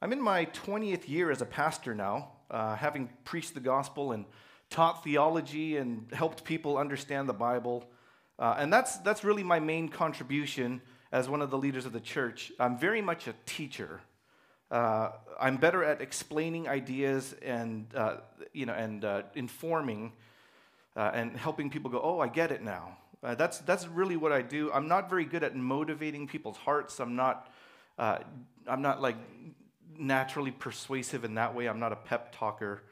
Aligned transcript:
I'm 0.00 0.12
in 0.12 0.22
my 0.22 0.44
20th 0.46 1.08
year 1.08 1.32
as 1.32 1.42
a 1.42 1.44
pastor 1.44 1.92
now, 1.92 2.28
uh, 2.52 2.76
having 2.76 3.10
preached 3.24 3.54
the 3.54 3.60
gospel 3.60 4.12
and 4.12 4.26
taught 4.70 5.02
theology 5.02 5.76
and 5.76 6.06
helped 6.12 6.44
people 6.44 6.78
understand 6.78 7.28
the 7.28 7.32
Bible. 7.32 7.84
Uh, 8.38 8.54
and 8.58 8.72
that's, 8.72 8.98
that's 8.98 9.24
really 9.24 9.42
my 9.42 9.58
main 9.58 9.88
contribution 9.88 10.80
as 11.10 11.28
one 11.28 11.42
of 11.42 11.50
the 11.50 11.58
leaders 11.58 11.84
of 11.84 11.92
the 11.92 12.00
church. 12.00 12.52
I'm 12.60 12.78
very 12.78 13.02
much 13.02 13.26
a 13.26 13.34
teacher. 13.44 14.00
Uh, 14.70 15.10
I'm 15.40 15.56
better 15.56 15.82
at 15.82 16.00
explaining 16.00 16.68
ideas 16.68 17.34
and, 17.42 17.92
uh, 17.92 18.18
you 18.52 18.66
know, 18.66 18.74
and 18.74 19.04
uh, 19.04 19.22
informing 19.34 20.12
uh, 20.94 21.10
and 21.12 21.36
helping 21.36 21.70
people 21.70 21.90
go, 21.90 22.00
oh, 22.00 22.20
I 22.20 22.28
get 22.28 22.52
it 22.52 22.62
now. 22.62 22.98
That's, 23.20 23.58
that's 23.58 23.88
really 23.88 24.16
what 24.16 24.30
I 24.30 24.42
do. 24.42 24.70
I'm 24.72 24.86
not 24.86 25.10
very 25.10 25.24
good 25.24 25.42
at 25.42 25.56
motivating 25.56 26.28
people's 26.28 26.56
hearts. 26.56 27.00
I'm 27.00 27.16
not, 27.16 27.50
I'm 27.98 28.80
not 28.80 29.02
like 29.02 29.16
naturally 29.98 30.50
persuasive 30.50 31.24
in 31.24 31.34
that 31.34 31.54
way. 31.54 31.68
I'm 31.68 31.80
not 31.80 31.92
a 31.92 31.96
pep 31.96 32.34
talker. 32.36 32.82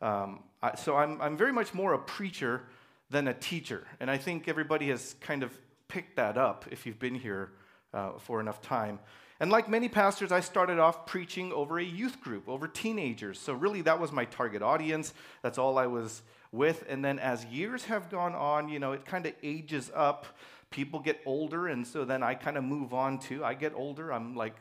Um, 0.00 0.40
I, 0.62 0.74
so 0.76 0.96
I'm, 0.96 1.20
I'm 1.20 1.36
very 1.36 1.52
much 1.52 1.72
more 1.72 1.94
a 1.94 1.98
preacher 1.98 2.62
than 3.10 3.28
a 3.28 3.34
teacher. 3.34 3.86
And 4.00 4.10
I 4.10 4.18
think 4.18 4.48
everybody 4.48 4.88
has 4.88 5.14
kind 5.20 5.42
of 5.42 5.56
picked 5.88 6.16
that 6.16 6.36
up 6.36 6.64
if 6.70 6.86
you've 6.86 6.98
been 6.98 7.14
here 7.14 7.52
uh, 7.94 8.12
for 8.18 8.40
enough 8.40 8.60
time. 8.60 8.98
And 9.38 9.50
like 9.50 9.68
many 9.68 9.88
pastors, 9.88 10.32
I 10.32 10.40
started 10.40 10.78
off 10.78 11.06
preaching 11.06 11.52
over 11.52 11.78
a 11.78 11.84
youth 11.84 12.20
group, 12.20 12.48
over 12.48 12.66
teenagers. 12.66 13.38
So 13.38 13.52
really, 13.52 13.82
that 13.82 14.00
was 14.00 14.10
my 14.10 14.24
target 14.24 14.62
audience. 14.62 15.12
That's 15.42 15.58
all 15.58 15.78
I 15.78 15.86
was 15.86 16.22
with. 16.52 16.84
And 16.88 17.04
then 17.04 17.18
as 17.18 17.44
years 17.44 17.84
have 17.84 18.10
gone 18.10 18.34
on, 18.34 18.68
you 18.68 18.78
know, 18.78 18.92
it 18.92 19.04
kind 19.04 19.26
of 19.26 19.34
ages 19.42 19.90
up. 19.94 20.26
People 20.70 21.00
get 21.00 21.20
older, 21.24 21.68
and 21.68 21.86
so 21.86 22.04
then 22.04 22.22
I 22.22 22.34
kind 22.34 22.56
of 22.56 22.64
move 22.64 22.92
on 22.92 23.18
too. 23.18 23.44
I 23.44 23.54
get 23.54 23.72
older. 23.74 24.12
I'm 24.12 24.34
like 24.34 24.56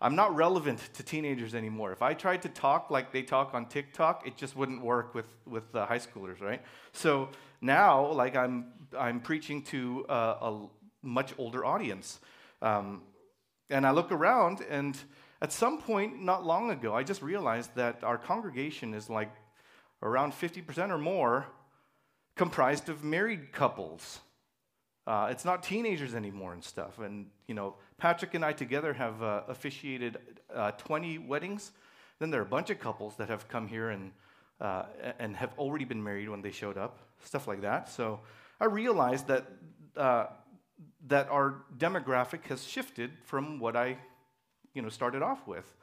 I'm 0.00 0.14
not 0.14 0.34
relevant 0.36 0.80
to 0.94 1.02
teenagers 1.02 1.54
anymore. 1.54 1.90
If 1.90 2.02
I 2.02 2.14
tried 2.14 2.42
to 2.42 2.48
talk 2.48 2.90
like 2.90 3.12
they 3.12 3.22
talk 3.22 3.52
on 3.52 3.66
TikTok, 3.66 4.26
it 4.26 4.36
just 4.36 4.54
wouldn't 4.54 4.82
work 4.82 5.14
with, 5.14 5.26
with 5.44 5.74
uh, 5.74 5.86
high 5.86 5.98
schoolers, 5.98 6.40
right? 6.40 6.62
So 6.92 7.30
now, 7.60 8.12
like, 8.12 8.36
I'm, 8.36 8.66
I'm 8.96 9.20
preaching 9.20 9.62
to 9.62 10.06
a 10.08 10.66
much 11.02 11.34
older 11.36 11.64
audience. 11.64 12.20
Um, 12.62 13.02
and 13.70 13.86
I 13.86 13.90
look 13.90 14.12
around, 14.12 14.60
and 14.70 14.96
at 15.42 15.52
some 15.52 15.80
point, 15.80 16.22
not 16.22 16.44
long 16.44 16.70
ago, 16.70 16.94
I 16.94 17.02
just 17.02 17.22
realized 17.22 17.74
that 17.74 18.02
our 18.02 18.18
congregation 18.18 18.94
is 18.94 19.10
like 19.10 19.32
around 20.02 20.32
50% 20.32 20.90
or 20.90 20.98
more 20.98 21.46
comprised 22.36 22.88
of 22.88 23.04
married 23.04 23.52
couples. 23.52 24.20
Uh, 25.06 25.28
it's 25.30 25.44
not 25.44 25.62
teenagers 25.62 26.14
anymore 26.14 26.52
and 26.52 26.62
stuff. 26.62 26.98
And, 26.98 27.26
you 27.46 27.54
know, 27.54 27.74
Patrick 27.98 28.34
and 28.34 28.44
I 28.44 28.52
together 28.52 28.92
have 28.92 29.22
uh, 29.22 29.42
officiated 29.48 30.18
uh, 30.54 30.70
20 30.72 31.18
weddings. 31.18 31.72
Then 32.20 32.30
there 32.30 32.40
are 32.40 32.44
a 32.44 32.48
bunch 32.48 32.70
of 32.70 32.78
couples 32.78 33.16
that 33.16 33.28
have 33.28 33.48
come 33.48 33.66
here 33.66 33.90
and, 33.90 34.12
uh, 34.60 34.84
and 35.18 35.36
have 35.36 35.52
already 35.58 35.84
been 35.84 36.02
married 36.02 36.28
when 36.28 36.40
they 36.40 36.52
showed 36.52 36.78
up, 36.78 37.00
stuff 37.24 37.48
like 37.48 37.60
that. 37.62 37.88
So 37.88 38.20
I 38.60 38.66
realized 38.66 39.26
that, 39.26 39.46
uh, 39.96 40.26
that 41.08 41.28
our 41.28 41.64
demographic 41.76 42.44
has 42.44 42.64
shifted 42.64 43.10
from 43.24 43.58
what 43.58 43.74
I 43.74 43.98
you 44.74 44.82
know, 44.82 44.88
started 44.88 45.22
off 45.22 45.44
with. 45.48 45.74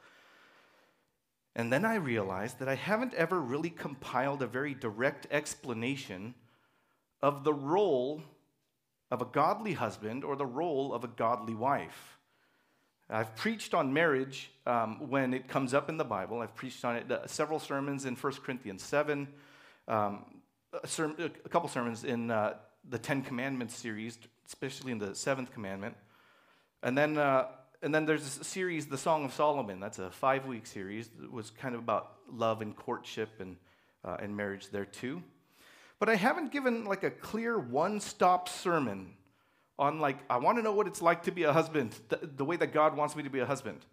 And 1.54 1.70
then 1.70 1.84
I 1.84 1.96
realized 1.96 2.58
that 2.60 2.68
I 2.68 2.76
haven't 2.76 3.12
ever 3.12 3.38
really 3.40 3.70
compiled 3.70 4.42
a 4.42 4.46
very 4.46 4.72
direct 4.72 5.26
explanation 5.30 6.34
of 7.22 7.44
the 7.44 7.52
role 7.52 8.22
of 9.10 9.22
a 9.22 9.24
godly 9.24 9.72
husband 9.72 10.24
or 10.24 10.36
the 10.36 10.46
role 10.46 10.92
of 10.92 11.04
a 11.04 11.08
godly 11.08 11.54
wife. 11.54 12.18
I've 13.08 13.36
preached 13.36 13.72
on 13.72 13.92
marriage 13.92 14.50
um, 14.66 15.08
when 15.08 15.32
it 15.32 15.46
comes 15.46 15.74
up 15.74 15.88
in 15.88 15.96
the 15.96 16.04
Bible. 16.04 16.40
I've 16.40 16.56
preached 16.56 16.84
on 16.84 16.96
it 16.96 17.10
uh, 17.10 17.26
several 17.28 17.60
sermons 17.60 18.04
in 18.04 18.16
1 18.16 18.32
Corinthians 18.44 18.82
7, 18.82 19.28
um, 19.86 20.24
a, 20.82 20.86
ser- 20.86 21.14
a, 21.18 21.48
couple 21.48 21.68
sermons 21.68 22.02
in 22.02 22.32
uh, 22.32 22.54
the 22.88 22.98
Ten 22.98 23.22
Commandments 23.22 23.76
series, 23.76 24.18
especially 24.46 24.90
in 24.90 24.98
the 24.98 25.14
seventh 25.14 25.52
commandment. 25.52 25.94
And 26.82 26.98
then, 26.98 27.16
uh, 27.16 27.46
and 27.80 27.94
then 27.94 28.06
there's 28.06 28.38
a 28.38 28.44
series, 28.44 28.86
The 28.86 28.98
Song 28.98 29.24
of 29.24 29.32
Solomon. 29.32 29.78
That's 29.78 30.00
a 30.00 30.10
five 30.10 30.46
week 30.46 30.66
series. 30.66 31.08
It 31.22 31.30
was 31.30 31.50
kind 31.50 31.76
of 31.76 31.80
about 31.80 32.14
love 32.32 32.60
and 32.60 32.74
courtship 32.74 33.28
and, 33.38 33.56
uh, 34.04 34.16
and 34.18 34.36
marriage 34.36 34.70
there 34.70 34.84
too. 34.84 35.22
But 35.98 36.08
I 36.08 36.14
haven't 36.16 36.52
given 36.52 36.84
like 36.84 37.02
a 37.02 37.10
clear 37.10 37.58
one 37.58 38.00
stop 38.00 38.48
sermon 38.48 39.14
on 39.78 39.98
like, 40.00 40.18
I 40.28 40.38
want 40.38 40.58
to 40.58 40.62
know 40.62 40.72
what 40.72 40.86
it's 40.86 41.02
like 41.02 41.24
to 41.24 41.30
be 41.30 41.44
a 41.44 41.52
husband, 41.52 41.94
the, 42.08 42.18
the 42.36 42.44
way 42.44 42.56
that 42.56 42.72
God 42.72 42.96
wants 42.96 43.16
me 43.16 43.22
to 43.22 43.30
be 43.30 43.40
a 43.40 43.46
husband. 43.46 43.84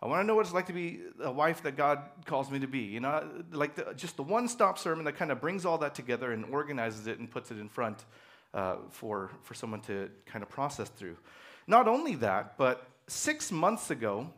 I 0.00 0.06
want 0.06 0.20
to 0.20 0.26
know 0.26 0.34
what 0.34 0.46
it's 0.46 0.54
like 0.54 0.66
to 0.66 0.72
be 0.72 1.00
a 1.22 1.30
wife 1.30 1.62
that 1.62 1.76
God 1.76 2.02
calls 2.26 2.50
me 2.50 2.58
to 2.58 2.66
be. 2.66 2.80
You 2.80 3.00
know, 3.00 3.44
like 3.52 3.76
the, 3.76 3.94
just 3.94 4.16
the 4.16 4.24
one 4.24 4.48
stop 4.48 4.78
sermon 4.78 5.04
that 5.04 5.16
kind 5.16 5.30
of 5.30 5.40
brings 5.40 5.64
all 5.64 5.78
that 5.78 5.94
together 5.94 6.32
and 6.32 6.44
organizes 6.46 7.06
it 7.06 7.20
and 7.20 7.30
puts 7.30 7.52
it 7.52 7.58
in 7.58 7.68
front 7.68 8.04
uh, 8.52 8.76
for, 8.90 9.30
for 9.42 9.54
someone 9.54 9.80
to 9.82 10.10
kind 10.26 10.42
of 10.42 10.48
process 10.48 10.88
through. 10.88 11.16
Not 11.68 11.86
only 11.86 12.16
that, 12.16 12.58
but 12.58 12.88
six 13.06 13.52
months 13.52 13.90
ago, 13.90 14.28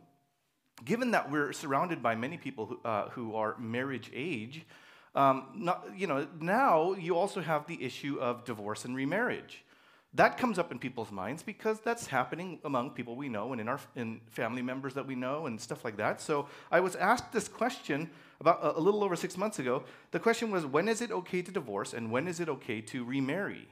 given 0.83 1.11
that 1.11 1.31
we're 1.31 1.51
surrounded 1.51 2.03
by 2.03 2.13
many 2.13 2.37
people 2.37 2.67
who, 2.67 2.79
uh, 2.85 3.09
who 3.09 3.35
are 3.35 3.57
marriage 3.57 4.11
age, 4.13 4.65
um, 5.15 5.47
not, 5.55 5.87
you 5.95 6.07
know, 6.07 6.27
now 6.39 6.93
you 6.93 7.17
also 7.17 7.41
have 7.41 7.65
the 7.67 7.81
issue 7.83 8.17
of 8.19 8.43
divorce 8.43 8.85
and 8.85 8.95
remarriage. 8.95 9.63
That 10.13 10.37
comes 10.37 10.59
up 10.59 10.71
in 10.71 10.79
people's 10.79 11.11
minds 11.11 11.43
because 11.43 11.79
that's 11.81 12.07
happening 12.07 12.59
among 12.63 12.91
people 12.91 13.15
we 13.15 13.27
know 13.27 13.51
and 13.51 13.59
in 13.59 13.67
our 13.67 13.79
in 13.95 14.21
family 14.29 14.61
members 14.61 14.93
that 14.93 15.05
we 15.05 15.15
know 15.15 15.45
and 15.45 15.59
stuff 15.59 15.83
like 15.83 15.97
that. 15.97 16.21
So 16.21 16.47
I 16.71 16.79
was 16.79 16.95
asked 16.95 17.33
this 17.33 17.47
question 17.49 18.09
about 18.39 18.63
a, 18.63 18.77
a 18.77 18.81
little 18.81 19.03
over 19.03 19.15
six 19.15 19.37
months 19.37 19.59
ago. 19.59 19.83
The 20.11 20.19
question 20.19 20.51
was, 20.51 20.65
when 20.65 20.87
is 20.87 21.01
it 21.01 21.11
okay 21.11 21.41
to 21.41 21.51
divorce 21.51 21.93
and 21.93 22.11
when 22.11 22.27
is 22.27 22.39
it 22.39 22.47
okay 22.47 22.79
to 22.81 23.03
remarry? 23.03 23.67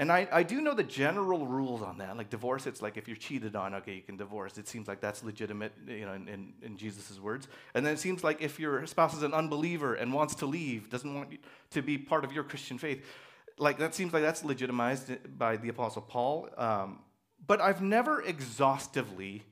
And 0.00 0.12
I, 0.12 0.28
I 0.30 0.42
do 0.44 0.60
know 0.60 0.74
the 0.74 0.84
general 0.84 1.44
rules 1.46 1.82
on 1.82 1.98
that. 1.98 2.16
Like 2.16 2.30
divorce, 2.30 2.68
it's 2.68 2.80
like 2.80 2.96
if 2.96 3.08
you're 3.08 3.16
cheated 3.16 3.56
on, 3.56 3.74
okay, 3.74 3.94
you 3.94 4.02
can 4.02 4.16
divorce. 4.16 4.56
It 4.56 4.68
seems 4.68 4.86
like 4.86 5.00
that's 5.00 5.24
legitimate, 5.24 5.72
you 5.88 6.06
know, 6.06 6.12
in, 6.12 6.28
in, 6.28 6.52
in 6.62 6.76
Jesus' 6.76 7.18
words. 7.18 7.48
And 7.74 7.84
then 7.84 7.94
it 7.94 7.98
seems 7.98 8.22
like 8.22 8.40
if 8.40 8.60
your 8.60 8.86
spouse 8.86 9.14
is 9.14 9.24
an 9.24 9.34
unbeliever 9.34 9.94
and 9.94 10.12
wants 10.12 10.36
to 10.36 10.46
leave, 10.46 10.88
doesn't 10.88 11.12
want 11.12 11.38
to 11.70 11.82
be 11.82 11.98
part 11.98 12.24
of 12.24 12.32
your 12.32 12.44
Christian 12.44 12.78
faith, 12.78 13.04
like 13.58 13.78
that 13.78 13.92
seems 13.92 14.12
like 14.12 14.22
that's 14.22 14.44
legitimized 14.44 15.36
by 15.36 15.56
the 15.56 15.68
Apostle 15.68 16.02
Paul. 16.02 16.48
Um, 16.56 17.00
but 17.44 17.60
I've 17.60 17.82
never 17.82 18.22
exhaustively 18.22 19.42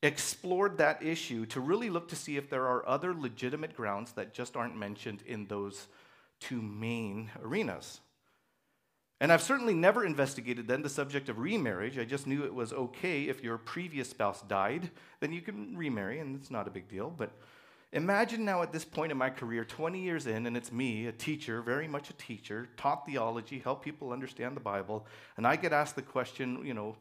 explored 0.00 0.78
that 0.78 1.02
issue 1.02 1.44
to 1.46 1.60
really 1.60 1.90
look 1.90 2.08
to 2.08 2.16
see 2.16 2.36
if 2.36 2.48
there 2.50 2.66
are 2.66 2.88
other 2.88 3.14
legitimate 3.14 3.76
grounds 3.76 4.12
that 4.12 4.32
just 4.32 4.56
aren't 4.56 4.76
mentioned 4.76 5.22
in 5.26 5.46
those 5.46 5.88
two 6.40 6.62
main 6.62 7.30
arenas. 7.42 8.00
And 9.22 9.32
I've 9.32 9.40
certainly 9.40 9.72
never 9.72 10.04
investigated 10.04 10.66
then 10.66 10.82
the 10.82 10.88
subject 10.88 11.28
of 11.28 11.38
remarriage. 11.38 11.96
I 11.96 12.04
just 12.04 12.26
knew 12.26 12.44
it 12.44 12.52
was 12.52 12.72
okay 12.72 13.28
if 13.28 13.40
your 13.40 13.56
previous 13.56 14.10
spouse 14.10 14.42
died, 14.42 14.90
then 15.20 15.32
you 15.32 15.40
can 15.40 15.76
remarry, 15.76 16.18
and 16.18 16.34
it's 16.34 16.50
not 16.50 16.66
a 16.66 16.72
big 16.72 16.88
deal. 16.88 17.08
But 17.08 17.30
imagine 17.92 18.44
now 18.44 18.62
at 18.62 18.72
this 18.72 18.84
point 18.84 19.12
in 19.12 19.18
my 19.18 19.30
career, 19.30 19.64
20 19.64 20.02
years 20.02 20.26
in, 20.26 20.46
and 20.46 20.56
it's 20.56 20.72
me, 20.72 21.06
a 21.06 21.12
teacher, 21.12 21.62
very 21.62 21.86
much 21.86 22.10
a 22.10 22.14
teacher, 22.14 22.68
taught 22.76 23.06
theology, 23.06 23.60
help 23.60 23.84
people 23.84 24.10
understand 24.10 24.56
the 24.56 24.60
Bible, 24.60 25.06
and 25.36 25.46
I 25.46 25.54
get 25.54 25.72
asked 25.72 25.94
the 25.94 26.02
question, 26.02 26.66
you 26.66 26.74
know, 26.74 26.96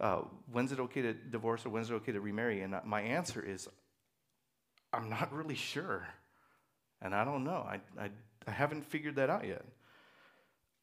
uh, 0.00 0.22
when's 0.50 0.72
it 0.72 0.80
okay 0.80 1.02
to 1.02 1.12
divorce 1.12 1.66
or 1.66 1.68
when's 1.68 1.90
it 1.90 1.94
okay 1.96 2.12
to 2.12 2.20
remarry? 2.22 2.62
And 2.62 2.76
my 2.86 3.02
answer 3.02 3.44
is, 3.46 3.68
I'm 4.94 5.10
not 5.10 5.30
really 5.34 5.54
sure. 5.54 6.08
And 7.02 7.14
I 7.14 7.26
don't 7.26 7.44
know. 7.44 7.66
I, 7.68 7.80
I, 8.00 8.08
I 8.46 8.52
haven't 8.52 8.86
figured 8.86 9.16
that 9.16 9.28
out 9.28 9.46
yet. 9.46 9.66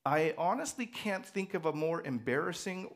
I 0.05 0.35
honestly 0.37 0.85
can't 0.85 1.25
think 1.25 1.55
of 1.55 1.65
a 1.65 1.73
more 1.73 2.01
embarrassing 2.01 2.93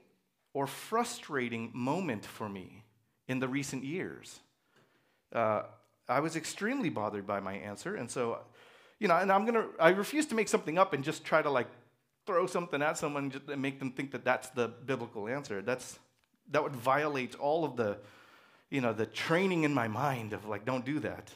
or 0.53 0.67
frustrating 0.67 1.71
moment 1.73 2.25
for 2.25 2.47
me 2.47 2.83
in 3.27 3.39
the 3.39 3.47
recent 3.47 3.83
years. 3.83 4.39
Uh, 5.33 5.63
I 6.07 6.19
was 6.19 6.35
extremely 6.35 6.89
bothered 6.89 7.25
by 7.25 7.39
my 7.39 7.53
answer, 7.53 7.95
and 7.95 8.09
so, 8.09 8.39
you 8.99 9.07
know, 9.07 9.15
and 9.15 9.31
I'm 9.31 9.45
gonna, 9.45 9.65
I 9.79 9.89
refuse 9.89 10.25
to 10.27 10.35
make 10.35 10.47
something 10.47 10.77
up 10.77 10.93
and 10.93 11.03
just 11.03 11.23
try 11.23 11.41
to 11.41 11.49
like 11.49 11.67
throw 12.25 12.45
something 12.45 12.81
at 12.81 12.97
someone 12.97 13.31
and 13.47 13.61
make 13.61 13.79
them 13.79 13.91
think 13.91 14.11
that 14.11 14.23
that's 14.23 14.49
the 14.49 14.67
biblical 14.67 15.27
answer. 15.27 15.61
That's 15.61 15.97
that 16.51 16.63
would 16.63 16.75
violate 16.75 17.35
all 17.35 17.63
of 17.63 17.75
the, 17.75 17.97
you 18.69 18.81
know, 18.81 18.93
the 18.93 19.05
training 19.05 19.63
in 19.63 19.73
my 19.73 19.87
mind 19.87 20.33
of 20.33 20.45
like, 20.45 20.65
don't 20.65 20.85
do 20.85 20.99
that. 20.99 21.31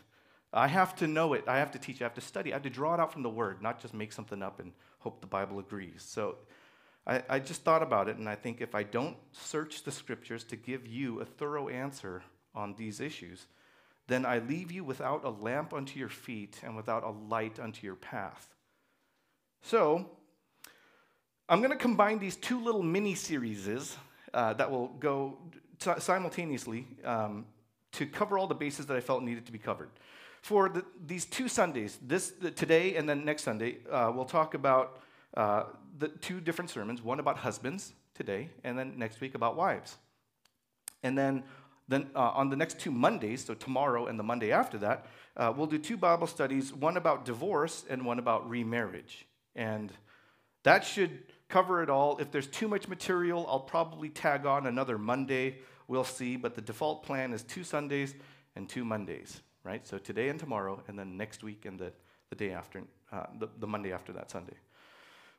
I 0.53 0.67
have 0.67 0.95
to 0.97 1.07
know 1.07 1.33
it. 1.33 1.45
I 1.47 1.57
have 1.57 1.71
to 1.71 1.79
teach. 1.79 2.01
I 2.01 2.05
have 2.05 2.13
to 2.13 2.21
study. 2.21 2.51
I 2.51 2.55
have 2.55 2.63
to 2.63 2.69
draw 2.69 2.93
it 2.93 2.99
out 2.99 3.11
from 3.11 3.23
the 3.23 3.29
Word, 3.29 3.61
not 3.61 3.81
just 3.81 3.93
make 3.93 4.13
something 4.13 4.43
up 4.43 4.59
and 4.59 4.71
hope 4.99 5.19
the 5.19 5.27
Bible 5.27 5.59
agrees. 5.59 6.05
So 6.07 6.35
I, 7.07 7.23
I 7.27 7.39
just 7.39 7.63
thought 7.63 7.83
about 7.83 8.07
it, 8.07 8.17
and 8.17 8.29
I 8.29 8.35
think 8.35 8.61
if 8.61 8.75
I 8.75 8.83
don't 8.83 9.17
search 9.31 9.83
the 9.83 9.91
scriptures 9.91 10.43
to 10.45 10.55
give 10.55 10.87
you 10.87 11.19
a 11.19 11.25
thorough 11.25 11.67
answer 11.67 12.23
on 12.55 12.75
these 12.77 12.99
issues, 12.99 13.47
then 14.07 14.25
I 14.25 14.39
leave 14.39 14.71
you 14.71 14.83
without 14.83 15.25
a 15.25 15.29
lamp 15.29 15.73
unto 15.73 15.99
your 15.99 16.09
feet 16.09 16.59
and 16.63 16.75
without 16.75 17.03
a 17.03 17.09
light 17.09 17.59
unto 17.59 17.85
your 17.85 17.95
path. 17.95 18.53
So, 19.63 20.09
I'm 21.49 21.59
going 21.59 21.71
to 21.71 21.77
combine 21.77 22.19
these 22.19 22.35
two 22.35 22.63
little 22.63 22.83
mini 22.83 23.15
series 23.15 23.97
uh, 24.33 24.53
that 24.53 24.69
will 24.69 24.87
go 24.99 25.37
t- 25.79 25.91
simultaneously 25.99 26.85
um, 27.03 27.45
to 27.93 28.05
cover 28.05 28.37
all 28.37 28.47
the 28.47 28.55
bases 28.55 28.85
that 28.85 28.97
I 28.97 29.01
felt 29.01 29.23
needed 29.23 29.45
to 29.47 29.51
be 29.51 29.59
covered. 29.59 29.89
For 30.43 30.67
the, 30.67 30.83
these 31.07 31.23
two 31.23 31.47
Sundays, 31.47 31.97
this 32.01 32.31
the, 32.31 32.51
today 32.51 32.97
and 32.97 33.07
then 33.07 33.23
next 33.23 33.43
Sunday, 33.43 33.77
uh, 33.89 34.11
we'll 34.13 34.25
talk 34.25 34.55
about 34.55 34.99
uh, 35.37 35.63
the 35.97 36.09
two 36.09 36.41
different 36.41 36.69
sermons. 36.69 37.01
One 37.01 37.21
about 37.21 37.37
husbands 37.37 37.93
today, 38.13 38.49
and 38.65 38.77
then 38.77 38.99
next 38.99 39.21
week 39.21 39.35
about 39.35 39.55
wives. 39.55 39.95
And 41.01 41.17
then, 41.17 41.43
then 41.87 42.09
uh, 42.13 42.31
on 42.35 42.49
the 42.49 42.57
next 42.57 42.77
two 42.77 42.91
Mondays, 42.91 43.45
so 43.45 43.53
tomorrow 43.53 44.07
and 44.07 44.19
the 44.19 44.23
Monday 44.23 44.51
after 44.51 44.77
that, 44.79 45.07
uh, 45.37 45.53
we'll 45.55 45.65
do 45.65 45.77
two 45.77 45.95
Bible 45.95 46.27
studies. 46.27 46.73
One 46.73 46.97
about 46.97 47.23
divorce 47.23 47.85
and 47.89 48.05
one 48.05 48.19
about 48.19 48.49
remarriage. 48.49 49.25
And 49.55 49.93
that 50.63 50.83
should 50.83 51.19
cover 51.47 51.81
it 51.81 51.89
all. 51.89 52.17
If 52.17 52.31
there's 52.31 52.47
too 52.47 52.67
much 52.67 52.89
material, 52.89 53.45
I'll 53.47 53.61
probably 53.61 54.09
tag 54.09 54.45
on 54.45 54.67
another 54.67 54.97
Monday. 54.97 55.59
We'll 55.87 56.03
see. 56.03 56.35
But 56.35 56.53
the 56.53 56.61
default 56.61 57.03
plan 57.03 57.31
is 57.31 57.43
two 57.43 57.63
Sundays 57.63 58.13
and 58.57 58.67
two 58.67 58.83
Mondays, 58.83 59.41
right? 59.63 59.85
So 59.87 59.97
today 59.97 60.29
and 60.29 60.39
tomorrow, 60.39 60.81
and 60.87 60.97
then 60.97 61.17
next 61.17 61.43
week 61.43 61.65
and 61.65 61.79
the, 61.79 61.91
the 62.29 62.35
day 62.35 62.51
after, 62.51 62.83
uh, 63.11 63.25
the, 63.39 63.47
the 63.59 63.67
Monday 63.67 63.91
after 63.91 64.11
that 64.13 64.31
Sunday. 64.31 64.55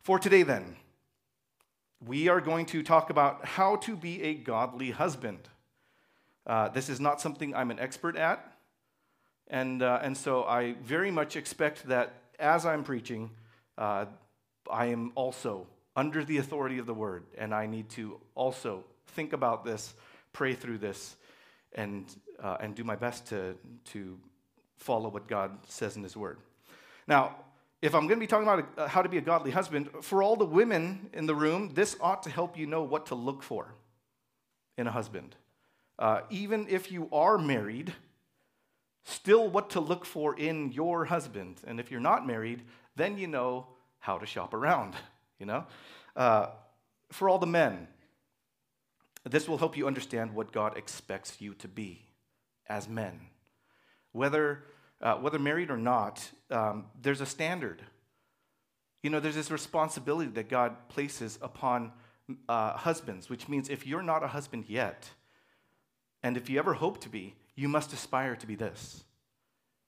For 0.00 0.18
today, 0.18 0.42
then, 0.42 0.76
we 2.06 2.28
are 2.28 2.40
going 2.40 2.66
to 2.66 2.82
talk 2.82 3.10
about 3.10 3.44
how 3.44 3.76
to 3.76 3.96
be 3.96 4.22
a 4.22 4.34
godly 4.34 4.90
husband. 4.90 5.48
Uh, 6.46 6.68
this 6.68 6.88
is 6.88 7.00
not 7.00 7.20
something 7.20 7.54
I'm 7.54 7.70
an 7.70 7.78
expert 7.78 8.16
at. 8.16 8.52
And, 9.48 9.82
uh, 9.82 10.00
and 10.02 10.16
so 10.16 10.44
I 10.44 10.74
very 10.82 11.10
much 11.10 11.36
expect 11.36 11.86
that 11.88 12.14
as 12.38 12.66
I'm 12.66 12.84
preaching, 12.84 13.30
uh, 13.78 14.06
I 14.70 14.86
am 14.86 15.12
also 15.14 15.66
under 15.96 16.24
the 16.24 16.38
authority 16.38 16.78
of 16.78 16.86
the 16.86 16.94
word, 16.94 17.24
and 17.38 17.54
I 17.54 17.66
need 17.66 17.88
to 17.90 18.18
also 18.34 18.84
think 19.08 19.32
about 19.32 19.64
this, 19.64 19.94
pray 20.32 20.54
through 20.54 20.78
this, 20.78 21.16
and, 21.72 22.04
uh, 22.42 22.56
and 22.60 22.74
do 22.74 22.84
my 22.84 22.96
best 22.96 23.26
to, 23.28 23.56
to 23.86 24.18
follow 24.76 25.08
what 25.08 25.28
God 25.28 25.58
says 25.68 25.96
in 25.96 26.02
His 26.02 26.16
word. 26.16 26.38
Now, 27.06 27.36
if 27.82 27.94
I'm 27.94 28.06
going 28.06 28.18
to 28.18 28.20
be 28.20 28.26
talking 28.26 28.48
about 28.48 28.68
uh, 28.78 28.88
how 28.88 29.02
to 29.02 29.08
be 29.08 29.18
a 29.18 29.22
godly 29.22 29.50
husband, 29.50 29.90
for 30.00 30.22
all 30.22 30.36
the 30.36 30.44
women 30.44 31.10
in 31.12 31.26
the 31.26 31.34
room, 31.34 31.70
this 31.74 31.96
ought 32.00 32.22
to 32.22 32.30
help 32.30 32.56
you 32.56 32.66
know 32.66 32.82
what 32.82 33.06
to 33.06 33.14
look 33.14 33.42
for 33.42 33.74
in 34.78 34.86
a 34.86 34.90
husband. 34.90 35.36
Uh, 35.98 36.20
even 36.30 36.66
if 36.68 36.90
you 36.90 37.08
are 37.12 37.38
married, 37.38 37.92
still 39.04 39.48
what 39.48 39.70
to 39.70 39.80
look 39.80 40.04
for 40.04 40.36
in 40.36 40.72
your 40.72 41.04
husband. 41.04 41.60
And 41.66 41.78
if 41.78 41.90
you're 41.90 42.00
not 42.00 42.26
married, 42.26 42.62
then 42.96 43.18
you 43.18 43.26
know 43.26 43.66
how 43.98 44.18
to 44.18 44.26
shop 44.26 44.54
around 44.54 44.94
you 45.38 45.46
know? 45.46 45.64
Uh, 46.16 46.46
for 47.10 47.28
all 47.28 47.38
the 47.38 47.46
men, 47.46 47.86
this 49.24 49.48
will 49.48 49.58
help 49.58 49.76
you 49.76 49.86
understand 49.86 50.34
what 50.34 50.52
God 50.52 50.76
expects 50.76 51.40
you 51.40 51.54
to 51.54 51.68
be 51.68 52.06
as 52.68 52.88
men. 52.88 53.20
Whether, 54.12 54.64
uh, 55.00 55.14
whether 55.16 55.38
married 55.38 55.70
or 55.70 55.76
not, 55.76 56.28
um, 56.50 56.86
there's 57.00 57.20
a 57.20 57.26
standard. 57.26 57.82
You 59.02 59.10
know, 59.10 59.20
there's 59.20 59.34
this 59.34 59.50
responsibility 59.50 60.30
that 60.30 60.48
God 60.48 60.88
places 60.88 61.38
upon 61.42 61.92
uh, 62.48 62.72
husbands, 62.72 63.28
which 63.28 63.48
means 63.48 63.68
if 63.68 63.86
you're 63.86 64.02
not 64.02 64.22
a 64.22 64.28
husband 64.28 64.64
yet, 64.68 65.10
and 66.22 66.36
if 66.36 66.48
you 66.48 66.58
ever 66.58 66.74
hope 66.74 67.00
to 67.02 67.08
be, 67.08 67.34
you 67.54 67.68
must 67.68 67.92
aspire 67.92 68.34
to 68.36 68.46
be 68.46 68.54
this. 68.54 69.04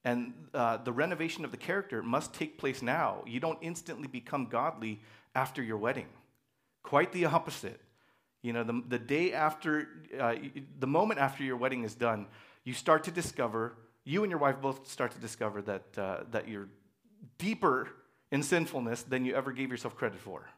And 0.05 0.33
uh, 0.53 0.77
the 0.77 0.91
renovation 0.91 1.43
of 1.43 1.51
the 1.51 1.57
character 1.57 2.01
must 2.03 2.33
take 2.33 2.57
place 2.57 2.81
now. 2.81 3.23
You 3.25 3.39
don't 3.39 3.57
instantly 3.61 4.07
become 4.07 4.45
godly 4.45 5.01
after 5.35 5.61
your 5.61 5.77
wedding. 5.77 6.07
Quite 6.83 7.11
the 7.11 7.25
opposite. 7.25 7.81
You 8.41 8.53
know, 8.53 8.63
the, 8.63 8.83
the 8.87 8.99
day 8.99 9.33
after, 9.33 9.89
uh, 10.17 10.35
the 10.79 10.87
moment 10.87 11.19
after 11.19 11.43
your 11.43 11.57
wedding 11.57 11.83
is 11.83 11.95
done, 11.95 12.27
you 12.67 12.73
start 12.73 13.05
to 13.05 13.11
discover, 13.11 13.77
you 14.03 14.23
and 14.23 14.29
your 14.29 14.39
wife 14.39 14.61
both 14.61 14.91
start 14.91 15.13
to 15.13 15.19
discover 15.19 15.61
that, 15.61 15.83
uh, 15.97 16.17
that 16.31 16.49
you're 16.49 16.67
deeper 17.37 17.87
in 18.29 18.43
sinfulness 18.43 19.03
than 19.03 19.23
you 19.23 19.33
ever 19.33 19.53
gave 19.53 19.71
yourself 19.71 19.95
credit 19.95 20.19
for. 20.19 20.49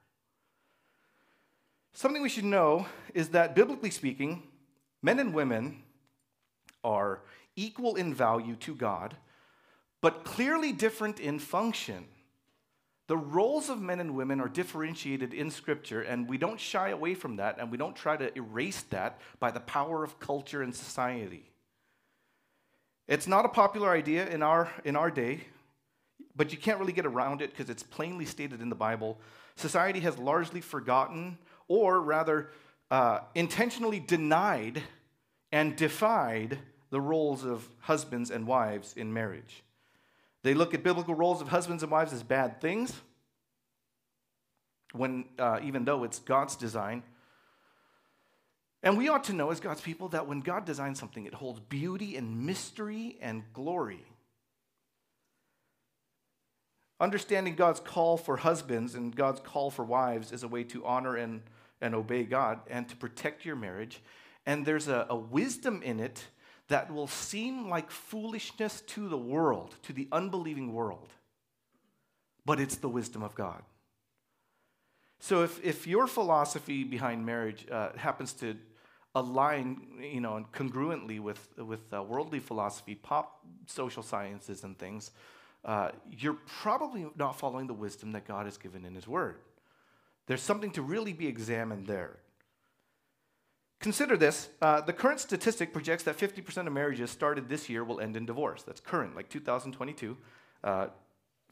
Something 1.94 2.24
we 2.24 2.30
should 2.30 2.46
know 2.46 2.88
is 3.14 3.30
that, 3.30 3.54
biblically 3.54 3.92
speaking, 3.92 4.42
men 5.04 5.20
and 5.20 5.36
women 5.36 5.84
are 6.84 7.22
equal 7.56 7.96
in 7.96 8.12
value 8.12 8.56
to 8.56 8.74
God, 8.74 9.16
but 10.02 10.24
clearly 10.24 10.72
different 10.72 11.20
in 11.20 11.38
function. 11.38 12.06
The 13.06 13.18
roles 13.18 13.70
of 13.70 13.84
men 13.84 14.00
and 14.00 14.16
women 14.16 14.42
are 14.42 14.50
differentiated 14.50 15.32
in 15.32 15.52
Scripture, 15.52 16.02
and 16.02 16.28
we 16.28 16.40
don't 16.40 16.60
shy 16.60 16.90
away 16.90 17.14
from 17.14 17.36
that, 17.36 17.60
and 17.60 17.70
we 17.70 17.78
don't 17.78 17.96
try 17.96 18.18
to 18.18 18.36
erase 18.36 18.82
that 18.90 19.20
by 19.40 19.52
the 19.52 19.60
power 19.60 20.04
of 20.04 20.20
culture 20.20 20.64
and 20.64 20.74
society. 20.74 21.49
It's 23.10 23.26
not 23.26 23.44
a 23.44 23.50
popular 23.50 23.90
idea 23.90 24.28
in 24.28 24.44
our, 24.44 24.72
in 24.86 24.96
our 24.96 25.10
day, 25.10 25.42
but 26.36 26.52
you 26.52 26.60
can't 26.60 26.80
really 26.80 26.94
get 26.94 27.08
around 27.08 27.42
it 27.42 27.50
because 27.50 27.68
it's 27.68 27.82
plainly 27.82 28.24
stated 28.24 28.62
in 28.62 28.70
the 28.70 28.76
Bible. 28.76 29.18
Society 29.56 30.00
has 30.02 30.20
largely 30.20 30.62
forgotten, 30.62 31.40
or 31.68 32.02
rather, 32.02 32.52
uh, 32.92 33.22
intentionally 33.34 34.00
denied 34.00 34.84
and 35.52 35.76
defied 35.76 36.60
the 36.92 37.02
roles 37.02 37.44
of 37.44 37.68
husbands 37.80 38.30
and 38.30 38.46
wives 38.46 38.94
in 38.96 39.12
marriage. 39.12 39.64
They 40.44 40.54
look 40.54 40.76
at 40.76 40.84
biblical 40.84 41.16
roles 41.16 41.42
of 41.42 41.48
husbands 41.48 41.82
and 41.82 41.92
wives 41.92 42.14
as 42.14 42.22
bad 42.22 42.62
things, 42.62 42.94
when, 44.94 45.26
uh, 45.40 45.60
even 45.64 45.84
though 45.84 46.04
it's 46.04 46.20
God's 46.20 46.56
design. 46.56 47.02
And 48.82 48.98
we 48.98 49.10
ought 49.10 49.26
to 49.26 49.34
know 49.34 49.52
as 49.52 49.60
God's 49.60 49.82
people 49.82 50.10
that 50.10 50.28
when 50.28 50.40
God 50.40 50.66
designs 50.66 51.00
something, 51.00 51.26
it 51.26 51.34
holds 51.34 51.60
beauty 51.60 52.16
and 52.16 52.46
mystery 52.46 53.18
and 53.22 53.44
glory. 53.54 54.06
Understanding 57.02 57.56
God's 57.56 57.80
call 57.80 58.18
for 58.18 58.38
husbands 58.38 58.96
and 58.96 59.16
God's 59.16 59.42
call 59.42 59.70
for 59.70 59.84
wives 59.86 60.32
is 60.32 60.44
a 60.44 60.48
way 60.48 60.64
to 60.66 60.86
honor 60.86 61.16
and, 61.16 61.42
and 61.82 61.96
obey 61.96 62.24
God 62.24 62.60
and 62.70 62.88
to 62.90 62.96
protect 62.96 63.46
your 63.46 63.56
marriage. 63.56 64.02
And 64.46 64.66
there's 64.66 64.88
a, 64.88 65.08
a 65.10 65.16
wisdom 65.16 65.82
in 65.82 66.00
it 66.00 66.28
that 66.70 66.94
will 66.94 67.08
seem 67.08 67.70
like 67.70 67.90
foolishness 67.90 68.82
to 68.82 69.10
the 69.10 69.18
world, 69.18 69.76
to 69.84 69.94
the 69.94 70.08
unbelieving 70.12 70.74
world, 70.74 71.10
but 72.46 72.60
it's 72.60 72.78
the 72.78 72.90
wisdom 72.90 73.24
of 73.24 73.34
God. 73.36 73.64
So 75.20 75.44
if, 75.44 75.64
if 75.64 75.88
your 75.88 76.08
philosophy 76.08 76.84
behind 76.84 77.26
marriage 77.26 77.66
uh, 77.70 77.90
happens 77.98 78.34
to 78.34 78.56
align, 79.16 79.82
you 80.00 80.22
know, 80.22 80.46
congruently 80.54 81.20
with, 81.20 81.48
with 81.58 81.82
uh, 81.94 82.04
worldly 82.04 82.40
philosophy, 82.40 82.96
pop 82.96 83.46
social 83.66 84.04
sciences 84.04 84.64
and 84.64 84.78
things, 84.78 85.12
uh, 85.66 85.90
you're 86.10 86.38
probably 86.62 87.08
not 87.18 87.38
following 87.38 87.68
the 87.68 87.74
wisdom 87.74 88.12
that 88.14 88.28
God 88.28 88.46
has 88.46 88.58
given 88.58 88.86
in 88.86 88.96
His 88.96 89.08
Word. 89.08 89.38
There's 90.28 90.42
something 90.42 90.72
to 90.72 90.82
really 90.82 91.14
be 91.14 91.28
examined 91.28 91.88
there. 91.88 92.18
Consider 93.82 94.18
this 94.18 94.50
uh, 94.62 94.82
the 94.82 94.94
current 94.94 95.20
statistic 95.20 95.72
projects 95.74 96.04
that 96.04 96.18
50% 96.18 96.68
of 96.68 96.74
marriages 96.74 97.12
started 97.12 97.48
this 97.48 97.70
year 97.70 97.84
will 97.84 98.00
end 98.00 98.16
in 98.18 98.26
divorce. 98.26 98.64
That's 98.64 98.80
current, 98.80 99.16
like 99.16 99.30
2022. 99.30 100.18
Uh, 100.64 100.88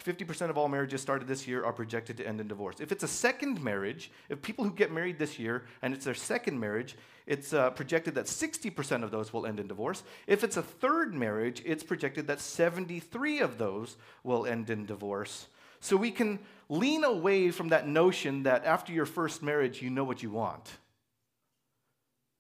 50% 0.03 0.49
of 0.49 0.57
all 0.57 0.67
marriages 0.67 1.01
started 1.01 1.27
this 1.27 1.47
year 1.47 1.63
are 1.63 1.73
projected 1.73 2.17
to 2.17 2.27
end 2.27 2.39
in 2.39 2.47
divorce. 2.47 2.79
If 2.79 2.91
it's 2.91 3.03
a 3.03 3.07
second 3.07 3.61
marriage, 3.63 4.11
if 4.29 4.41
people 4.41 4.63
who 4.63 4.71
get 4.71 4.91
married 4.91 5.19
this 5.19 5.39
year 5.39 5.65
and 5.81 5.93
it's 5.93 6.05
their 6.05 6.13
second 6.13 6.59
marriage, 6.59 6.95
it's 7.25 7.51
uh, 7.53 7.71
projected 7.71 8.15
that 8.15 8.25
60% 8.25 9.03
of 9.03 9.11
those 9.11 9.33
will 9.33 9.45
end 9.45 9.59
in 9.59 9.67
divorce. 9.67 10.03
If 10.27 10.43
it's 10.43 10.57
a 10.57 10.61
third 10.61 11.13
marriage, 11.13 11.61
it's 11.65 11.83
projected 11.83 12.27
that 12.27 12.39
73 12.39 13.39
of 13.39 13.57
those 13.57 13.97
will 14.23 14.45
end 14.45 14.69
in 14.69 14.85
divorce. 14.85 15.47
So 15.79 15.97
we 15.97 16.11
can 16.11 16.39
lean 16.69 17.03
away 17.03 17.51
from 17.51 17.69
that 17.69 17.87
notion 17.87 18.43
that 18.43 18.65
after 18.65 18.93
your 18.93 19.05
first 19.05 19.43
marriage, 19.43 19.81
you 19.81 19.89
know 19.89 20.03
what 20.03 20.23
you 20.23 20.29
want. 20.29 20.69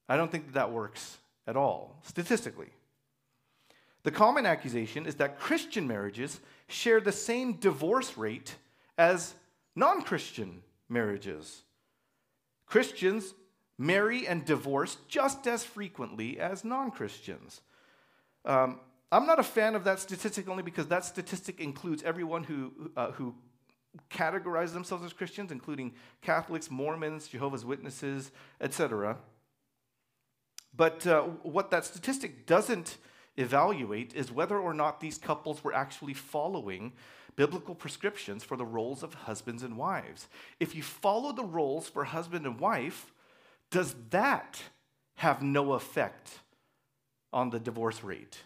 I 0.09 0.15
don't 0.15 0.31
think 0.31 0.45
that, 0.47 0.53
that 0.53 0.71
works 0.71 1.17
at 1.45 1.57
all, 1.57 1.99
statistically. 2.03 2.69
The 4.03 4.11
common 4.11 4.45
accusation 4.45 5.05
is 5.05 5.15
that 5.15 5.39
Christian 5.39 5.87
marriages 5.87 6.39
share 6.67 6.99
the 6.99 7.11
same 7.11 7.53
divorce 7.53 8.17
rate 8.17 8.55
as 8.97 9.35
non 9.75 10.01
Christian 10.01 10.61
marriages. 10.89 11.63
Christians 12.65 13.33
marry 13.77 14.27
and 14.27 14.43
divorce 14.43 14.97
just 15.07 15.47
as 15.47 15.63
frequently 15.63 16.39
as 16.39 16.63
non 16.63 16.91
Christians. 16.91 17.61
Um, 18.45 18.79
I'm 19.11 19.25
not 19.25 19.39
a 19.39 19.43
fan 19.43 19.75
of 19.75 19.83
that 19.85 19.99
statistic 19.99 20.49
only 20.49 20.63
because 20.63 20.87
that 20.87 21.05
statistic 21.05 21.59
includes 21.59 22.03
everyone 22.03 22.43
who, 22.43 22.91
uh, 22.97 23.11
who 23.11 23.33
categorize 24.09 24.73
themselves 24.73 25.05
as 25.05 25.13
Christians, 25.13 25.51
including 25.51 25.93
Catholics, 26.21 26.69
Mormons, 26.69 27.27
Jehovah's 27.27 27.63
Witnesses, 27.63 28.31
etc. 28.59 29.17
But 30.75 31.07
uh, 31.07 31.21
what 31.43 31.71
that 31.71 31.85
statistic 31.85 32.45
doesn't 32.45 32.97
evaluate 33.37 34.13
is 34.15 34.31
whether 34.31 34.57
or 34.57 34.73
not 34.73 34.99
these 34.99 35.17
couples 35.17 35.63
were 35.63 35.73
actually 35.73 36.13
following 36.13 36.93
biblical 37.35 37.75
prescriptions 37.75 38.43
for 38.43 38.57
the 38.57 38.65
roles 38.65 39.03
of 39.03 39.13
husbands 39.13 39.63
and 39.63 39.77
wives. 39.77 40.27
If 40.59 40.75
you 40.75 40.83
follow 40.83 41.31
the 41.31 41.43
roles 41.43 41.87
for 41.87 42.03
husband 42.03 42.45
and 42.45 42.59
wife, 42.59 43.13
does 43.69 43.95
that 44.09 44.61
have 45.15 45.41
no 45.41 45.73
effect 45.73 46.31
on 47.31 47.51
the 47.51 47.59
divorce 47.59 48.03
rate? 48.03 48.37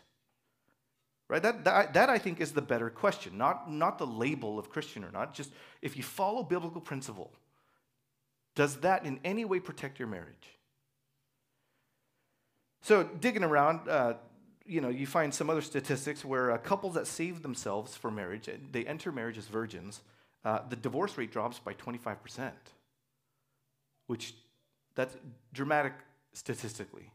Right? 1.30 1.42
That, 1.42 1.64
that, 1.64 1.94
that 1.94 2.10
I 2.10 2.18
think 2.18 2.42
is 2.42 2.52
the 2.52 2.62
better 2.62 2.90
question, 2.90 3.38
not, 3.38 3.72
not 3.72 3.98
the 3.98 4.06
label 4.06 4.60
of 4.60 4.70
Christian 4.70 5.06
or 5.06 5.12
not. 5.12 5.34
Just 5.34 5.52
if 5.82 5.96
you 5.96 6.04
follow 6.04 6.44
biblical 6.44 6.82
principle, 6.82 7.32
does 8.56 8.78
that 8.82 9.06
in 9.06 9.22
any 9.24 9.46
way 9.46 9.62
protect 9.62 9.98
your 9.98 10.10
marriage? 10.10 10.58
So, 12.82 13.04
digging 13.04 13.44
around, 13.44 13.88
uh, 13.88 14.16
you 14.65 14.82
know, 14.82 14.89
you 14.89 15.08
find 15.08 15.34
some 15.34 15.50
other 15.50 15.62
statistics 15.62 16.24
where 16.24 16.51
uh, 16.51 16.58
couples 16.58 16.94
that 16.96 17.08
save 17.08 17.41
themselves 17.41 17.96
for 17.96 18.12
marriage, 18.12 18.50
they 18.72 18.86
enter 18.86 19.12
marriage 19.12 19.38
as 19.38 19.46
virgins, 19.46 20.01
uh, 20.44 20.60
the 20.70 20.75
divorce 20.75 21.18
rate 21.18 21.32
drops 21.32 21.60
by 21.60 21.74
25%, 21.74 22.51
which 24.08 24.34
that's 24.96 25.15
dramatic 25.53 25.94
statistically. 26.34 27.12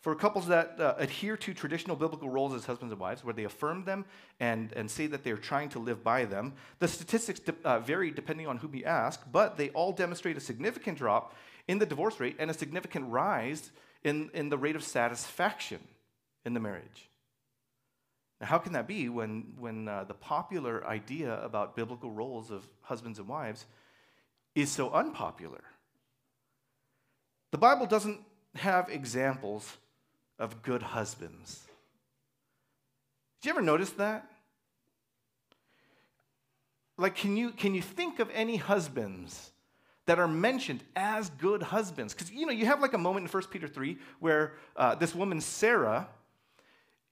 For 0.00 0.14
couples 0.14 0.46
that 0.46 0.78
uh, 0.78 0.94
adhere 0.98 1.36
to 1.38 1.52
traditional 1.52 1.96
biblical 1.96 2.30
roles 2.30 2.54
as 2.54 2.64
husbands 2.64 2.92
and 2.92 3.00
wives, 3.00 3.24
where 3.24 3.34
they 3.34 3.44
affirm 3.44 3.84
them 3.84 4.04
and, 4.38 4.72
and 4.74 4.88
say 4.88 5.08
that 5.08 5.24
they're 5.24 5.36
trying 5.36 5.68
to 5.70 5.80
live 5.80 6.04
by 6.04 6.24
them, 6.24 6.52
the 6.78 6.86
statistics 6.86 7.40
de- 7.40 7.54
uh, 7.64 7.80
vary 7.80 8.10
depending 8.12 8.46
on 8.46 8.58
whom 8.58 8.74
you 8.74 8.84
ask, 8.84 9.20
but 9.32 9.56
they 9.56 9.70
all 9.70 9.92
demonstrate 9.92 10.36
a 10.36 10.40
significant 10.40 10.98
drop 10.98 11.34
in 11.66 11.78
the 11.78 11.86
divorce 11.86 12.20
rate 12.20 12.36
and 12.38 12.50
a 12.50 12.54
significant 12.54 13.10
rise 13.10 13.72
in, 14.04 14.30
in 14.32 14.48
the 14.48 14.58
rate 14.58 14.76
of 14.76 14.84
satisfaction 14.84 15.80
in 16.46 16.54
the 16.54 16.60
marriage. 16.60 17.10
Now, 18.40 18.46
how 18.46 18.58
can 18.58 18.72
that 18.72 18.86
be 18.86 19.08
when, 19.08 19.52
when 19.58 19.88
uh, 19.88 20.04
the 20.04 20.14
popular 20.14 20.86
idea 20.86 21.42
about 21.42 21.76
biblical 21.76 22.10
roles 22.10 22.50
of 22.50 22.66
husbands 22.82 23.18
and 23.18 23.28
wives 23.28 23.66
is 24.54 24.70
so 24.70 24.90
unpopular? 24.90 25.64
The 27.50 27.58
Bible 27.58 27.86
doesn't 27.86 28.20
have 28.54 28.88
examples 28.88 29.76
of 30.38 30.62
good 30.62 30.82
husbands. 30.82 31.66
Did 33.40 33.48
you 33.48 33.50
ever 33.52 33.62
notice 33.62 33.90
that? 33.90 34.30
Like, 36.98 37.16
can 37.16 37.36
you, 37.36 37.50
can 37.50 37.74
you 37.74 37.82
think 37.82 38.20
of 38.20 38.30
any 38.32 38.56
husbands 38.56 39.50
that 40.06 40.18
are 40.18 40.28
mentioned 40.28 40.82
as 40.94 41.28
good 41.30 41.62
husbands? 41.62 42.14
Because, 42.14 42.30
you 42.30 42.46
know, 42.46 42.52
you 42.52 42.66
have 42.66 42.80
like 42.80 42.94
a 42.94 42.98
moment 42.98 43.26
in 43.26 43.30
1 43.30 43.42
Peter 43.50 43.68
3 43.68 43.98
where 44.20 44.54
uh, 44.76 44.94
this 44.94 45.14
woman, 45.14 45.40
Sarah, 45.40 46.08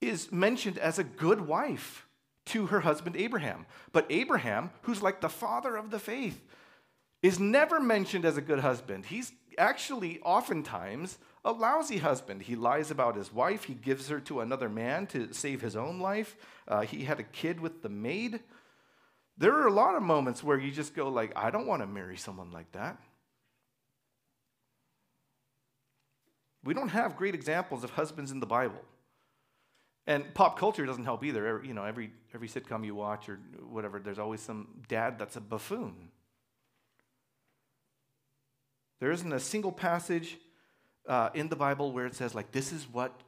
is 0.01 0.31
mentioned 0.33 0.79
as 0.79 0.99
a 0.99 1.05
good 1.05 1.41
wife 1.41 2.07
to 2.47 2.67
her 2.67 2.81
husband 2.81 3.17
Abraham. 3.17 3.67
But 3.93 4.07
Abraham, 4.11 4.71
who's 4.83 5.03
like 5.03 5.21
the 5.21 5.29
father 5.29 5.77
of 5.77 5.91
the 5.91 5.99
faith, 5.99 6.41
is 7.23 7.39
never 7.41 7.81
mentioned 7.81 8.25
as 8.25 8.37
a 8.37 8.43
good 8.43 8.61
husband. 8.61 9.07
He's 9.07 9.33
actually 9.57 10.21
oftentimes 10.21 11.19
a 11.45 11.53
lousy 11.53 11.99
husband. 11.99 12.43
He 12.43 12.57
lies 12.57 12.91
about 12.91 13.17
his 13.17 13.33
wife, 13.33 13.65
he 13.65 13.75
gives 13.75 14.09
her 14.09 14.21
to 14.21 14.41
another 14.41 14.69
man 14.69 15.07
to 15.09 15.33
save 15.33 15.61
his 15.61 15.77
own 15.77 16.01
life. 16.01 16.37
Uh, 16.67 16.83
he 16.83 17.05
had 17.05 17.21
a 17.21 17.25
kid 17.25 17.61
with 17.61 17.83
the 17.83 17.89
maid. 17.89 18.41
There 19.37 19.55
are 19.55 19.67
a 19.67 19.73
lot 19.73 19.95
of 19.95 20.03
moments 20.03 20.45
where 20.45 20.59
you 20.59 20.71
just 20.71 20.95
go 20.95 21.09
like, 21.09 21.33
I 21.35 21.51
don't 21.51 21.67
want 21.67 21.83
to 21.83 21.87
marry 21.87 22.17
someone 22.17 22.51
like 22.51 22.71
that. 22.73 22.99
We 26.63 26.73
don't 26.73 26.89
have 26.89 27.17
great 27.17 27.35
examples 27.35 27.85
of 27.85 27.91
husbands 27.91 28.31
in 28.31 28.41
the 28.41 28.47
Bible. 28.47 28.81
And 30.07 30.35
pop 30.35 30.59
culture 30.59 30.85
doesn't 30.85 31.05
help 31.05 31.25
either. 31.25 31.63
You 31.65 31.73
know, 31.73 31.85
every, 31.85 32.13
every 32.35 32.49
sitcom 32.49 32.85
you 32.85 32.95
watch 32.95 33.29
or 33.29 33.39
whatever, 33.69 33.99
there's 33.99 34.19
always 34.19 34.41
some 34.41 34.69
dad 34.89 35.19
that's 35.19 35.37
a 35.37 35.41
buffoon. 35.41 36.11
There 39.01 39.11
isn't 39.11 39.33
a 39.33 39.41
single 39.41 39.73
passage 39.73 40.39
uh, 41.09 41.31
in 41.35 41.49
the 41.49 41.57
Bible 41.57 41.93
where 41.93 42.07
it 42.07 42.15
says, 42.15 42.35
like, 42.35 42.53
this 42.53 42.73
is 42.73 42.87
what 42.91 43.19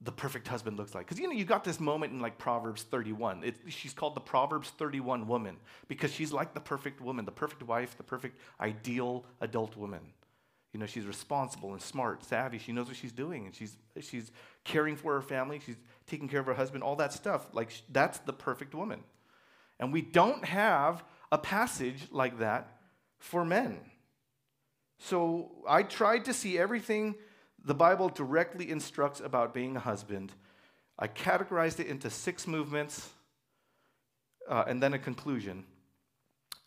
the 0.00 0.12
perfect 0.12 0.48
husband 0.48 0.76
looks 0.76 0.94
like. 0.94 1.06
Because, 1.06 1.18
you 1.18 1.26
know, 1.26 1.34
you 1.34 1.44
got 1.44 1.64
this 1.64 1.80
moment 1.80 2.12
in, 2.12 2.20
like, 2.20 2.36
Proverbs 2.38 2.82
31. 2.82 3.44
It, 3.44 3.56
she's 3.68 3.94
called 3.94 4.14
the 4.14 4.20
Proverbs 4.20 4.70
31 4.70 5.26
woman 5.26 5.56
because 5.88 6.12
she's 6.12 6.32
like 6.32 6.54
the 6.54 6.60
perfect 6.60 7.00
woman, 7.00 7.24
the 7.24 7.32
perfect 7.32 7.62
wife, 7.62 7.96
the 7.96 8.02
perfect 8.02 8.38
ideal 8.60 9.24
adult 9.40 9.76
woman. 9.76 10.00
You 10.72 10.80
know, 10.80 10.86
she's 10.86 11.06
responsible 11.06 11.72
and 11.72 11.82
smart, 11.82 12.24
savvy. 12.24 12.58
She 12.58 12.72
knows 12.72 12.86
what 12.86 12.96
she's 12.96 13.12
doing, 13.12 13.46
and 13.46 13.54
she's, 13.54 13.76
she's 14.00 14.30
caring 14.64 14.96
for 14.96 15.14
her 15.14 15.22
family. 15.22 15.60
She's 15.64 15.76
taking 16.06 16.28
care 16.28 16.40
of 16.40 16.46
her 16.46 16.54
husband, 16.54 16.82
all 16.82 16.96
that 16.96 17.12
stuff. 17.12 17.46
Like, 17.52 17.70
that's 17.90 18.18
the 18.20 18.32
perfect 18.32 18.74
woman. 18.74 19.00
And 19.78 19.92
we 19.92 20.00
don't 20.00 20.44
have 20.44 21.04
a 21.30 21.38
passage 21.38 22.08
like 22.10 22.38
that 22.38 22.78
for 23.18 23.44
men. 23.44 23.80
So 24.98 25.50
I 25.68 25.82
tried 25.82 26.24
to 26.26 26.32
see 26.32 26.58
everything 26.58 27.16
the 27.64 27.74
Bible 27.74 28.08
directly 28.08 28.70
instructs 28.70 29.20
about 29.20 29.52
being 29.52 29.76
a 29.76 29.80
husband. 29.80 30.32
I 30.98 31.08
categorized 31.08 31.80
it 31.80 31.86
into 31.86 32.10
six 32.10 32.46
movements 32.46 33.08
uh, 34.48 34.64
and 34.66 34.82
then 34.82 34.94
a 34.94 34.98
conclusion. 34.98 35.64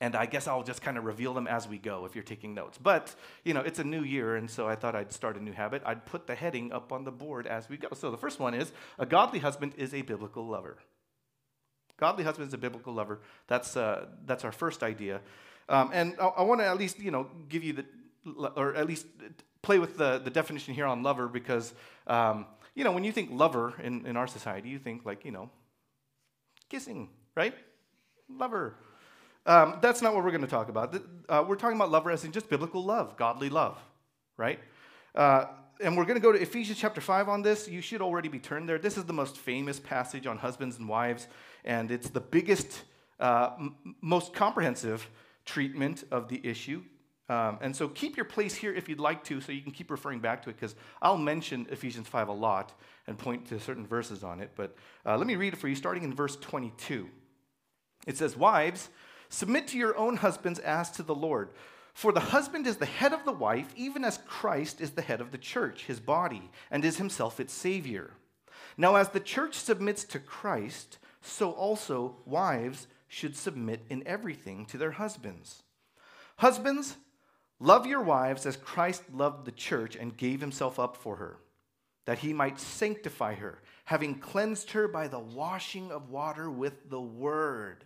And 0.05 0.15
I 0.15 0.27
guess 0.27 0.47
I'll 0.47 0.61
just 0.61 0.83
kind 0.83 0.99
of 0.99 1.03
reveal 1.03 1.33
them 1.33 1.47
as 1.47 1.67
we 1.67 1.79
go 1.79 2.05
if 2.05 2.13
you're 2.13 2.23
taking 2.23 2.53
notes. 2.53 2.77
But, 2.77 3.15
you 3.43 3.55
know, 3.55 3.61
it's 3.61 3.79
a 3.79 3.83
new 3.83 4.03
year, 4.03 4.35
and 4.35 4.47
so 4.47 4.67
I 4.67 4.75
thought 4.75 4.95
I'd 4.95 5.11
start 5.11 5.35
a 5.35 5.43
new 5.43 5.51
habit. 5.51 5.81
I'd 5.83 6.05
put 6.05 6.27
the 6.27 6.35
heading 6.35 6.71
up 6.71 6.91
on 6.91 7.05
the 7.05 7.11
board 7.11 7.47
as 7.47 7.67
we 7.69 7.77
go. 7.77 7.87
So 7.93 8.11
the 8.11 8.17
first 8.17 8.39
one 8.39 8.53
is 8.53 8.71
a 8.99 9.07
godly 9.07 9.39
husband 9.39 9.73
is 9.77 9.95
a 9.95 10.03
biblical 10.03 10.45
lover. 10.45 10.77
Godly 11.97 12.23
husband 12.23 12.49
is 12.49 12.53
a 12.53 12.59
biblical 12.59 12.93
lover. 12.93 13.21
That's, 13.47 13.75
uh, 13.75 14.05
that's 14.27 14.45
our 14.45 14.51
first 14.51 14.83
idea. 14.83 15.21
Um, 15.69 15.89
and 15.91 16.13
I, 16.21 16.25
I 16.25 16.41
want 16.43 16.61
to 16.61 16.67
at 16.67 16.77
least, 16.77 16.99
you 16.99 17.09
know, 17.09 17.27
give 17.49 17.63
you 17.63 17.73
the, 17.73 17.85
or 18.55 18.75
at 18.75 18.85
least 18.85 19.07
play 19.63 19.79
with 19.79 19.97
the, 19.97 20.19
the 20.19 20.29
definition 20.29 20.75
here 20.75 20.85
on 20.85 21.01
lover 21.01 21.27
because, 21.27 21.73
um, 22.05 22.45
you 22.75 22.83
know, 22.83 22.91
when 22.91 23.03
you 23.03 23.11
think 23.11 23.31
lover 23.31 23.73
in, 23.81 24.05
in 24.05 24.17
our 24.17 24.27
society, 24.27 24.69
you 24.69 24.77
think 24.77 25.03
like, 25.03 25.25
you 25.25 25.31
know, 25.31 25.49
kissing, 26.69 27.09
right? 27.35 27.55
Lover. 28.29 28.75
Um, 29.45 29.77
that's 29.81 30.01
not 30.01 30.15
what 30.15 30.23
we're 30.23 30.31
going 30.31 30.41
to 30.41 30.47
talk 30.47 30.69
about. 30.69 30.95
Uh, 31.29 31.43
we're 31.47 31.55
talking 31.55 31.75
about 31.75 31.91
love 31.91 32.07
as 32.07 32.23
in 32.23 32.31
just 32.31 32.49
biblical 32.49 32.83
love, 32.83 33.15
godly 33.15 33.49
love, 33.49 33.77
right? 34.37 34.59
Uh, 35.13 35.45
and 35.81 35.95
we're 35.95 36.05
going 36.05 36.19
to 36.19 36.21
go 36.21 36.31
to 36.31 36.41
Ephesians 36.41 36.79
chapter 36.79 37.01
5 37.01 37.29
on 37.29 37.41
this. 37.41 37.67
You 37.67 37.81
should 37.81 38.01
already 38.01 38.29
be 38.29 38.39
turned 38.39 38.67
there. 38.67 38.79
This 38.79 38.97
is 38.97 39.05
the 39.05 39.13
most 39.13 39.37
famous 39.37 39.79
passage 39.79 40.25
on 40.25 40.37
husbands 40.37 40.77
and 40.77 40.89
wives, 40.89 41.27
and 41.63 41.91
it's 41.91 42.09
the 42.09 42.21
biggest, 42.21 42.83
uh, 43.19 43.51
m- 43.59 43.75
most 44.01 44.33
comprehensive 44.33 45.09
treatment 45.45 46.05
of 46.11 46.27
the 46.27 46.41
issue. 46.43 46.81
Um, 47.27 47.57
and 47.61 47.75
so 47.75 47.87
keep 47.87 48.15
your 48.17 48.25
place 48.25 48.55
here 48.55 48.73
if 48.73 48.87
you'd 48.87 48.99
like 48.99 49.23
to, 49.25 49.41
so 49.41 49.51
you 49.51 49.61
can 49.61 49.71
keep 49.71 49.91
referring 49.91 50.19
back 50.19 50.43
to 50.43 50.49
it, 50.49 50.55
because 50.55 50.75
I'll 51.01 51.17
mention 51.17 51.67
Ephesians 51.69 52.07
5 52.07 52.29
a 52.29 52.33
lot 52.33 52.73
and 53.07 53.17
point 53.17 53.47
to 53.47 53.59
certain 53.59 53.85
verses 53.85 54.23
on 54.23 54.39
it. 54.39 54.51
But 54.55 54.75
uh, 55.05 55.17
let 55.17 55.27
me 55.27 55.35
read 55.35 55.53
it 55.53 55.57
for 55.57 55.67
you, 55.67 55.75
starting 55.75 56.03
in 56.03 56.13
verse 56.13 56.35
22. 56.37 57.09
It 58.07 58.17
says, 58.17 58.37
Wives, 58.37 58.89
submit 59.29 59.67
to 59.69 59.77
your 59.77 59.97
own 59.97 60.17
husbands 60.17 60.59
as 60.59 60.91
to 60.91 61.03
the 61.03 61.15
Lord. 61.15 61.49
For 61.93 62.11
the 62.11 62.19
husband 62.19 62.67
is 62.67 62.77
the 62.77 62.85
head 62.85 63.13
of 63.13 63.23
the 63.25 63.31
wife, 63.31 63.73
even 63.75 64.03
as 64.03 64.19
Christ 64.27 64.81
is 64.81 64.91
the 64.91 65.01
head 65.01 65.21
of 65.21 65.31
the 65.31 65.37
church, 65.37 65.85
his 65.85 65.99
body, 65.99 66.49
and 66.69 66.83
is 66.83 66.97
himself 66.97 67.39
its 67.39 67.53
Savior. 67.53 68.11
Now, 68.77 68.95
as 68.95 69.09
the 69.09 69.19
church 69.19 69.55
submits 69.55 70.03
to 70.05 70.19
Christ, 70.19 70.97
so 71.21 71.51
also 71.51 72.17
wives 72.25 72.87
should 73.07 73.35
submit 73.35 73.81
in 73.89 74.05
everything 74.05 74.65
to 74.67 74.77
their 74.77 74.91
husbands. 74.91 75.63
Husbands, 76.37 76.97
Love 77.59 77.87
your 77.87 78.01
wives 78.01 78.45
as 78.45 78.57
Christ 78.57 79.03
loved 79.13 79.45
the 79.45 79.51
church 79.51 79.95
and 79.95 80.17
gave 80.17 80.41
himself 80.41 80.77
up 80.77 80.97
for 80.97 81.15
her, 81.15 81.37
that 82.05 82.19
he 82.19 82.33
might 82.33 82.59
sanctify 82.59 83.35
her, 83.35 83.61
having 83.85 84.19
cleansed 84.19 84.71
her 84.71 84.87
by 84.87 85.07
the 85.07 85.19
washing 85.19 85.91
of 85.91 86.09
water 86.09 86.51
with 86.51 86.89
the 86.89 87.01
word, 87.01 87.85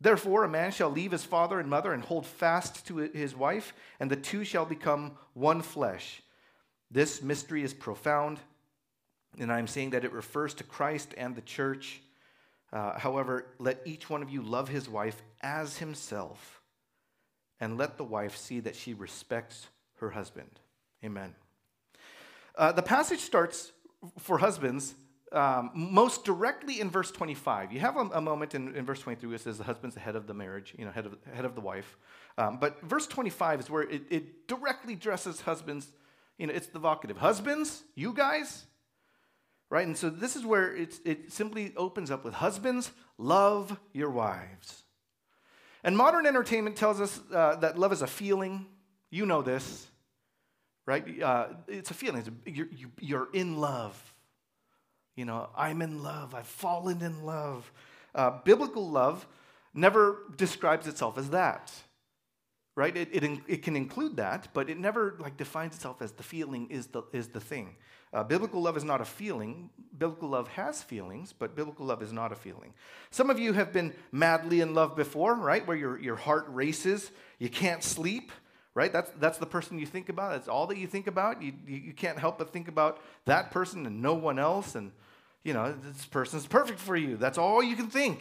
Therefore, 0.00 0.44
a 0.44 0.48
man 0.48 0.72
shall 0.72 0.90
leave 0.90 1.12
his 1.12 1.24
father 1.24 1.58
and 1.58 1.70
mother 1.70 1.92
and 1.92 2.02
hold 2.02 2.26
fast 2.26 2.86
to 2.86 2.98
his 2.98 3.34
wife, 3.34 3.72
and 3.98 4.10
the 4.10 4.16
two 4.16 4.44
shall 4.44 4.66
become 4.66 5.12
one 5.32 5.62
flesh. 5.62 6.22
This 6.90 7.22
mystery 7.22 7.62
is 7.62 7.72
profound, 7.72 8.38
and 9.38 9.50
I'm 9.50 9.66
saying 9.66 9.90
that 9.90 10.04
it 10.04 10.12
refers 10.12 10.54
to 10.54 10.64
Christ 10.64 11.14
and 11.16 11.34
the 11.34 11.42
church. 11.42 12.02
Uh, 12.72 12.98
however, 12.98 13.46
let 13.58 13.80
each 13.86 14.10
one 14.10 14.22
of 14.22 14.30
you 14.30 14.42
love 14.42 14.68
his 14.68 14.88
wife 14.88 15.22
as 15.40 15.78
himself 15.78 16.60
and 17.58 17.78
let 17.78 17.96
the 17.96 18.04
wife 18.04 18.36
see 18.36 18.60
that 18.60 18.76
she 18.76 18.92
respects 18.92 19.68
her 19.98 20.10
husband. 20.10 20.60
Amen. 21.04 21.34
Uh, 22.54 22.72
the 22.72 22.82
passage 22.82 23.20
starts 23.20 23.72
for 24.18 24.38
husbands 24.38 24.94
um, 25.32 25.70
most 25.74 26.24
directly 26.24 26.80
in 26.80 26.90
verse 26.90 27.10
25. 27.10 27.72
You 27.72 27.80
have 27.80 27.96
a, 27.96 28.08
a 28.14 28.20
moment 28.20 28.54
in, 28.54 28.74
in, 28.76 28.84
verse 28.84 29.00
23 29.00 29.28
where 29.28 29.36
it 29.36 29.40
says 29.40 29.58
the 29.58 29.64
husband's 29.64 29.94
the 29.94 30.00
head 30.00 30.16
of 30.16 30.26
the 30.26 30.34
marriage, 30.34 30.74
you 30.78 30.84
know, 30.84 30.90
head 30.90 31.06
of, 31.06 31.16
head 31.32 31.44
of 31.44 31.54
the 31.54 31.60
wife. 31.60 31.96
Um, 32.38 32.58
but 32.60 32.80
verse 32.82 33.06
25 33.06 33.60
is 33.60 33.70
where 33.70 33.82
it, 33.82 34.02
it 34.10 34.46
directly 34.46 34.94
addresses 34.94 35.40
husbands. 35.40 35.88
You 36.38 36.46
know, 36.46 36.52
it's 36.52 36.68
the 36.68 36.78
vocative. 36.78 37.16
Husbands, 37.16 37.82
you 37.94 38.12
guys, 38.12 38.66
right? 39.70 39.86
And 39.86 39.96
so 39.96 40.10
this 40.10 40.36
is 40.36 40.44
where 40.44 40.74
it 40.76 41.32
simply 41.32 41.72
opens 41.76 42.10
up 42.10 42.24
with 42.24 42.34
husbands, 42.34 42.92
love 43.18 43.78
your 43.92 44.10
wives. 44.10 44.84
And 45.82 45.96
modern 45.96 46.26
entertainment 46.26 46.76
tells 46.76 47.00
us 47.00 47.20
uh, 47.32 47.56
that 47.56 47.78
love 47.78 47.92
is 47.92 48.02
a 48.02 48.06
feeling. 48.06 48.66
You 49.10 49.24
know 49.24 49.42
this, 49.42 49.86
right? 50.84 51.22
Uh, 51.22 51.46
it's 51.68 51.90
a 51.90 51.94
feeling. 51.94 52.18
It's 52.18 52.28
a, 52.28 52.50
you're, 52.50 52.68
you're 53.00 53.28
in 53.32 53.56
love. 53.56 54.14
You 55.16 55.24
know, 55.24 55.48
I'm 55.56 55.82
in 55.82 56.02
love. 56.02 56.34
I've 56.34 56.46
fallen 56.46 57.02
in 57.02 57.24
love. 57.24 57.70
Uh, 58.14 58.38
biblical 58.44 58.88
love 58.88 59.26
never 59.74 60.18
describes 60.36 60.86
itself 60.86 61.18
as 61.18 61.30
that 61.30 61.72
right 62.76 62.96
it, 62.96 63.08
it, 63.10 63.40
it, 63.48 63.62
can 63.62 63.74
include 63.74 64.16
that 64.16 64.48
but 64.52 64.70
it 64.70 64.78
never 64.78 65.16
like 65.18 65.36
defines 65.36 65.74
itself 65.74 66.00
as 66.00 66.12
the 66.12 66.22
feeling 66.22 66.68
is 66.70 66.86
the, 66.88 67.02
is 67.12 67.28
the 67.28 67.40
thing 67.40 67.74
uh, 68.12 68.22
biblical 68.22 68.62
love 68.62 68.76
is 68.76 68.84
not 68.84 69.00
a 69.00 69.04
feeling 69.04 69.68
biblical 69.98 70.28
love 70.28 70.46
has 70.48 70.82
feelings 70.82 71.34
but 71.36 71.56
biblical 71.56 71.86
love 71.86 72.02
is 72.02 72.12
not 72.12 72.32
a 72.32 72.36
feeling 72.36 72.72
some 73.10 73.30
of 73.30 73.38
you 73.38 73.52
have 73.52 73.72
been 73.72 73.92
madly 74.12 74.60
in 74.60 74.74
love 74.74 74.94
before 74.94 75.34
right 75.34 75.66
where 75.66 75.76
your, 75.76 75.98
your 75.98 76.16
heart 76.16 76.46
races 76.48 77.10
you 77.38 77.48
can't 77.48 77.82
sleep 77.82 78.30
right 78.76 78.92
that's, 78.92 79.10
that's 79.18 79.38
the 79.38 79.46
person 79.46 79.78
you 79.78 79.86
think 79.86 80.08
about 80.08 80.30
that's 80.30 80.46
all 80.46 80.68
that 80.68 80.78
you 80.78 80.86
think 80.86 81.08
about 81.08 81.42
you, 81.42 81.52
you, 81.66 81.78
you 81.78 81.92
can't 81.92 82.18
help 82.18 82.38
but 82.38 82.52
think 82.52 82.68
about 82.68 83.00
that 83.24 83.50
person 83.50 83.86
and 83.86 84.00
no 84.00 84.14
one 84.14 84.38
else 84.38 84.76
and 84.76 84.92
you 85.46 85.52
know, 85.52 85.72
this 85.80 86.04
person's 86.06 86.44
perfect 86.44 86.80
for 86.80 86.96
you. 86.96 87.16
That's 87.16 87.38
all 87.38 87.62
you 87.62 87.76
can 87.76 87.86
think. 87.86 88.20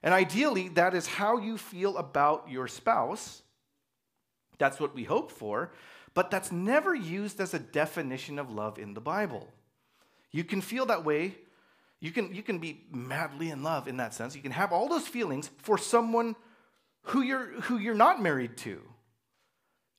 And 0.00 0.14
ideally, 0.14 0.68
that 0.68 0.94
is 0.94 1.08
how 1.08 1.38
you 1.38 1.58
feel 1.58 1.96
about 1.96 2.48
your 2.48 2.68
spouse. 2.68 3.42
That's 4.58 4.78
what 4.78 4.94
we 4.94 5.02
hope 5.02 5.32
for, 5.32 5.72
but 6.14 6.30
that's 6.30 6.52
never 6.52 6.94
used 6.94 7.40
as 7.40 7.52
a 7.52 7.58
definition 7.58 8.38
of 8.38 8.48
love 8.48 8.78
in 8.78 8.94
the 8.94 9.00
Bible. 9.00 9.48
You 10.30 10.44
can 10.44 10.60
feel 10.60 10.86
that 10.86 11.04
way. 11.04 11.34
You 11.98 12.12
can, 12.12 12.32
you 12.32 12.44
can 12.44 12.58
be 12.58 12.84
madly 12.92 13.50
in 13.50 13.64
love 13.64 13.88
in 13.88 13.96
that 13.96 14.14
sense. 14.14 14.36
You 14.36 14.42
can 14.42 14.52
have 14.52 14.72
all 14.72 14.88
those 14.88 15.08
feelings 15.08 15.50
for 15.58 15.76
someone 15.76 16.36
who 17.06 17.22
you're, 17.22 17.60
who 17.62 17.78
you're 17.78 17.94
not 17.94 18.22
married 18.22 18.56
to. 18.58 18.80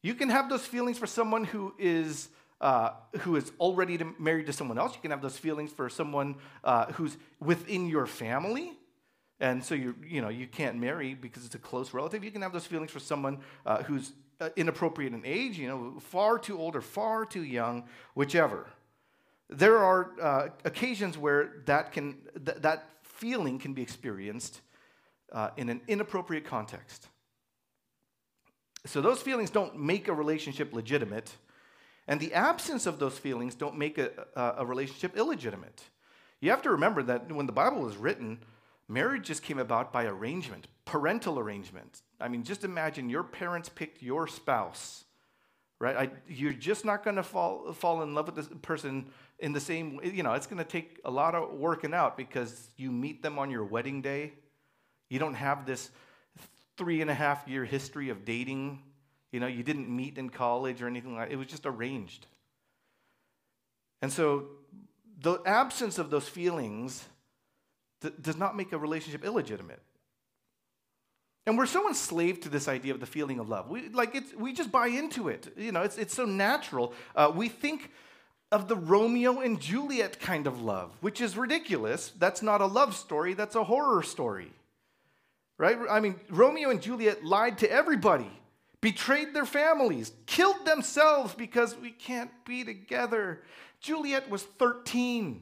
You 0.07 0.15
can 0.15 0.29
have 0.29 0.47
those 0.49 0.65
feelings 0.65 0.97
for 0.97 1.05
someone 1.05 1.43
who 1.43 1.73
is 1.77 2.29
uh, 2.61 2.91
who 3.19 3.35
is 3.35 3.51
already 3.59 3.99
married 4.17 4.45
to 4.45 4.53
someone 4.53 4.77
else. 4.77 4.95
You 4.95 5.01
can 5.01 5.11
have 5.11 5.21
those 5.21 5.37
feelings 5.37 5.69
for 5.73 5.89
someone 5.89 6.35
uh, 6.63 6.85
who's 6.93 7.17
within 7.41 7.89
your 7.89 8.05
family. 8.05 8.71
And 9.41 9.61
so 9.61 9.75
you 9.75 9.95
you 10.07 10.21
know 10.21 10.29
you 10.29 10.47
can't 10.47 10.77
marry 10.77 11.13
because 11.13 11.45
it's 11.45 11.55
a 11.55 11.59
close 11.59 11.93
relative. 11.93 12.23
You 12.23 12.31
can 12.31 12.41
have 12.41 12.53
those 12.53 12.65
feelings 12.65 12.89
for 12.89 13.01
someone 13.01 13.39
uh, 13.65 13.83
who's 13.83 14.13
uh, 14.39 14.47
inappropriate 14.55 15.11
in 15.11 15.25
age, 15.25 15.59
you 15.59 15.67
know, 15.67 15.99
far 15.99 16.39
too 16.39 16.57
old 16.57 16.77
or 16.77 16.81
far 16.81 17.25
too 17.25 17.43
young, 17.43 17.83
whichever. 18.13 18.65
There 19.49 19.77
are 19.77 20.11
uh, 20.21 20.47
occasions 20.63 21.17
where 21.17 21.63
that 21.65 21.91
can 21.91 22.15
th- 22.45 22.59
that 22.61 22.85
feeling 23.01 23.59
can 23.59 23.73
be 23.73 23.81
experienced 23.81 24.61
uh, 25.33 25.49
in 25.57 25.67
an 25.67 25.81
inappropriate 25.89 26.45
context. 26.45 27.09
So 28.87 29.01
those 29.01 29.21
feelings 29.21 29.49
don't 29.49 29.77
make 29.77 30.07
a 30.07 30.13
relationship 30.13 30.73
legitimate 30.73 31.31
and 32.07 32.19
the 32.19 32.33
absence 32.33 32.85
of 32.85 32.99
those 32.99 33.17
feelings 33.17 33.53
don't 33.53 33.77
make 33.77 33.97
a, 33.97 34.11
a, 34.35 34.65
relationship 34.65 35.17
illegitimate. 35.17 35.83
You 36.39 36.51
have 36.51 36.61
to 36.61 36.71
remember 36.71 37.03
that 37.03 37.31
when 37.31 37.47
the 37.47 37.51
Bible 37.51 37.81
was 37.81 37.97
written, 37.97 38.39
marriage 38.87 39.27
just 39.27 39.43
came 39.43 39.59
about 39.59 39.91
by 39.91 40.05
arrangement, 40.05 40.67
parental 40.85 41.37
arrangement. 41.37 42.01
I 42.21 42.29
mean, 42.29 42.43
just 42.43 42.63
imagine 42.63 43.09
your 43.09 43.23
parents 43.23 43.67
picked 43.67 44.01
your 44.01 44.27
spouse, 44.27 45.03
right? 45.79 45.97
I, 45.97 46.11
you're 46.29 46.53
just 46.53 46.85
not 46.85 47.03
going 47.03 47.17
to 47.17 47.23
fall, 47.23 47.73
fall 47.73 48.01
in 48.03 48.13
love 48.13 48.27
with 48.27 48.35
this 48.35 48.49
person 48.61 49.07
in 49.39 49.51
the 49.51 49.59
same, 49.59 49.99
you 50.01 50.23
know, 50.23 50.33
it's 50.33 50.47
going 50.47 50.59
to 50.59 50.63
take 50.63 51.01
a 51.03 51.11
lot 51.11 51.35
of 51.35 51.51
working 51.53 51.93
out 51.93 52.15
because 52.15 52.69
you 52.77 52.89
meet 52.89 53.21
them 53.21 53.37
on 53.37 53.51
your 53.51 53.65
wedding 53.65 54.01
day. 54.01 54.33
You 55.09 55.19
don't 55.19 55.35
have 55.35 55.65
this 55.65 55.89
three 56.77 57.01
and 57.01 57.09
a 57.09 57.13
half 57.13 57.47
year 57.47 57.65
history 57.65 58.09
of 58.09 58.23
dating 58.23 58.79
you 59.31 59.39
know, 59.39 59.47
you 59.47 59.63
didn't 59.63 59.89
meet 59.89 60.17
in 60.17 60.29
college 60.29 60.81
or 60.81 60.87
anything 60.87 61.15
like 61.15 61.27
that. 61.27 61.33
It 61.33 61.37
was 61.37 61.47
just 61.47 61.65
arranged. 61.65 62.25
And 64.01 64.11
so 64.11 64.45
the 65.21 65.39
absence 65.45 65.97
of 65.97 66.09
those 66.09 66.27
feelings 66.27 67.03
th- 68.01 68.13
does 68.21 68.37
not 68.37 68.55
make 68.55 68.71
a 68.71 68.77
relationship 68.77 69.25
illegitimate. 69.25 69.81
And 71.45 71.57
we're 71.57 71.65
so 71.65 71.87
enslaved 71.87 72.43
to 72.43 72.49
this 72.49 72.67
idea 72.67 72.93
of 72.93 72.99
the 72.99 73.05
feeling 73.05 73.39
of 73.39 73.47
love. 73.47 73.69
We, 73.69 73.89
like 73.89 74.15
it's, 74.15 74.33
we 74.33 74.53
just 74.53 74.71
buy 74.71 74.87
into 74.87 75.29
it. 75.29 75.53
You 75.57 75.71
know, 75.71 75.81
it's, 75.81 75.97
it's 75.97 76.13
so 76.13 76.25
natural. 76.25 76.93
Uh, 77.15 77.31
we 77.33 77.47
think 77.47 77.91
of 78.51 78.67
the 78.67 78.75
Romeo 78.75 79.39
and 79.39 79.59
Juliet 79.59 80.19
kind 80.19 80.47
of 80.47 80.61
love, 80.61 80.91
which 81.01 81.21
is 81.21 81.37
ridiculous. 81.37 82.11
That's 82.17 82.41
not 82.41 82.61
a 82.61 82.65
love 82.65 82.95
story, 82.95 83.33
that's 83.33 83.55
a 83.55 83.63
horror 83.63 84.03
story. 84.03 84.51
Right? 85.57 85.77
I 85.89 85.99
mean, 85.99 86.19
Romeo 86.29 86.69
and 86.69 86.81
Juliet 86.81 87.25
lied 87.25 87.57
to 87.59 87.71
everybody 87.71 88.31
betrayed 88.81 89.33
their 89.33 89.45
families, 89.45 90.11
killed 90.25 90.65
themselves 90.65 91.33
because 91.33 91.75
we 91.77 91.91
can't 91.91 92.31
be 92.45 92.63
together. 92.63 93.41
Juliet 93.79 94.29
was 94.29 94.43
13. 94.43 95.41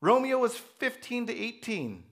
Romeo 0.00 0.38
was 0.38 0.56
15 0.56 1.26
to 1.26 1.36
18. 1.36 2.02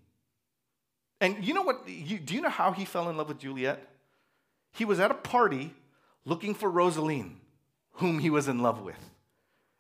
And 1.21 1.45
you 1.45 1.55
know 1.55 1.63
what? 1.63 1.89
You, 1.89 2.19
do 2.19 2.35
you 2.35 2.41
know 2.41 2.49
how 2.49 2.73
he 2.73 2.85
fell 2.85 3.09
in 3.11 3.17
love 3.17 3.29
with 3.29 3.39
Juliet? 3.39 3.87
He 4.73 4.85
was 4.85 5.01
at 5.01 5.11
a 5.11 5.15
party 5.15 5.75
looking 6.25 6.55
for 6.55 6.71
Rosaline, 6.71 7.37
whom 7.93 8.19
he 8.19 8.31
was 8.31 8.49
in 8.49 8.61
love 8.61 8.83
with. 8.83 8.99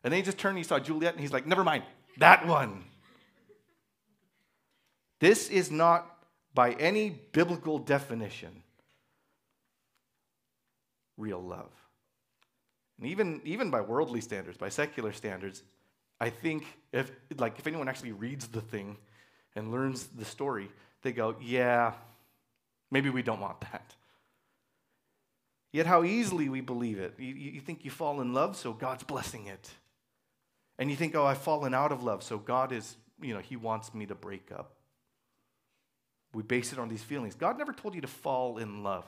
And 0.02 0.12
then 0.12 0.18
he 0.18 0.22
just 0.22 0.38
turned 0.38 0.56
and 0.56 0.58
he 0.58 0.64
saw 0.64 0.78
Juliet 0.78 1.14
and 1.14 1.20
he's 1.20 1.32
like, 1.32 1.46
never 1.46 1.64
mind, 1.64 1.84
that 2.18 2.46
one. 2.46 2.84
This 5.20 5.48
is 5.48 5.70
not, 5.70 6.06
by 6.58 6.72
any 6.72 7.10
biblical 7.30 7.78
definition, 7.78 8.64
real 11.16 11.40
love. 11.40 11.70
And 12.98 13.06
even, 13.06 13.40
even 13.44 13.70
by 13.70 13.80
worldly 13.80 14.20
standards, 14.20 14.58
by 14.58 14.68
secular 14.68 15.12
standards, 15.12 15.62
I 16.20 16.30
think 16.30 16.64
if, 16.92 17.12
like, 17.36 17.60
if 17.60 17.68
anyone 17.68 17.88
actually 17.88 18.10
reads 18.10 18.48
the 18.48 18.60
thing 18.60 18.96
and 19.54 19.70
learns 19.70 20.08
the 20.08 20.24
story, 20.24 20.68
they 21.02 21.12
go, 21.12 21.36
yeah, 21.40 21.92
maybe 22.90 23.08
we 23.08 23.22
don't 23.22 23.38
want 23.38 23.60
that. 23.60 23.94
Yet, 25.72 25.86
how 25.86 26.02
easily 26.02 26.48
we 26.48 26.60
believe 26.60 26.98
it. 26.98 27.14
You, 27.20 27.34
you 27.34 27.60
think 27.60 27.84
you 27.84 27.92
fall 27.92 28.20
in 28.20 28.34
love, 28.34 28.56
so 28.56 28.72
God's 28.72 29.04
blessing 29.04 29.46
it. 29.46 29.70
And 30.76 30.90
you 30.90 30.96
think, 30.96 31.14
oh, 31.14 31.24
I've 31.24 31.38
fallen 31.38 31.72
out 31.72 31.92
of 31.92 32.02
love, 32.02 32.24
so 32.24 32.36
God 32.36 32.72
is, 32.72 32.96
you 33.22 33.32
know, 33.32 33.40
He 33.40 33.54
wants 33.54 33.94
me 33.94 34.06
to 34.06 34.16
break 34.16 34.50
up. 34.50 34.72
We 36.32 36.42
base 36.42 36.72
it 36.72 36.78
on 36.78 36.88
these 36.88 37.02
feelings. 37.02 37.34
God 37.34 37.58
never 37.58 37.72
told 37.72 37.94
you 37.94 38.00
to 38.00 38.08
fall 38.08 38.58
in 38.58 38.82
love. 38.82 39.06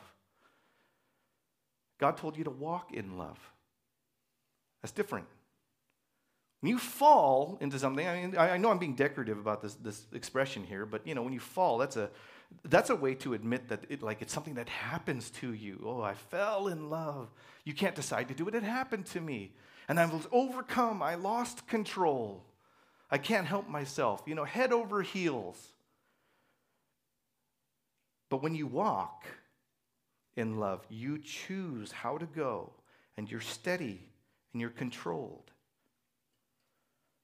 God 1.99 2.17
told 2.17 2.37
you 2.37 2.45
to 2.45 2.51
walk 2.51 2.93
in 2.93 3.19
love. 3.19 3.39
That's 4.83 4.93
different. 4.93 5.27
When 6.61 6.71
you 6.71 6.79
fall 6.79 7.59
into 7.61 7.79
something, 7.79 8.07
I 8.07 8.27
mean, 8.27 8.37
I 8.37 8.57
know 8.57 8.71
I'm 8.71 8.79
being 8.79 8.95
decorative 8.95 9.39
about 9.39 9.63
this, 9.63 9.75
this 9.75 10.07
expression 10.13 10.65
here, 10.65 10.85
but 10.85 11.07
you 11.07 11.15
know, 11.15 11.23
when 11.23 11.33
you 11.33 11.41
fall, 11.41 11.79
that's 11.79 11.97
a 11.97 12.11
that's 12.65 12.91
a 12.91 12.97
way 12.97 13.15
to 13.15 13.35
admit 13.35 13.69
that 13.69 13.85
it, 13.89 14.03
like 14.03 14.23
it's 14.23 14.33
something 14.33 14.55
that 14.55 14.69
happens 14.69 15.31
to 15.31 15.53
you. 15.53 15.83
Oh, 15.87 16.03
I 16.03 16.15
fell 16.15 16.69
in 16.69 16.91
love. 16.91 17.29
You 17.65 17.73
can't 17.73 17.95
decide 17.95 18.29
to 18.29 18.35
do 18.35 18.49
it. 18.49 18.55
It 18.55 18.63
happened 18.63 19.07
to 19.07 19.21
me. 19.21 19.53
And 19.89 20.01
I 20.01 20.07
was 20.07 20.27
overcome. 20.33 21.03
I 21.03 21.15
lost 21.15 21.67
control. 21.67 22.45
I 23.11 23.19
can't 23.19 23.47
help 23.47 23.69
myself. 23.69 24.23
You 24.27 24.35
know, 24.35 24.45
head 24.45 24.73
over 24.73 25.03
heels. 25.03 25.57
But 28.31 28.43
when 28.43 28.55
you 28.55 28.67
walk, 28.67 29.27
in 30.37 30.59
love. 30.59 30.85
You 30.89 31.19
choose 31.19 31.93
how 31.93 32.19
to 32.19 32.27
go, 32.27 32.73
and 33.17 33.31
you're 33.31 33.41
steady 33.41 34.09
and 34.53 34.61
you're 34.61 34.71
controlled. 34.71 35.51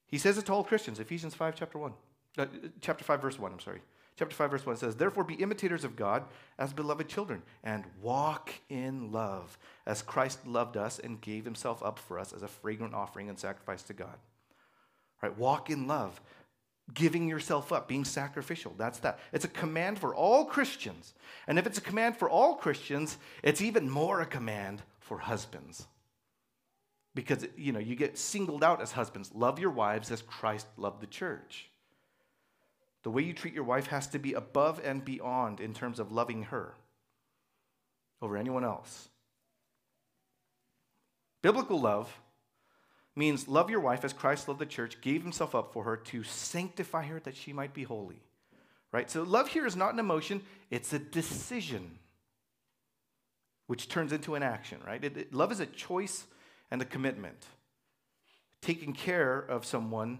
He 0.06 0.18
says 0.18 0.38
it 0.38 0.46
to 0.46 0.52
all 0.52 0.62
Christians, 0.62 1.00
Ephesians 1.00 1.34
5, 1.34 1.56
chapter 1.56 1.78
1. 1.78 1.92
Uh, 2.38 2.46
chapter 2.80 3.02
5, 3.02 3.20
verse 3.20 3.38
1, 3.38 3.52
I'm 3.52 3.60
sorry. 3.60 3.80
Chapter 4.16 4.36
5, 4.36 4.50
verse 4.50 4.66
1 4.66 4.76
says, 4.76 4.94
Therefore 4.94 5.24
be 5.24 5.34
imitators 5.34 5.84
of 5.84 5.96
God 5.96 6.24
as 6.58 6.72
beloved 6.72 7.08
children, 7.08 7.42
and 7.64 7.84
walk 8.00 8.50
in 8.68 9.10
love, 9.10 9.58
as 9.84 10.02
Christ 10.02 10.46
loved 10.46 10.76
us 10.76 10.98
and 10.98 11.20
gave 11.20 11.44
himself 11.44 11.82
up 11.82 11.98
for 11.98 12.18
us 12.18 12.32
as 12.32 12.42
a 12.42 12.48
fragrant 12.48 12.94
offering 12.94 13.28
and 13.28 13.38
sacrifice 13.38 13.82
to 13.84 13.94
God. 13.94 14.16
Right? 15.22 15.36
Walk 15.36 15.70
in 15.70 15.86
love 15.86 16.20
giving 16.94 17.28
yourself 17.28 17.72
up, 17.72 17.88
being 17.88 18.04
sacrificial. 18.04 18.74
That's 18.78 18.98
that. 19.00 19.18
It's 19.32 19.44
a 19.44 19.48
command 19.48 19.98
for 19.98 20.14
all 20.14 20.44
Christians. 20.44 21.14
And 21.46 21.58
if 21.58 21.66
it's 21.66 21.78
a 21.78 21.82
command 21.82 22.16
for 22.16 22.30
all 22.30 22.54
Christians, 22.54 23.18
it's 23.42 23.60
even 23.60 23.90
more 23.90 24.20
a 24.20 24.26
command 24.26 24.82
for 25.00 25.18
husbands. 25.18 25.86
because 27.16 27.46
you 27.56 27.72
know 27.72 27.80
you 27.80 27.96
get 27.96 28.16
singled 28.16 28.62
out 28.62 28.80
as 28.80 28.92
husbands 28.92 29.32
love 29.34 29.58
your 29.58 29.70
wives 29.70 30.12
as 30.12 30.22
christ 30.22 30.66
loved 30.76 31.00
the 31.00 31.06
church 31.06 31.70
the 33.02 33.10
way 33.10 33.22
you 33.22 33.32
treat 33.32 33.54
your 33.54 33.64
wife 33.64 33.88
has 33.88 34.06
to 34.06 34.18
be 34.18 34.34
above 34.34 34.80
and 34.84 35.04
beyond 35.04 35.58
in 35.58 35.72
terms 35.74 35.98
of 35.98 36.12
loving 36.12 36.44
her 36.44 36.74
over 38.22 38.36
anyone 38.36 38.64
else 38.64 39.08
biblical 41.42 41.80
love 41.80 42.20
means 43.16 43.48
love 43.48 43.70
your 43.70 43.80
wife 43.80 44.04
as 44.04 44.12
christ 44.12 44.46
loved 44.46 44.60
the 44.60 44.66
church 44.66 45.00
gave 45.00 45.22
himself 45.22 45.54
up 45.54 45.72
for 45.72 45.84
her 45.84 45.96
to 45.96 46.22
sanctify 46.22 47.04
her 47.04 47.18
that 47.20 47.36
she 47.36 47.52
might 47.52 47.74
be 47.74 47.82
holy 47.82 48.20
right 48.92 49.10
so 49.10 49.22
love 49.22 49.48
here 49.48 49.66
is 49.66 49.76
not 49.76 49.92
an 49.92 49.98
emotion 49.98 50.42
it's 50.70 50.92
a 50.92 50.98
decision 50.98 51.98
which 53.66 53.88
turns 53.88 54.12
into 54.12 54.34
an 54.34 54.42
action 54.42 54.78
right 54.86 55.02
it, 55.02 55.16
it, 55.16 55.34
love 55.34 55.50
is 55.50 55.60
a 55.60 55.66
choice 55.66 56.26
and 56.70 56.82
a 56.82 56.84
commitment. 56.84 57.46
Taking 58.62 58.92
care 58.92 59.38
of 59.38 59.64
someone 59.64 60.18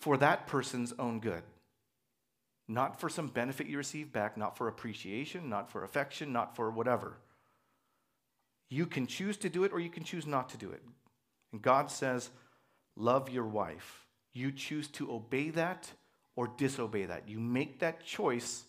for 0.00 0.16
that 0.18 0.46
person's 0.46 0.92
own 0.98 1.20
good. 1.20 1.42
Not 2.68 3.00
for 3.00 3.08
some 3.08 3.28
benefit 3.28 3.66
you 3.66 3.76
receive 3.76 4.12
back, 4.12 4.36
not 4.36 4.56
for 4.56 4.68
appreciation, 4.68 5.48
not 5.48 5.70
for 5.70 5.82
affection, 5.82 6.32
not 6.32 6.54
for 6.54 6.70
whatever. 6.70 7.16
You 8.68 8.86
can 8.86 9.06
choose 9.08 9.36
to 9.38 9.48
do 9.48 9.64
it 9.64 9.72
or 9.72 9.80
you 9.80 9.90
can 9.90 10.04
choose 10.04 10.26
not 10.26 10.48
to 10.50 10.56
do 10.56 10.70
it. 10.70 10.82
And 11.52 11.62
God 11.62 11.90
says, 11.90 12.30
Love 12.96 13.30
your 13.30 13.46
wife. 13.46 14.06
You 14.32 14.52
choose 14.52 14.88
to 14.88 15.12
obey 15.12 15.50
that 15.50 15.90
or 16.36 16.48
disobey 16.48 17.06
that. 17.06 17.28
You 17.28 17.40
make 17.40 17.80
that 17.80 18.04
choice 18.04 18.64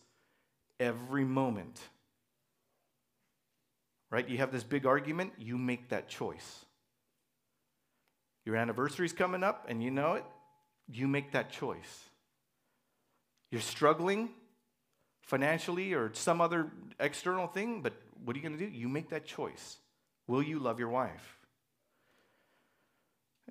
every 0.79 1.25
moment. 1.25 1.79
Right? 4.09 4.27
You 4.27 4.37
have 4.39 4.51
this 4.51 4.63
big 4.63 4.85
argument, 4.85 5.33
you 5.37 5.57
make 5.57 5.89
that 5.89 6.09
choice. 6.09 6.65
Your 8.45 8.55
anniversary's 8.55 9.13
coming 9.13 9.43
up 9.43 9.65
and 9.69 9.83
you 9.83 9.91
know 9.91 10.13
it, 10.13 10.25
you 10.89 11.07
make 11.07 11.31
that 11.31 11.51
choice. 11.51 12.09
You're 13.51 13.61
struggling 13.61 14.29
financially 15.21 15.93
or 15.93 16.11
some 16.13 16.41
other 16.41 16.71
external 16.99 17.47
thing, 17.47 17.81
but 17.81 17.93
what 18.23 18.35
are 18.35 18.39
you 18.39 18.43
going 18.43 18.57
to 18.57 18.65
do? 18.65 18.71
You 18.71 18.89
make 18.89 19.09
that 19.09 19.25
choice. 19.25 19.77
Will 20.27 20.41
you 20.41 20.59
love 20.59 20.79
your 20.79 20.89
wife? 20.89 21.37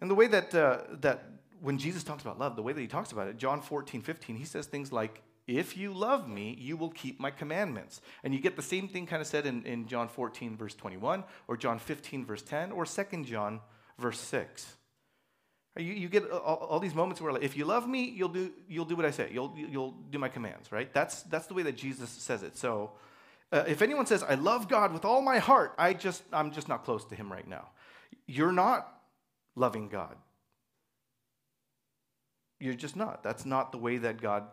And 0.00 0.10
the 0.10 0.14
way 0.14 0.26
that, 0.28 0.54
uh, 0.54 0.78
that 1.00 1.24
when 1.60 1.78
Jesus 1.78 2.02
talks 2.02 2.22
about 2.22 2.38
love, 2.38 2.56
the 2.56 2.62
way 2.62 2.72
that 2.72 2.80
he 2.80 2.86
talks 2.86 3.12
about 3.12 3.28
it, 3.28 3.36
John 3.36 3.60
14, 3.60 4.00
15, 4.00 4.36
he 4.36 4.44
says 4.44 4.66
things 4.66 4.92
like, 4.92 5.22
If 5.46 5.76
you 5.76 5.92
love 5.92 6.28
me, 6.28 6.56
you 6.58 6.76
will 6.76 6.90
keep 6.90 7.20
my 7.20 7.30
commandments. 7.30 8.00
And 8.24 8.34
you 8.34 8.40
get 8.40 8.56
the 8.56 8.62
same 8.62 8.88
thing 8.88 9.06
kind 9.06 9.20
of 9.20 9.28
said 9.28 9.46
in, 9.46 9.64
in 9.64 9.86
John 9.86 10.08
14, 10.08 10.56
verse 10.56 10.74
21, 10.74 11.24
or 11.48 11.56
John 11.56 11.78
15, 11.78 12.24
verse 12.24 12.42
10, 12.42 12.72
or 12.72 12.86
2 12.86 13.24
John, 13.24 13.60
verse 13.98 14.18
6. 14.20 14.76
You, 15.78 15.92
you 15.92 16.08
get 16.08 16.28
all, 16.30 16.56
all, 16.56 16.80
these 16.80 16.94
moments 16.94 17.20
where, 17.20 17.32
like, 17.32 17.42
if 17.42 17.56
you 17.56 17.64
love 17.64 17.88
me, 17.88 18.04
you'll 18.04 18.28
do, 18.28 18.50
you'll 18.68 18.84
do 18.84 18.96
what 18.96 19.04
I 19.04 19.12
say. 19.12 19.30
You'll, 19.32 19.54
you'll 19.56 19.92
do 20.10 20.18
my 20.18 20.28
commands, 20.28 20.72
right? 20.72 20.92
That's, 20.92 21.22
that's 21.22 21.46
the 21.46 21.54
way 21.54 21.62
that 21.62 21.76
Jesus 21.76 22.10
says 22.10 22.42
it. 22.42 22.56
So 22.56 22.92
uh, 23.52 23.64
if 23.66 23.82
anyone 23.82 24.06
says, 24.06 24.22
I 24.22 24.34
love 24.34 24.68
God 24.68 24.92
with 24.92 25.04
all 25.04 25.22
my 25.22 25.38
heart, 25.38 25.74
I 25.78 25.94
just, 25.94 26.22
I'm 26.32 26.50
just 26.50 26.68
not 26.68 26.84
close 26.84 27.04
to 27.06 27.14
him 27.14 27.30
right 27.30 27.46
now. 27.46 27.68
You're 28.26 28.52
not 28.52 28.99
loving 29.60 29.88
God. 29.88 30.16
You're 32.58 32.74
just 32.74 32.96
not. 32.96 33.22
That's 33.22 33.44
not 33.44 33.72
the 33.72 33.78
way 33.78 33.98
that 33.98 34.20
God 34.20 34.44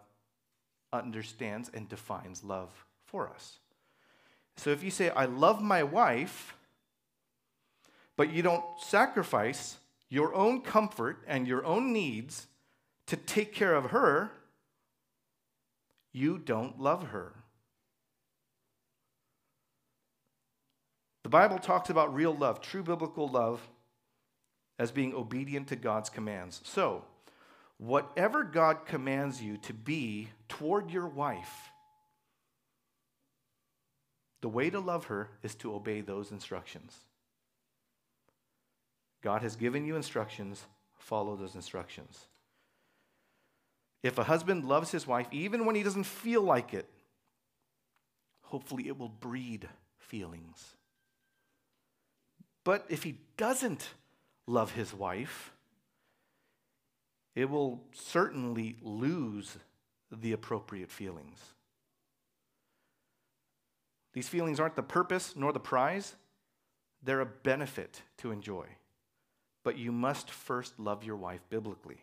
understands 0.93 1.71
and 1.73 1.89
defines 1.89 2.43
love 2.43 2.69
for 3.05 3.29
us. 3.29 3.59
So 4.57 4.69
if 4.71 4.83
you 4.83 4.91
say, 4.91 5.09
I 5.09 5.25
love 5.25 5.61
my 5.61 5.83
wife, 5.83 6.55
but 8.15 8.31
you 8.31 8.41
don't 8.41 8.63
sacrifice 8.79 9.77
your 10.09 10.33
own 10.33 10.61
comfort 10.61 11.23
and 11.27 11.47
your 11.47 11.65
own 11.65 11.93
needs 11.93 12.47
to 13.07 13.15
take 13.15 13.53
care 13.53 13.75
of 13.75 13.91
her, 13.91 14.31
you 16.13 16.37
don't 16.37 16.79
love 16.79 17.07
her. 17.09 17.33
The 21.23 21.29
Bible 21.29 21.59
talks 21.59 21.89
about 21.89 22.13
real 22.13 22.33
love, 22.33 22.61
true 22.61 22.83
biblical 22.83 23.27
love, 23.27 23.61
as 24.79 24.91
being 24.91 25.13
obedient 25.13 25.67
to 25.67 25.75
God's 25.75 26.09
commands. 26.09 26.61
So, 26.63 27.03
whatever 27.77 28.43
God 28.43 28.85
commands 28.85 29.41
you 29.41 29.57
to 29.57 29.73
be 29.73 30.29
toward 30.49 30.91
your 30.91 31.07
wife, 31.07 31.71
the 34.41 34.49
way 34.49 34.69
to 34.69 34.79
love 34.79 35.05
her 35.05 35.29
is 35.43 35.55
to 35.55 35.73
obey 35.73 36.01
those 36.01 36.31
instructions. 36.31 36.95
God 39.21 39.41
has 39.41 39.55
given 39.55 39.85
you 39.85 39.95
instructions, 39.95 40.63
follow 40.99 41.35
those 41.35 41.55
instructions. 41.55 42.25
If 44.03 44.17
a 44.17 44.23
husband 44.23 44.65
loves 44.65 44.91
his 44.91 45.07
wife, 45.07 45.27
even 45.31 45.65
when 45.65 45.75
he 45.75 45.83
doesn't 45.83 46.05
feel 46.05 46.41
like 46.41 46.73
it, 46.73 46.87
hopefully 48.43 48.87
it 48.87 48.97
will 48.97 49.09
breed 49.09 49.67
feelings. 49.97 50.75
But 52.63 52.85
if 52.89 53.03
he 53.03 53.17
doesn't 53.37 53.89
love 54.47 54.71
his 54.71 54.93
wife, 54.93 55.51
it 57.35 57.49
will 57.49 57.83
certainly 57.93 58.77
lose 58.81 59.57
the 60.11 60.31
appropriate 60.31 60.89
feelings. 60.89 61.39
These 64.13 64.29
feelings 64.29 64.59
aren't 64.59 64.75
the 64.75 64.81
purpose 64.81 65.35
nor 65.35 65.53
the 65.53 65.59
prize, 65.59 66.15
they're 67.03 67.21
a 67.21 67.25
benefit 67.25 68.01
to 68.17 68.31
enjoy 68.31 68.65
but 69.67 69.77
you 69.77 69.91
must 69.91 70.31
first 70.31 70.79
love 70.79 71.03
your 71.03 71.17
wife 71.17 71.41
biblically. 71.49 71.97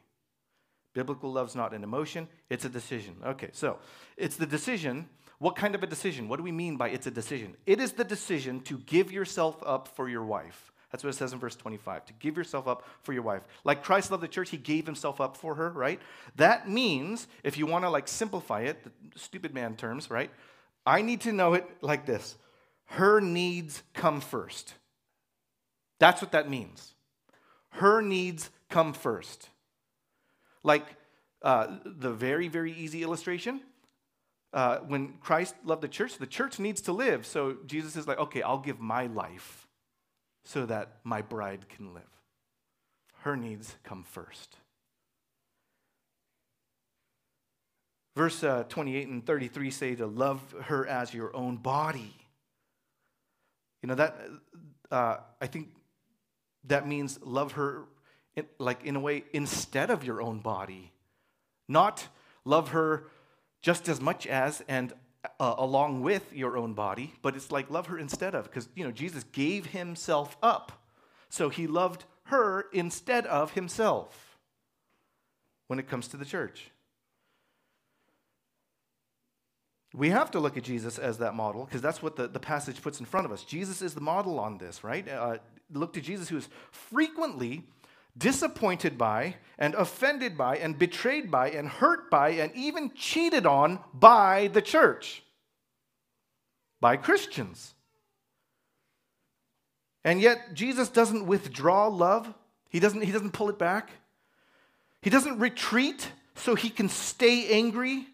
Biblical 0.92 1.33
love's 1.33 1.57
not 1.57 1.72
an 1.72 1.83
emotion, 1.83 2.28
it's 2.50 2.66
a 2.66 2.68
decision. 2.68 3.16
Okay, 3.24 3.48
so 3.54 3.78
it's 4.18 4.37
the 4.37 4.44
decision. 4.44 5.09
What 5.38 5.57
kind 5.57 5.74
of 5.74 5.83
a 5.83 5.87
decision? 5.87 6.28
What 6.28 6.37
do 6.37 6.42
we 6.42 6.52
mean 6.52 6.76
by 6.76 6.90
it's 6.90 7.07
a 7.07 7.11
decision? 7.11 7.57
It 7.64 7.80
is 7.80 7.92
the 7.92 8.04
decision 8.04 8.61
to 8.64 8.76
give 8.80 9.11
yourself 9.11 9.62
up 9.64 9.88
for 9.88 10.11
your 10.11 10.26
wife. 10.26 10.73
That's 10.94 11.02
what 11.02 11.11
it 11.11 11.16
says 11.16 11.33
in 11.33 11.40
verse 11.40 11.57
25 11.57 12.07
to 12.07 12.12
give 12.20 12.37
yourself 12.37 12.68
up 12.68 12.87
for 13.02 13.12
your 13.12 13.24
wife. 13.24 13.42
Like 13.64 13.83
Christ 13.83 14.12
loved 14.12 14.22
the 14.22 14.28
church, 14.28 14.50
he 14.50 14.57
gave 14.57 14.87
himself 14.87 15.20
up 15.20 15.37
for 15.37 15.57
her, 15.57 15.70
right? 15.70 16.00
That 16.37 16.70
means, 16.70 17.26
if 17.42 17.59
you 17.59 17.66
want 17.66 17.85
to 17.85 17.90
like 17.90 18.07
simplify 18.07 18.61
it, 18.61 18.80
stupid 19.16 19.52
man 19.52 19.74
terms, 19.74 20.09
right? 20.09 20.30
I 20.87 21.02
need 21.02 21.22
to 21.22 21.33
know 21.33 21.54
it 21.54 21.68
like 21.80 22.07
this 22.07 22.37
her 22.85 23.18
needs 23.18 23.83
come 23.92 24.20
first. 24.20 24.74
That's 25.98 26.22
what 26.22 26.30
that 26.30 26.48
means 26.48 26.94
her 27.70 28.00
needs 28.00 28.50
come 28.70 28.92
first. 28.92 29.48
Like 30.62 30.87
uh, 31.42 31.78
the 31.85 32.12
very, 32.12 32.46
very 32.46 32.72
easy 32.72 33.02
illustration 33.02 33.62
uh, 34.52 34.78
when 34.87 35.14
Christ 35.20 35.57
loved 35.64 35.83
the 35.83 35.88
church, 35.88 36.18
the 36.18 36.26
church 36.28 36.61
needs 36.61 36.83
to 36.83 36.92
live. 36.92 37.26
So 37.26 37.57
Jesus 37.66 37.96
is 37.96 38.07
like, 38.07 38.20
okay, 38.20 38.42
I'll 38.42 38.59
give 38.59 38.78
my 38.78 39.09
life 39.09 39.63
so 40.44 40.66
that 40.66 40.96
my 41.04 41.22
bride 41.22 41.68
can 41.68 41.94
live. 41.94 42.02
Her 43.22 43.37
needs 43.37 43.76
come 43.83 44.04
first. 44.04 44.57
Verse 48.14 48.44
uh, 48.44 48.64
28 48.68 49.09
and 49.09 49.26
33 49.26 49.70
say 49.70 49.94
to 49.96 50.07
love 50.07 50.40
her 50.64 50.87
as 50.87 51.12
your 51.12 51.35
own 51.35 51.57
body. 51.57 52.14
You 53.83 53.88
know, 53.88 53.96
that, 53.96 54.16
uh, 54.90 55.16
I 55.40 55.46
think 55.46 55.70
that 56.64 56.87
means 56.87 57.18
love 57.22 57.52
her 57.52 57.85
in, 58.37 58.46
like 58.59 58.85
in 58.85 58.96
a 58.96 59.00
way 59.00 59.24
instead 59.33 59.90
of 59.90 60.04
your 60.04 60.22
own 60.22 60.38
body 60.38 60.92
not 61.68 62.09
love 62.44 62.70
her 62.70 63.04
just 63.62 63.88
as 63.88 64.00
much 64.00 64.26
as 64.26 64.62
and 64.68 64.92
uh, 65.40 65.54
along 65.58 66.02
with 66.02 66.32
your 66.32 66.56
own 66.56 66.74
body 66.74 67.12
but 67.22 67.37
it's 67.37 67.50
like 67.50 67.70
love 67.70 67.87
her 67.87 67.98
instead 67.98 68.34
of 68.34 68.44
because 68.44 68.68
you 68.74 68.84
know 68.84 68.90
jesus 68.90 69.24
gave 69.32 69.66
himself 69.66 70.37
up. 70.42 70.72
So 71.28 71.48
he 71.48 71.66
loved 71.66 72.04
her 72.24 72.66
instead 72.72 73.26
of 73.26 73.52
himself 73.52 74.38
when 75.66 75.78
it 75.78 75.88
comes 75.88 76.08
to 76.08 76.16
the 76.16 76.24
church. 76.24 76.70
We 79.92 80.10
have 80.10 80.30
to 80.32 80.40
look 80.40 80.56
at 80.56 80.62
jesus 80.62 80.98
as 80.98 81.18
that 81.18 81.34
model 81.34 81.64
because 81.64 81.82
that's 81.82 82.02
what 82.02 82.16
the, 82.16 82.28
the 82.28 82.40
passage 82.40 82.82
puts 82.82 83.00
in 83.00 83.06
front 83.06 83.26
of 83.26 83.32
us. 83.32 83.44
Jesus 83.44 83.82
is 83.82 83.94
the 83.94 84.00
model 84.00 84.38
on 84.38 84.58
this 84.58 84.84
right? 84.84 85.08
Uh, 85.08 85.38
look 85.72 85.92
to 85.94 86.00
Jesus, 86.00 86.28
who 86.28 86.37
is 86.37 86.48
frequently 86.70 87.64
disappointed 88.16 88.96
by 88.96 89.37
and 89.59 89.74
offended 89.74 90.37
by 90.37 90.57
and 90.57 90.79
betrayed 90.79 91.31
by 91.31 91.50
and 91.50 91.68
hurt 91.68 92.11
by 92.11 92.31
and 92.31 92.53
even 92.55 92.92
cheated 92.94 93.46
on 93.46 93.79
by 93.92 94.48
the 94.53 94.62
church, 94.62 95.22
by 96.81 96.96
Christians. 96.96 97.74
And 100.05 100.20
yet, 100.20 100.55
Jesus 100.55 100.88
doesn't 100.90 101.27
withdraw 101.27 101.87
love, 101.88 102.33
he 102.68 102.79
doesn't, 102.79 103.03
he 103.03 103.12
doesn't 103.12 103.33
pull 103.33 103.48
it 103.48 103.59
back, 103.59 103.90
he 105.00 105.11
doesn't 105.11 105.38
retreat 105.38 106.11
so 106.35 106.55
he 106.55 106.70
can 106.70 106.88
stay 106.88 107.48
angry. 107.48 108.07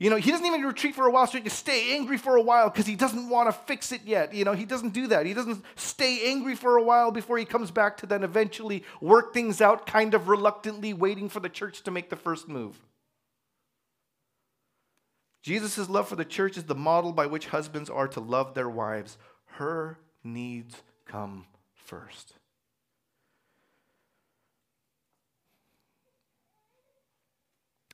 You 0.00 0.08
know, 0.08 0.16
he 0.16 0.30
doesn't 0.30 0.46
even 0.46 0.62
retreat 0.62 0.94
for 0.94 1.06
a 1.06 1.10
while 1.10 1.26
so 1.26 1.36
he 1.36 1.42
can 1.42 1.50
stay 1.50 1.94
angry 1.94 2.16
for 2.16 2.36
a 2.36 2.40
while 2.40 2.70
because 2.70 2.86
he 2.86 2.96
doesn't 2.96 3.28
want 3.28 3.48
to 3.48 3.52
fix 3.52 3.92
it 3.92 4.00
yet. 4.06 4.32
You 4.32 4.46
know, 4.46 4.54
he 4.54 4.64
doesn't 4.64 4.94
do 4.94 5.06
that. 5.08 5.26
He 5.26 5.34
doesn't 5.34 5.62
stay 5.76 6.30
angry 6.30 6.56
for 6.56 6.78
a 6.78 6.82
while 6.82 7.10
before 7.10 7.36
he 7.36 7.44
comes 7.44 7.70
back 7.70 7.98
to 7.98 8.06
then 8.06 8.24
eventually 8.24 8.82
work 9.02 9.34
things 9.34 9.60
out, 9.60 9.86
kind 9.86 10.14
of 10.14 10.28
reluctantly 10.28 10.94
waiting 10.94 11.28
for 11.28 11.38
the 11.38 11.50
church 11.50 11.82
to 11.82 11.90
make 11.90 12.08
the 12.08 12.16
first 12.16 12.48
move. 12.48 12.80
Jesus' 15.42 15.90
love 15.90 16.08
for 16.08 16.16
the 16.16 16.24
church 16.24 16.56
is 16.56 16.64
the 16.64 16.74
model 16.74 17.12
by 17.12 17.26
which 17.26 17.48
husbands 17.48 17.90
are 17.90 18.08
to 18.08 18.20
love 18.20 18.54
their 18.54 18.70
wives. 18.70 19.18
Her 19.44 19.98
needs 20.24 20.76
come 21.04 21.44
first. 21.74 22.32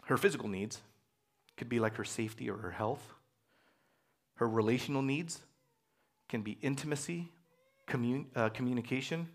Her 0.04 0.16
physical 0.16 0.48
needs 0.48 0.82
could 1.56 1.68
be 1.68 1.80
like 1.80 1.96
her 1.96 2.04
safety 2.04 2.50
or 2.50 2.56
her 2.58 2.70
health. 2.70 3.14
Her 4.36 4.48
relational 4.48 5.02
needs 5.02 5.40
can 6.28 6.42
be 6.42 6.58
intimacy, 6.60 7.32
commun- 7.86 8.26
uh, 8.34 8.50
communication, 8.50 9.28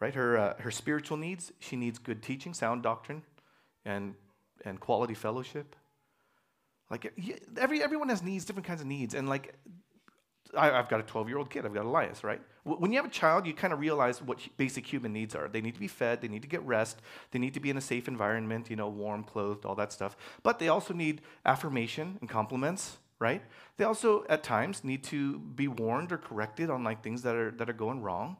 right? 0.00 0.14
Her, 0.14 0.38
uh, 0.38 0.54
her 0.60 0.70
spiritual 0.70 1.16
needs, 1.16 1.52
she 1.60 1.76
needs 1.76 1.98
good 1.98 2.22
teaching, 2.22 2.54
sound 2.54 2.82
doctrine, 2.82 3.22
and, 3.84 4.14
and 4.64 4.80
quality 4.80 5.14
fellowship. 5.14 5.76
Like 6.90 7.12
every, 7.56 7.82
everyone 7.82 8.08
has 8.08 8.22
needs, 8.22 8.44
different 8.44 8.66
kinds 8.66 8.80
of 8.80 8.86
needs. 8.86 9.14
And 9.14 9.28
like 9.28 9.54
I, 10.56 10.66
have 10.66 10.88
got 10.88 11.00
a 11.00 11.04
12 11.04 11.28
year 11.28 11.38
old 11.38 11.50
kid, 11.50 11.64
I've 11.64 11.74
got 11.74 11.84
Elias, 11.84 12.24
right? 12.24 12.40
When 12.64 12.92
you 12.92 12.98
have 12.98 13.06
a 13.06 13.10
child, 13.10 13.46
you 13.46 13.54
kind 13.54 13.72
of 13.72 13.80
realize 13.80 14.20
what 14.20 14.38
basic 14.56 14.86
human 14.86 15.12
needs 15.12 15.34
are. 15.34 15.48
They 15.48 15.62
need 15.62 15.74
to 15.74 15.80
be 15.80 15.88
fed, 15.88 16.20
they 16.20 16.28
need 16.28 16.42
to 16.42 16.48
get 16.48 16.62
rest, 16.64 17.00
they 17.30 17.38
need 17.38 17.54
to 17.54 17.60
be 17.60 17.70
in 17.70 17.76
a 17.76 17.80
safe 17.80 18.06
environment, 18.06 18.68
you 18.68 18.76
know, 18.76 18.88
warm, 18.88 19.24
clothed, 19.24 19.64
all 19.64 19.74
that 19.76 19.92
stuff. 19.92 20.16
But 20.42 20.58
they 20.58 20.68
also 20.68 20.92
need 20.92 21.22
affirmation 21.46 22.18
and 22.20 22.28
compliments, 22.28 22.98
right? 23.18 23.42
They 23.78 23.84
also, 23.84 24.24
at 24.28 24.42
times, 24.42 24.84
need 24.84 25.04
to 25.04 25.38
be 25.38 25.68
warned 25.68 26.12
or 26.12 26.18
corrected 26.18 26.68
on 26.68 26.84
like 26.84 27.02
things 27.02 27.22
that 27.22 27.34
are, 27.34 27.50
that 27.52 27.70
are 27.70 27.74
going 27.74 28.02
wrong. 28.02 28.36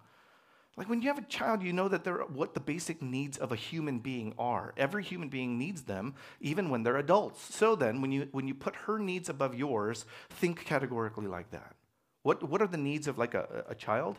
Like 0.76 0.88
when 0.88 1.02
you 1.02 1.08
have 1.08 1.18
a 1.18 1.22
child, 1.22 1.62
you 1.62 1.72
know 1.72 1.88
that 1.88 2.04
they're 2.04 2.20
what 2.20 2.54
the 2.54 2.60
basic 2.60 3.02
needs 3.02 3.36
of 3.36 3.52
a 3.52 3.56
human 3.56 3.98
being 3.98 4.34
are. 4.38 4.72
Every 4.76 5.02
human 5.02 5.28
being 5.28 5.58
needs 5.58 5.82
them, 5.82 6.14
even 6.40 6.70
when 6.70 6.84
they're 6.84 6.96
adults. 6.96 7.54
So 7.54 7.74
then, 7.74 8.00
when 8.00 8.12
you, 8.12 8.28
when 8.32 8.48
you 8.48 8.54
put 8.54 8.76
her 8.76 8.98
needs 8.98 9.28
above 9.28 9.54
yours, 9.54 10.04
think 10.30 10.64
categorically 10.64 11.26
like 11.26 11.50
that. 11.50 11.74
What, 12.22 12.42
what 12.42 12.60
are 12.60 12.66
the 12.66 12.76
needs 12.76 13.08
of 13.08 13.18
like 13.18 13.34
a, 13.34 13.64
a 13.68 13.74
child? 13.74 14.18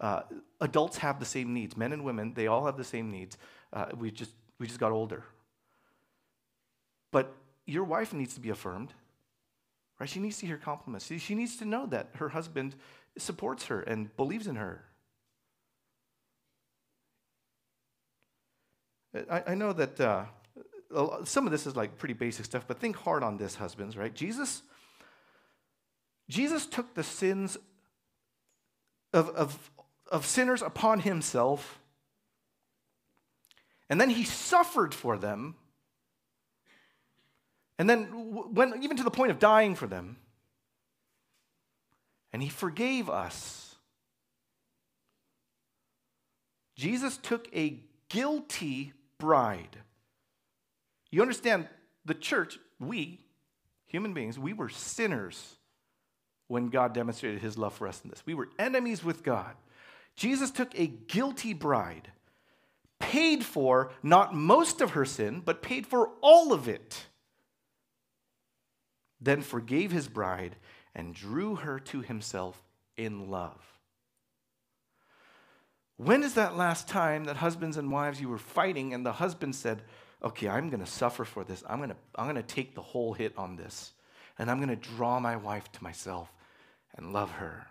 Uh, 0.00 0.22
adults 0.60 0.98
have 0.98 1.18
the 1.18 1.26
same 1.26 1.52
needs. 1.52 1.76
Men 1.76 1.92
and 1.92 2.04
women, 2.04 2.32
they 2.34 2.46
all 2.46 2.66
have 2.66 2.76
the 2.76 2.84
same 2.84 3.10
needs. 3.10 3.36
Uh, 3.72 3.86
we, 3.96 4.10
just, 4.10 4.32
we 4.58 4.66
just 4.66 4.80
got 4.80 4.92
older. 4.92 5.24
But 7.12 7.34
your 7.66 7.84
wife 7.84 8.12
needs 8.12 8.34
to 8.34 8.40
be 8.40 8.50
affirmed, 8.50 8.92
right? 9.98 10.08
She 10.08 10.20
needs 10.20 10.38
to 10.38 10.46
hear 10.46 10.56
compliments. 10.56 11.06
She, 11.06 11.18
she 11.18 11.34
needs 11.34 11.56
to 11.56 11.64
know 11.64 11.86
that 11.86 12.08
her 12.14 12.30
husband 12.30 12.76
supports 13.18 13.66
her 13.66 13.80
and 13.80 14.14
believes 14.16 14.46
in 14.46 14.56
her. 14.56 14.84
I, 19.30 19.42
I 19.48 19.54
know 19.54 19.72
that 19.72 20.00
uh, 20.00 20.24
some 21.24 21.46
of 21.46 21.52
this 21.52 21.66
is 21.66 21.76
like 21.76 21.98
pretty 21.98 22.14
basic 22.14 22.44
stuff, 22.44 22.64
but 22.66 22.78
think 22.78 22.96
hard 22.96 23.22
on 23.22 23.36
this, 23.36 23.56
husbands, 23.56 23.96
right? 23.96 24.14
Jesus 24.14 24.62
Jesus 26.30 26.64
took 26.64 26.94
the 26.94 27.02
sins 27.02 27.58
of, 29.12 29.28
of, 29.30 29.70
of 30.10 30.24
sinners 30.24 30.62
upon 30.62 31.00
himself, 31.00 31.80
and 33.88 34.00
then 34.00 34.10
he 34.10 34.22
suffered 34.22 34.94
for 34.94 35.18
them, 35.18 35.56
and 37.80 37.90
then 37.90 38.54
went 38.54 38.82
even 38.82 38.96
to 38.96 39.02
the 39.02 39.10
point 39.10 39.32
of 39.32 39.40
dying 39.40 39.74
for 39.74 39.88
them, 39.88 40.18
and 42.32 42.40
he 42.40 42.48
forgave 42.48 43.10
us. 43.10 43.74
Jesus 46.76 47.16
took 47.16 47.48
a 47.52 47.80
guilty 48.08 48.92
bride. 49.18 49.78
You 51.10 51.22
understand, 51.22 51.66
the 52.04 52.14
church, 52.14 52.56
we, 52.78 53.18
human 53.86 54.14
beings, 54.14 54.38
we 54.38 54.52
were 54.52 54.68
sinners 54.68 55.56
when 56.50 56.66
God 56.66 56.92
demonstrated 56.92 57.40
his 57.40 57.56
love 57.56 57.74
for 57.74 57.86
us 57.86 58.00
in 58.02 58.10
this. 58.10 58.24
We 58.26 58.34
were 58.34 58.48
enemies 58.58 59.04
with 59.04 59.22
God. 59.22 59.54
Jesus 60.16 60.50
took 60.50 60.76
a 60.76 60.88
guilty 60.88 61.54
bride, 61.54 62.10
paid 62.98 63.44
for 63.44 63.92
not 64.02 64.34
most 64.34 64.80
of 64.80 64.90
her 64.90 65.04
sin, 65.04 65.42
but 65.44 65.62
paid 65.62 65.86
for 65.86 66.10
all 66.20 66.52
of 66.52 66.66
it, 66.66 67.06
then 69.20 69.42
forgave 69.42 69.92
his 69.92 70.08
bride 70.08 70.56
and 70.92 71.14
drew 71.14 71.54
her 71.54 71.78
to 71.78 72.00
himself 72.00 72.60
in 72.96 73.30
love. 73.30 73.78
When 75.98 76.24
is 76.24 76.34
that 76.34 76.56
last 76.56 76.88
time 76.88 77.26
that 77.26 77.36
husbands 77.36 77.76
and 77.76 77.92
wives 77.92 78.20
you 78.20 78.28
were 78.28 78.38
fighting 78.38 78.92
and 78.92 79.06
the 79.06 79.12
husband 79.12 79.54
said, 79.54 79.82
Okay, 80.20 80.48
I'm 80.48 80.68
going 80.68 80.84
to 80.84 80.90
suffer 80.90 81.24
for 81.24 81.44
this. 81.44 81.62
I'm 81.68 81.78
going 81.78 81.90
to 81.90 81.96
I'm 82.16 82.24
going 82.24 82.34
to 82.34 82.42
take 82.42 82.74
the 82.74 82.82
whole 82.82 83.12
hit 83.12 83.34
on 83.38 83.54
this. 83.54 83.92
And 84.36 84.50
I'm 84.50 84.56
going 84.56 84.68
to 84.68 84.76
draw 84.96 85.20
my 85.20 85.36
wife 85.36 85.70
to 85.72 85.84
myself 85.84 86.32
and 87.00 87.12
love 87.12 87.30
her. 87.32 87.66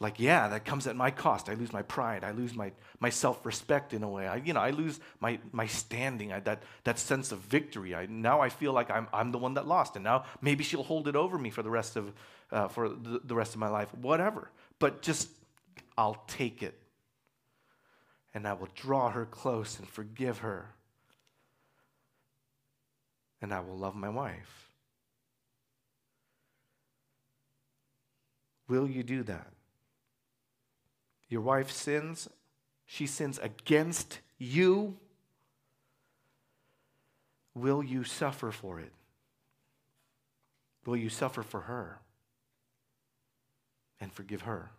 Like, 0.00 0.20
yeah, 0.20 0.46
that 0.48 0.64
comes 0.64 0.86
at 0.86 0.94
my 0.94 1.10
cost. 1.10 1.48
I 1.48 1.54
lose 1.54 1.72
my 1.72 1.82
pride. 1.82 2.22
I 2.22 2.30
lose 2.30 2.54
my, 2.54 2.70
my 3.00 3.10
self 3.10 3.44
respect 3.44 3.92
in 3.92 4.04
a 4.04 4.08
way. 4.08 4.28
I, 4.28 4.36
you 4.36 4.52
know, 4.52 4.60
I 4.60 4.70
lose 4.70 5.00
my, 5.18 5.40
my 5.50 5.66
standing, 5.66 6.32
I, 6.32 6.38
that, 6.40 6.62
that 6.84 7.00
sense 7.00 7.32
of 7.32 7.40
victory. 7.40 7.96
I, 7.96 8.06
now 8.06 8.40
I 8.40 8.48
feel 8.48 8.72
like 8.72 8.90
I'm, 8.90 9.08
I'm 9.12 9.32
the 9.32 9.38
one 9.38 9.54
that 9.54 9.66
lost. 9.66 9.96
And 9.96 10.04
now 10.04 10.24
maybe 10.40 10.62
she'll 10.62 10.84
hold 10.84 11.08
it 11.08 11.16
over 11.16 11.36
me 11.36 11.50
for 11.50 11.64
the 11.64 11.70
rest 11.70 11.96
of, 11.96 12.12
uh, 12.52 12.68
for 12.68 12.88
the, 12.88 13.20
the 13.24 13.34
rest 13.34 13.54
of 13.54 13.60
my 13.60 13.68
life, 13.68 13.92
whatever. 13.96 14.50
But 14.78 15.02
just, 15.02 15.28
I'll 15.96 16.22
take 16.28 16.62
it. 16.62 16.80
And 18.34 18.46
I 18.46 18.52
will 18.52 18.68
draw 18.76 19.10
her 19.10 19.26
close 19.26 19.80
and 19.80 19.88
forgive 19.88 20.38
her. 20.38 20.70
And 23.42 23.52
I 23.52 23.58
will 23.60 23.76
love 23.76 23.96
my 23.96 24.08
wife. 24.08 24.67
Will 28.68 28.88
you 28.88 29.02
do 29.02 29.22
that? 29.24 29.48
Your 31.28 31.40
wife 31.40 31.70
sins, 31.70 32.28
she 32.86 33.06
sins 33.06 33.38
against 33.38 34.20
you. 34.38 34.96
Will 37.54 37.82
you 37.82 38.04
suffer 38.04 38.50
for 38.50 38.80
it? 38.80 38.92
Will 40.86 40.96
you 40.96 41.08
suffer 41.08 41.42
for 41.42 41.62
her 41.62 41.98
and 44.00 44.12
forgive 44.12 44.42
her? 44.42 44.70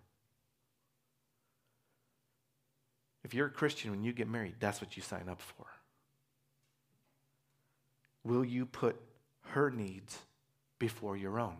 If 3.23 3.33
you're 3.33 3.47
a 3.47 3.51
Christian, 3.51 3.91
when 3.91 4.03
you 4.03 4.13
get 4.13 4.27
married, 4.27 4.55
that's 4.59 4.81
what 4.81 4.95
you 4.95 5.03
sign 5.03 5.27
up 5.29 5.41
for. 5.41 5.65
Will 8.23 8.45
you 8.45 8.65
put 8.65 8.99
her 9.49 9.69
needs 9.69 10.17
before 10.79 11.15
your 11.15 11.39
own? 11.39 11.57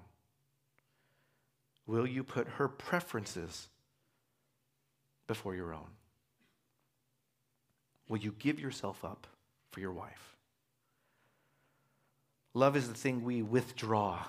Will 1.89 2.06
you 2.06 2.23
put 2.23 2.47
her 2.47 2.67
preferences 2.67 3.67
before 5.25 5.56
your 5.56 5.73
own? 5.73 5.89
Will 8.08 8.19
you 8.19 8.36
give 8.38 8.60
yourself 8.60 9.04
up 9.04 9.25
for 9.71 9.80
your 9.80 9.91
wife? 9.91 10.36
Love 12.54 12.78
is 12.78 12.88
the 12.88 12.93
thing 12.93 13.23
we 13.23 13.41
withdraw 13.41 14.23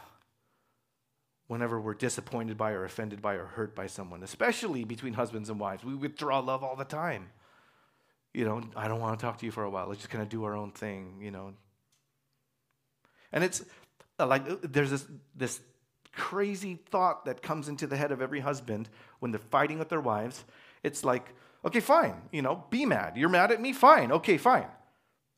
whenever 1.49 1.79
we're 1.79 1.93
disappointed 1.93 2.57
by 2.57 2.71
or 2.71 2.87
offended 2.87 3.21
by 3.21 3.35
or 3.35 3.45
hurt 3.45 3.75
by 3.75 3.87
someone, 3.87 4.23
especially 4.23 4.85
between 4.85 5.13
husbands 5.13 5.51
and 5.51 5.61
wives. 5.61 5.85
We 5.85 5.95
withdraw 5.95 6.39
love 6.39 6.65
all 6.65 6.77
the 6.77 6.85
time. 6.87 7.29
You 8.33 8.47
know, 8.47 8.63
I 8.75 8.89
don't 8.89 9.01
want 9.01 9.21
to 9.21 9.27
talk 9.27 9.37
to 9.37 9.45
you 9.45 9.53
for 9.53 9.65
a 9.65 9.71
while. 9.71 9.87
Let's 9.87 10.01
just 10.01 10.11
kind 10.11 10.23
of 10.23 10.31
do 10.31 10.45
our 10.45 10.57
own 10.57 10.71
thing, 10.71 11.19
you 11.21 11.31
know. 11.31 11.53
And 13.33 13.45
it's 13.45 13.63
like 14.19 14.63
there's 14.63 14.91
this, 14.91 15.05
this 15.37 15.61
crazy 16.13 16.79
thought 16.91 17.25
that 17.25 17.43
comes 17.43 17.69
into 17.69 17.87
the 17.87 17.97
head 17.97 18.13
of 18.13 18.21
every 18.21 18.41
husband 18.41 18.89
when 19.21 19.31
they're 19.31 19.39
fighting 19.39 19.79
with 19.79 19.89
their 19.89 20.01
wives. 20.01 20.45
It's 20.83 21.05
like, 21.05 21.29
okay, 21.65 21.81
fine, 21.81 22.15
you 22.33 22.43
know, 22.43 22.65
be 22.71 22.87
mad. 22.87 23.17
You're 23.17 23.29
mad 23.29 23.53
at 23.53 23.61
me? 23.61 23.73
Fine, 23.73 24.13
okay, 24.13 24.37
fine. 24.37 24.67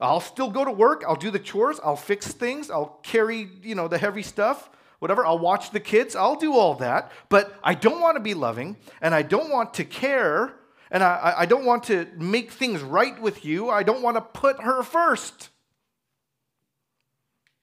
I'll 0.01 0.21
still 0.21 0.51
go 0.51 0.65
to 0.65 0.73
work. 0.73 1.05
I'll 1.07 1.17
do 1.17 1.31
the 1.31 1.39
chores. 1.39 1.79
I'll 1.83 1.97
fix 1.97 2.33
things. 2.33 2.71
I'll 2.71 2.99
carry, 3.05 3.49
you 3.63 3.77
know, 3.77 3.87
the 3.87 3.99
heavy 3.99 4.23
stuff, 4.23 4.69
whatever. 4.99 5.25
I'll 5.25 5.39
watch 5.39 5.71
the 5.71 5.79
kids. 5.79 6.17
I'll 6.17 6.35
do 6.35 6.55
all 6.55 6.75
that. 6.77 7.13
But 7.29 7.57
I 7.63 7.75
don't 7.75 8.01
want 8.01 8.17
to 8.17 8.21
be 8.21 8.35
loving 8.35 8.77
and 9.01 9.15
I 9.15 9.23
don't 9.23 9.51
want 9.51 9.75
to 9.75 9.85
care 9.85 10.55
and 10.91 11.03
I, 11.03 11.35
I 11.39 11.47
don't 11.47 11.65
want 11.65 11.85
to 11.85 12.07
make 12.19 12.51
things 12.51 12.83
right 12.83 13.19
with 13.21 13.45
you. 13.45 13.71
I 13.71 13.83
don't 13.83 14.03
want 14.03 14.17
to 14.17 14.21
put 14.21 14.61
her 14.63 14.83
first. 14.83 15.49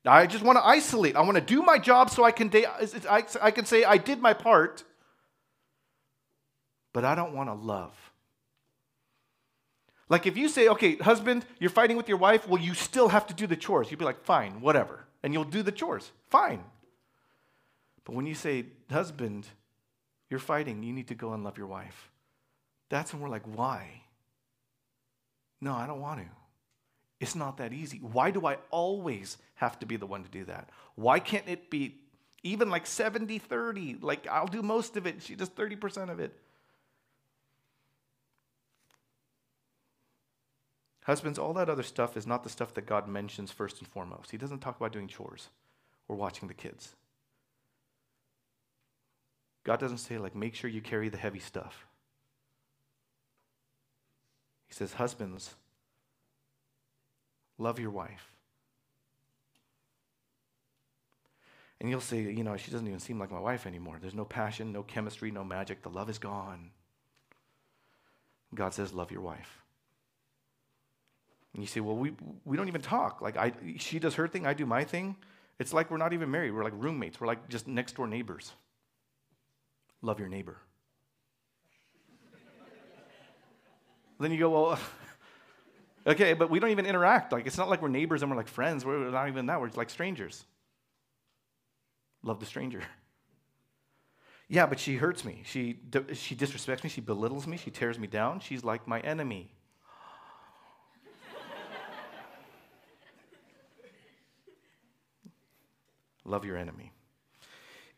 I 0.06 0.28
just 0.28 0.44
want 0.44 0.58
to 0.58 0.66
isolate. 0.66 1.16
I 1.16 1.22
want 1.22 1.36
to 1.36 1.42
do 1.42 1.62
my 1.62 1.78
job 1.78 2.10
so 2.10 2.24
I 2.24 2.32
can, 2.32 2.52
I 3.42 3.52
can 3.52 3.66
say 3.66 3.84
I 3.84 3.98
did 3.98 4.22
my 4.22 4.34
part, 4.34 4.84
but 6.94 7.04
I 7.04 7.16
don't 7.16 7.34
want 7.34 7.50
to 7.50 7.54
love. 7.54 7.94
Like 10.08 10.26
if 10.26 10.38
you 10.38 10.50
say, 10.50 10.70
okay, 10.70 10.96
husband, 10.96 11.46
you're 11.60 11.70
fighting 11.70 11.98
with 11.98 12.08
your 12.08 12.18
wife, 12.18 12.48
well, 12.48 12.62
you 12.62 12.74
still 12.74 13.10
have 13.10 13.28
to 13.28 13.34
do 13.34 13.46
the 13.46 13.56
chores. 13.56 13.92
You'd 13.92 14.00
be 14.00 14.06
like, 14.06 14.24
fine, 14.24 14.62
whatever. 14.62 15.06
And 15.22 15.34
you'll 15.34 15.44
do 15.44 15.62
the 15.62 15.72
chores. 15.72 16.12
Fine. 16.30 16.64
But 18.06 18.16
when 18.16 18.26
you 18.26 18.34
say, 18.34 18.66
husband, 18.90 19.46
you're 20.30 20.40
fighting, 20.40 20.82
you 20.82 20.94
need 20.94 21.10
to 21.10 21.16
go 21.16 21.34
and 21.34 21.44
love 21.44 21.58
your 21.58 21.68
wife. 21.68 22.10
That's 22.90 23.14
when 23.14 23.22
we're 23.22 23.30
like, 23.30 23.46
why? 23.46 24.02
No, 25.62 25.74
I 25.74 25.86
don't 25.86 26.00
want 26.00 26.22
to. 26.22 26.26
It's 27.20 27.36
not 27.36 27.58
that 27.58 27.74
easy. 27.74 27.98
Why 27.98 28.32
do 28.32 28.46
I 28.46 28.58
always 28.72 29.38
have 29.56 29.78
to 29.80 29.86
be 29.86 29.98
the 29.98 30.06
one 30.06 30.24
to 30.24 30.30
do 30.30 30.46
that? 30.46 30.70
Why 30.96 31.20
can't 31.20 31.48
it 31.48 31.70
be 31.70 31.96
even 32.44 32.70
like 32.70 32.88
70 32.88 33.40
30? 33.40 33.98
Like 34.02 34.28
I'll 34.28 34.48
do 34.48 34.62
most 34.62 34.96
of 34.96 35.06
it, 35.06 35.22
she 35.22 35.36
does 35.36 35.50
30% 35.50 36.10
of 36.10 36.20
it. 36.20 36.34
Husbands, 41.04 41.40
all 41.40 41.54
that 41.54 41.70
other 41.70 41.84
stuff 41.84 42.16
is 42.16 42.28
not 42.28 42.44
the 42.44 42.50
stuff 42.50 42.76
that 42.76 42.86
God 42.86 43.08
mentions 43.08 43.52
first 43.52 43.80
and 43.80 43.88
foremost. 43.88 44.30
He 44.30 44.38
doesn't 44.38 44.60
talk 44.60 44.78
about 44.78 44.92
doing 44.92 45.08
chores 45.08 45.50
or 46.08 46.16
watching 46.16 46.48
the 46.48 46.54
kids. 46.54 46.96
God 49.64 49.80
doesn't 49.80 49.98
say, 49.98 50.20
like, 50.20 50.36
make 50.36 50.54
sure 50.54 50.70
you 50.70 50.82
carry 50.82 51.10
the 51.10 51.18
heavy 51.18 51.40
stuff. 51.40 51.88
He 54.68 54.74
says, 54.76 54.94
Husbands, 54.94 55.56
love 57.60 57.80
your 57.80 57.92
wife. 57.92 58.32
And 61.80 61.90
you'll 61.90 62.02
say, 62.02 62.22
you 62.22 62.44
know, 62.44 62.58
she 62.58 62.72
doesn't 62.72 62.88
even 62.88 63.00
seem 63.00 63.20
like 63.20 63.32
my 63.32 63.40
wife 63.40 63.66
anymore. 63.66 64.00
There's 64.02 64.16
no 64.16 64.26
passion, 64.26 64.74
no 64.74 64.84
chemistry, 64.84 65.32
no 65.32 65.44
magic. 65.44 65.82
The 65.82 65.90
love 65.90 66.10
is 66.10 66.18
gone. 66.18 66.72
God 68.54 68.74
says, 68.74 68.92
love 68.94 69.12
your 69.12 69.22
wife. 69.22 69.62
And 71.54 71.64
you 71.64 71.68
say, 71.68 71.80
well, 71.80 71.96
we, 71.96 72.14
we 72.44 72.58
don't 72.58 72.68
even 72.68 72.82
talk. 72.82 73.22
Like, 73.22 73.38
I, 73.38 73.54
she 73.78 74.00
does 74.00 74.16
her 74.16 74.28
thing, 74.28 74.46
I 74.46 74.54
do 74.54 74.66
my 74.66 74.84
thing. 74.84 75.16
It's 75.58 75.74
like 75.74 75.92
we're 75.92 75.98
not 75.98 76.14
even 76.14 76.32
married. 76.32 76.52
We're 76.52 76.64
like 76.64 76.74
roommates. 76.76 77.20
We're 77.20 77.28
like 77.28 77.50
just 77.50 77.68
next 77.68 77.96
door 77.96 78.08
neighbors. 78.08 78.54
Love 80.02 80.20
your 80.20 80.30
neighbor. 80.30 80.58
then 84.20 84.32
you 84.32 84.40
go, 84.40 84.50
well, 84.50 84.80
okay, 86.08 86.34
but 86.34 86.50
we 86.50 86.60
don't 86.60 86.72
even 86.72 86.86
interact. 86.86 87.32
Like, 87.32 87.48
it's 87.48 87.58
not 87.58 87.70
like 87.70 87.82
we're 87.82 87.90
neighbors 87.90 88.22
and 88.22 88.32
we're 88.32 88.38
like 88.38 88.48
friends. 88.48 88.86
We're 88.86 89.12
not 89.12 89.28
even 89.28 89.48
that. 89.48 89.60
We're 89.60 89.70
like 89.76 89.90
strangers. 89.90 90.46
Love 92.24 92.40
the 92.40 92.46
stranger. 92.46 92.82
Yeah, 94.52 94.66
but 94.66 94.80
she 94.80 94.96
hurts 94.96 95.24
me. 95.24 95.44
She, 95.46 95.78
she 96.14 96.36
disrespects 96.36 96.84
me. 96.84 96.90
She 96.90 97.02
belittles 97.02 97.46
me. 97.46 97.56
She 97.56 97.70
tears 97.70 98.00
me 98.00 98.08
down. 98.08 98.40
She's 98.40 98.64
like 98.64 98.88
my 98.88 99.00
enemy. 99.02 99.54
love 106.26 106.46
your 106.46 106.58
enemy. 106.58 106.92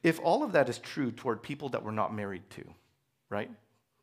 If 0.03 0.19
all 0.19 0.43
of 0.43 0.51
that 0.51 0.67
is 0.67 0.77
true 0.77 1.11
toward 1.11 1.41
people 1.41 1.69
that 1.69 1.85
we're 1.85 1.91
not 1.91 2.13
married 2.13 2.49
to, 2.51 2.65
right? 3.29 3.49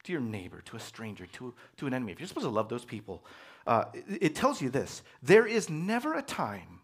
To 0.04 0.12
your 0.12 0.22
neighbor, 0.22 0.62
to 0.66 0.76
a 0.76 0.80
stranger, 0.80 1.26
to, 1.26 1.52
to 1.76 1.86
an 1.86 1.92
enemy, 1.92 2.12
if 2.12 2.20
you're 2.20 2.28
supposed 2.28 2.46
to 2.46 2.50
love 2.50 2.70
those 2.70 2.86
people, 2.86 3.26
uh, 3.66 3.84
it, 3.92 4.04
it 4.20 4.34
tells 4.34 4.62
you 4.62 4.70
this 4.70 5.02
there 5.22 5.46
is 5.46 5.68
never 5.68 6.14
a 6.14 6.22
time 6.22 6.80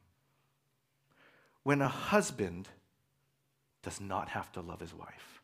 when 1.63 1.81
a 1.81 1.89
husband 1.89 2.69
does 3.83 4.01
not 4.01 4.29
have 4.31 4.51
to 4.53 4.61
love 4.61 4.81
his 4.81 4.95
wife. 4.95 5.43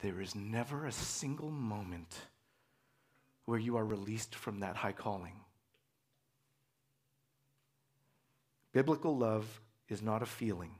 There 0.00 0.20
is 0.20 0.34
never 0.34 0.86
a 0.86 0.92
single 0.92 1.50
moment 1.50 2.14
where 3.46 3.58
you 3.58 3.76
are 3.76 3.84
released 3.84 4.34
from 4.34 4.60
that 4.60 4.76
high 4.76 4.92
calling. 4.92 5.40
Biblical 8.72 9.16
love 9.16 9.60
is 9.88 10.02
not 10.02 10.22
a 10.22 10.26
feeling, 10.26 10.72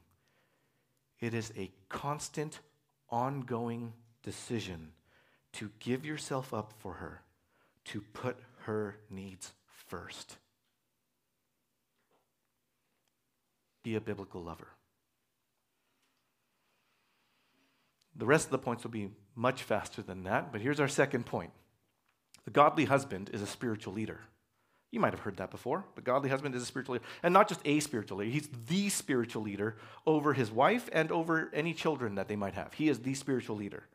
it 1.20 1.33
is 1.33 1.52
a 1.57 1.70
constant, 1.88 2.61
ongoing 3.09 3.92
decision 4.22 4.92
to 5.52 5.70
give 5.78 6.04
yourself 6.04 6.52
up 6.52 6.72
for 6.78 6.94
her, 6.94 7.22
to 7.86 8.00
put 8.12 8.36
her 8.62 8.96
needs 9.10 9.52
first. 9.88 10.36
Be 13.82 13.96
a 13.96 14.00
biblical 14.00 14.42
lover. 14.42 14.68
The 18.16 18.26
rest 18.26 18.46
of 18.46 18.50
the 18.52 18.58
points 18.58 18.84
will 18.84 18.90
be 18.90 19.10
much 19.34 19.62
faster 19.62 20.00
than 20.00 20.24
that, 20.24 20.52
but 20.52 20.60
here's 20.60 20.80
our 20.80 20.88
second 20.88 21.26
point. 21.26 21.50
The 22.44 22.50
godly 22.50 22.84
husband 22.84 23.30
is 23.32 23.42
a 23.42 23.46
spiritual 23.46 23.92
leader. 23.92 24.20
You 24.90 25.00
might 25.00 25.12
have 25.12 25.20
heard 25.20 25.38
that 25.38 25.50
before. 25.50 25.84
The 25.96 26.02
godly 26.02 26.30
husband 26.30 26.54
is 26.54 26.62
a 26.62 26.66
spiritual 26.66 26.94
leader. 26.94 27.04
And 27.22 27.34
not 27.34 27.48
just 27.48 27.60
a 27.64 27.80
spiritual 27.80 28.18
leader, 28.18 28.30
he's 28.30 28.48
the 28.68 28.88
spiritual 28.90 29.42
leader 29.42 29.76
over 30.06 30.32
his 30.34 30.52
wife 30.52 30.88
and 30.92 31.10
over 31.10 31.50
any 31.52 31.74
children 31.74 32.14
that 32.14 32.28
they 32.28 32.36
might 32.36 32.54
have. 32.54 32.74
He 32.74 32.88
is 32.88 33.00
the 33.00 33.14
spiritual 33.14 33.56
leader. 33.56 33.88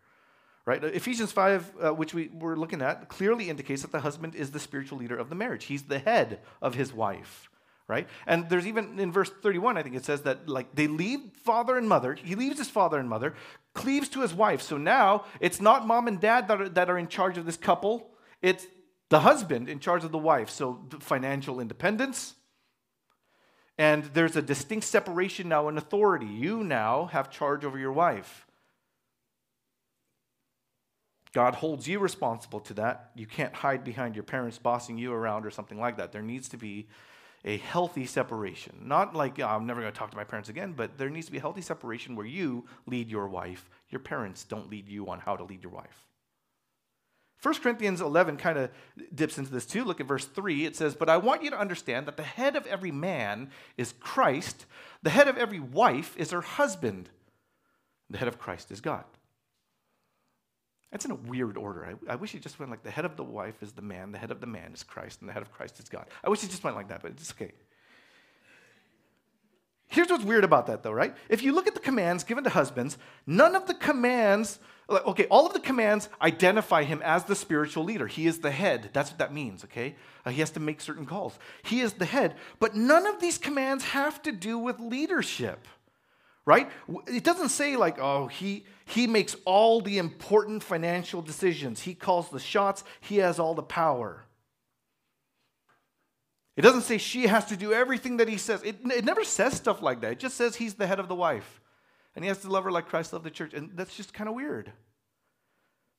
Right? 0.69 0.83
Ephesians 0.83 1.31
5, 1.31 1.71
uh, 1.81 1.93
which 1.95 2.13
we 2.13 2.29
were 2.31 2.55
looking 2.55 2.83
at, 2.83 3.09
clearly 3.09 3.49
indicates 3.49 3.81
that 3.81 3.91
the 3.91 4.01
husband 4.01 4.35
is 4.35 4.51
the 4.51 4.59
spiritual 4.59 4.99
leader 4.99 5.17
of 5.17 5.29
the 5.29 5.33
marriage. 5.33 5.63
He's 5.63 5.81
the 5.81 5.97
head 5.97 6.41
of 6.61 6.75
his 6.75 6.93
wife. 6.93 7.49
Right? 7.87 8.07
And 8.27 8.47
there's 8.49 8.67
even 8.67 8.99
in 8.99 9.11
verse 9.11 9.31
31, 9.31 9.77
I 9.77 9.81
think 9.81 9.95
it 9.95 10.05
says 10.05 10.21
that 10.21 10.47
like 10.47 10.75
they 10.75 10.85
leave 10.85 11.21
father 11.43 11.75
and 11.75 11.89
mother. 11.89 12.13
He 12.13 12.35
leaves 12.35 12.59
his 12.59 12.69
father 12.69 12.99
and 12.99 13.09
mother, 13.09 13.33
cleaves 13.73 14.09
to 14.09 14.21
his 14.21 14.31
wife. 14.31 14.61
So 14.61 14.77
now 14.77 15.25
it's 15.39 15.59
not 15.59 15.87
mom 15.87 16.07
and 16.07 16.21
dad 16.21 16.47
that 16.49 16.61
are, 16.61 16.69
that 16.69 16.87
are 16.87 16.99
in 16.99 17.07
charge 17.07 17.39
of 17.39 17.47
this 17.47 17.57
couple. 17.57 18.11
It's 18.43 18.67
the 19.09 19.21
husband 19.21 19.69
in 19.69 19.79
charge 19.79 20.03
of 20.03 20.11
the 20.11 20.19
wife. 20.19 20.51
So 20.51 20.85
financial 20.99 21.59
independence. 21.59 22.35
And 23.79 24.03
there's 24.13 24.35
a 24.35 24.41
distinct 24.43 24.85
separation 24.85 25.49
now 25.49 25.67
in 25.67 25.79
authority. 25.79 26.27
You 26.27 26.63
now 26.63 27.05
have 27.05 27.31
charge 27.31 27.65
over 27.65 27.79
your 27.79 27.91
wife. 27.91 28.45
God 31.33 31.55
holds 31.55 31.87
you 31.87 31.99
responsible 31.99 32.59
to 32.61 32.73
that. 32.75 33.11
You 33.15 33.27
can't 33.27 33.53
hide 33.53 33.83
behind 33.83 34.15
your 34.15 34.23
parents 34.23 34.57
bossing 34.57 34.97
you 34.97 35.13
around 35.13 35.45
or 35.45 35.51
something 35.51 35.79
like 35.79 35.97
that. 35.97 36.11
There 36.11 36.23
needs 36.23 36.49
to 36.49 36.57
be 36.57 36.87
a 37.45 37.57
healthy 37.57 38.05
separation. 38.05 38.75
Not 38.83 39.15
like, 39.15 39.39
oh, 39.39 39.45
I'm 39.45 39.65
never 39.65 39.81
going 39.81 39.93
to 39.93 39.97
talk 39.97 40.11
to 40.11 40.17
my 40.17 40.23
parents 40.23 40.49
again, 40.49 40.73
but 40.73 40.97
there 40.97 41.09
needs 41.09 41.27
to 41.27 41.31
be 41.31 41.37
a 41.37 41.41
healthy 41.41 41.61
separation 41.61 42.15
where 42.15 42.25
you 42.25 42.65
lead 42.85 43.09
your 43.09 43.27
wife. 43.27 43.69
Your 43.89 43.99
parents 43.99 44.43
don't 44.43 44.69
lead 44.69 44.89
you 44.89 45.07
on 45.09 45.19
how 45.19 45.35
to 45.35 45.43
lead 45.43 45.63
your 45.63 45.71
wife. 45.71 46.05
1 47.41 47.53
Corinthians 47.55 48.01
11 48.01 48.35
kind 48.35 48.57
of 48.57 48.69
dips 49.15 49.37
into 49.37 49.51
this 49.51 49.65
too. 49.65 49.85
Look 49.85 50.01
at 50.01 50.07
verse 50.07 50.25
3. 50.25 50.65
It 50.65 50.75
says, 50.75 50.95
But 50.95 51.09
I 51.09 51.17
want 51.17 51.43
you 51.43 51.49
to 51.51 51.59
understand 51.59 52.05
that 52.07 52.17
the 52.17 52.23
head 52.23 52.57
of 52.57 52.67
every 52.67 52.91
man 52.91 53.51
is 53.77 53.93
Christ, 53.99 54.65
the 55.03 55.09
head 55.09 55.29
of 55.29 55.37
every 55.37 55.59
wife 55.59 56.17
is 56.17 56.31
her 56.31 56.41
husband, 56.41 57.09
the 58.09 58.17
head 58.17 58.27
of 58.27 58.39
Christ 58.39 58.71
is 58.71 58.81
God. 58.81 59.05
That's 60.91 61.05
in 61.05 61.11
a 61.11 61.15
weird 61.15 61.57
order. 61.57 61.97
I, 62.09 62.13
I 62.13 62.15
wish 62.15 62.33
it 62.33 62.41
just 62.41 62.59
went 62.59 62.71
like 62.71 62.83
the 62.83 62.91
head 62.91 63.05
of 63.05 63.15
the 63.15 63.23
wife 63.23 63.61
is 63.61 63.73
the 63.73 63.81
man, 63.81 64.11
the 64.11 64.17
head 64.17 64.31
of 64.31 64.41
the 64.41 64.47
man 64.47 64.71
is 64.73 64.83
Christ, 64.83 65.21
and 65.21 65.29
the 65.29 65.33
head 65.33 65.43
of 65.43 65.51
Christ 65.51 65.79
is 65.79 65.87
God. 65.87 66.07
I 66.23 66.29
wish 66.29 66.43
it 66.43 66.49
just 66.49 66.63
went 66.63 66.75
like 66.75 66.89
that, 66.89 67.01
but 67.01 67.11
it's 67.11 67.31
okay. 67.31 67.51
Here's 69.91 70.09
what's 70.09 70.23
weird 70.23 70.43
about 70.43 70.67
that, 70.67 70.83
though, 70.83 70.91
right? 70.91 71.15
If 71.29 71.41
you 71.41 71.51
look 71.51 71.67
at 71.67 71.73
the 71.73 71.79
commands 71.79 72.23
given 72.23 72.43
to 72.43 72.49
husbands, 72.51 72.97
none 73.25 73.55
of 73.55 73.65
the 73.65 73.73
commands, 73.73 74.59
okay, 74.87 75.25
all 75.31 75.47
of 75.47 75.53
the 75.53 75.59
commands 75.59 76.09
identify 76.21 76.83
him 76.83 77.01
as 77.03 77.23
the 77.23 77.35
spiritual 77.35 77.83
leader. 77.83 78.05
He 78.05 78.27
is 78.27 78.37
the 78.39 78.51
head. 78.51 78.91
That's 78.93 79.09
what 79.09 79.17
that 79.17 79.33
means, 79.33 79.63
okay? 79.63 79.95
Uh, 80.25 80.29
he 80.29 80.41
has 80.41 80.51
to 80.51 80.59
make 80.59 80.79
certain 80.79 81.07
calls. 81.07 81.39
He 81.63 81.81
is 81.81 81.93
the 81.93 82.05
head. 82.05 82.35
But 82.59 82.75
none 82.75 83.07
of 83.07 83.19
these 83.19 83.39
commands 83.39 83.83
have 83.83 84.21
to 84.21 84.31
do 84.31 84.59
with 84.59 84.79
leadership, 84.79 85.67
right? 86.45 86.69
It 87.07 87.23
doesn't 87.23 87.49
say, 87.49 87.75
like, 87.75 87.99
oh, 87.99 88.27
he, 88.27 88.65
he 88.85 89.07
makes 89.07 89.35
all 89.45 89.81
the 89.81 89.97
important 89.97 90.63
financial 90.63 91.21
decisions, 91.21 91.81
he 91.81 91.93
calls 91.93 92.29
the 92.29 92.39
shots, 92.39 92.83
he 93.01 93.17
has 93.17 93.39
all 93.39 93.53
the 93.53 93.63
power. 93.63 94.25
It 96.59 96.61
doesn't 96.63 96.81
say 96.81 96.97
she 96.97 97.27
has 97.27 97.45
to 97.45 97.55
do 97.55 97.71
everything 97.71 98.17
that 98.17 98.27
he 98.27 98.35
says. 98.35 98.61
It, 98.63 98.79
it 98.83 99.05
never 99.05 99.23
says 99.23 99.53
stuff 99.53 99.81
like 99.81 100.01
that. 100.01 100.11
It 100.11 100.19
just 100.19 100.35
says 100.35 100.57
he's 100.57 100.73
the 100.73 100.87
head 100.87 100.99
of 100.99 101.07
the 101.07 101.15
wife. 101.15 101.61
And 102.15 102.25
he 102.25 102.27
has 102.27 102.39
to 102.39 102.49
love 102.49 102.65
her 102.65 102.71
like 102.71 102.87
Christ 102.87 103.13
loved 103.13 103.23
the 103.23 103.31
church. 103.31 103.53
And 103.53 103.71
that's 103.75 103.95
just 103.95 104.13
kind 104.13 104.27
of 104.27 104.35
weird. 104.35 104.73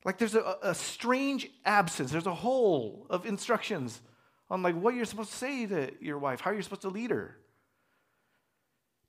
Like 0.05 0.19
there's 0.19 0.35
a, 0.35 0.59
a 0.63 0.75
strange 0.75 1.49
absence. 1.65 2.11
There's 2.11 2.27
a 2.27 2.35
hole 2.35 3.07
of 3.09 3.25
instructions 3.25 4.03
on 4.51 4.63
like 4.63 4.75
what 4.75 4.95
you're 4.95 5.07
supposed 5.07 5.31
to 5.31 5.37
say 5.39 5.65
to 5.65 5.93
your 5.99 6.19
wife, 6.19 6.41
how 6.41 6.51
you're 6.51 6.61
supposed 6.61 6.83
to 6.83 6.91
lead 6.91 7.11
her. 7.11 7.39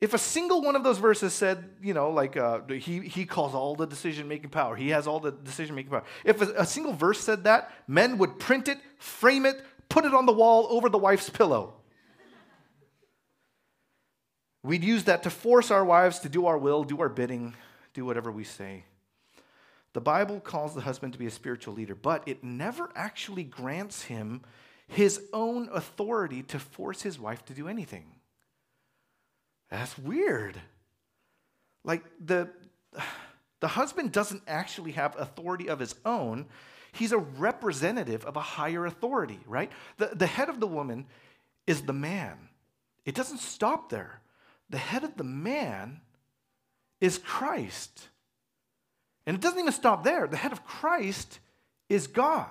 If 0.02 0.16
a 0.16 0.18
single 0.18 0.64
one 0.64 0.76
of 0.76 0.84
those 0.84 0.98
verses 0.98 1.32
said, 1.32 1.70
you 1.82 1.94
know, 1.94 2.10
like 2.10 2.36
uh, 2.36 2.62
he, 2.68 3.02
he 3.02 3.26
calls 3.26 3.54
all 3.54 3.76
the 3.76 3.86
decision 3.86 4.28
making 4.28 4.50
power, 4.50 4.76
he 4.76 4.90
has 4.90 5.06
all 5.06 5.20
the 5.20 5.32
decision 5.32 5.76
making 5.76 5.92
power. 5.92 6.04
If 6.26 6.42
a, 6.42 6.52
a 6.58 6.66
single 6.66 6.94
verse 6.94 7.20
said 7.20 7.44
that, 7.44 7.72
men 7.88 8.18
would 8.18 8.40
print 8.40 8.68
it, 8.68 8.80
frame 8.98 9.46
it, 9.46 9.64
put 9.90 10.06
it 10.06 10.14
on 10.16 10.26
the 10.26 10.34
wall 10.34 10.68
over 10.72 10.90
the 10.90 10.98
wife's 10.98 11.30
pillow. 11.30 11.76
We'd 14.64 14.84
use 14.84 15.04
that 15.04 15.24
to 15.24 15.30
force 15.30 15.70
our 15.70 15.86
wives 15.86 16.20
to 16.20 16.30
do 16.30 16.48
our 16.48 16.58
will, 16.58 16.84
do 16.84 17.00
our 17.02 17.10
bidding, 17.10 17.54
do 17.94 18.04
whatever 18.04 18.32
we 18.32 18.44
say. 18.44 18.86
The 19.94 20.02
Bible 20.02 20.40
calls 20.40 20.74
the 20.74 20.82
husband 20.82 21.14
to 21.14 21.20
be 21.20 21.28
a 21.28 21.32
spiritual 21.32 21.76
leader, 21.76 21.96
but 21.96 22.24
it 22.26 22.44
never 22.44 22.90
actually 22.96 23.44
grants 23.44 24.04
him 24.04 24.42
his 24.88 25.22
own 25.32 25.70
authority 25.72 26.42
to 26.44 26.60
force 26.60 27.02
his 27.04 27.20
wife 27.20 27.46
to 27.46 27.54
do 27.54 27.68
anything. 27.68 28.06
That's 29.72 29.98
weird. 29.98 30.60
Like 31.84 32.04
the, 32.24 32.50
the 33.62 33.70
husband 33.70 34.12
doesn't 34.12 34.44
actually 34.48 34.92
have 34.92 35.16
authority 35.18 35.68
of 35.68 35.80
his 35.80 35.96
own. 36.06 36.46
He's 36.92 37.14
a 37.14 37.18
representative 37.18 38.26
of 38.26 38.36
a 38.36 38.42
higher 38.42 38.86
authority, 38.86 39.40
right? 39.48 39.72
The, 39.98 40.12
the 40.14 40.28
head 40.28 40.50
of 40.50 40.60
the 40.60 40.68
woman 40.68 41.06
is 41.66 41.84
the 41.84 41.94
man. 41.94 42.38
It 43.06 43.16
doesn't 43.16 43.40
stop 43.40 43.90
there. 43.90 44.20
The 44.70 44.78
head 44.78 45.04
of 45.04 45.16
the 45.16 45.24
man 45.24 46.02
is 47.00 47.18
Christ. 47.18 48.10
And 49.26 49.36
it 49.36 49.42
doesn't 49.42 49.60
even 49.60 49.72
stop 49.72 50.04
there. 50.04 50.28
The 50.28 50.38
head 50.38 50.52
of 50.52 50.66
Christ 50.66 51.40
is 51.90 52.08
God. 52.08 52.50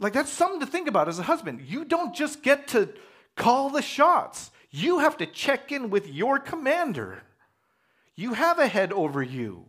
Like, 0.00 0.12
that's 0.12 0.30
something 0.30 0.60
to 0.60 0.66
think 0.66 0.86
about 0.88 1.08
as 1.08 1.18
a 1.18 1.24
husband. 1.24 1.60
You 1.66 1.84
don't 1.84 2.14
just 2.14 2.42
get 2.42 2.68
to 2.68 2.88
call 3.38 3.70
the 3.70 3.80
shots, 3.80 4.50
you 4.70 4.98
have 4.98 5.16
to 5.16 5.26
check 5.26 5.72
in 5.72 5.88
with 5.88 6.06
your 6.06 6.38
commander. 6.38 7.22
You 8.14 8.34
have 8.34 8.58
a 8.58 8.66
head 8.66 8.92
over 8.92 9.22
you. 9.22 9.64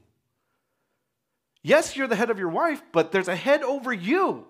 Yes, 1.61 1.95
you're 1.95 2.07
the 2.07 2.15
head 2.15 2.29
of 2.29 2.39
your 2.39 2.49
wife, 2.49 2.81
but 2.91 3.11
there's 3.11 3.27
a 3.27 3.35
head 3.35 3.63
over 3.63 3.93
you. 3.93 4.45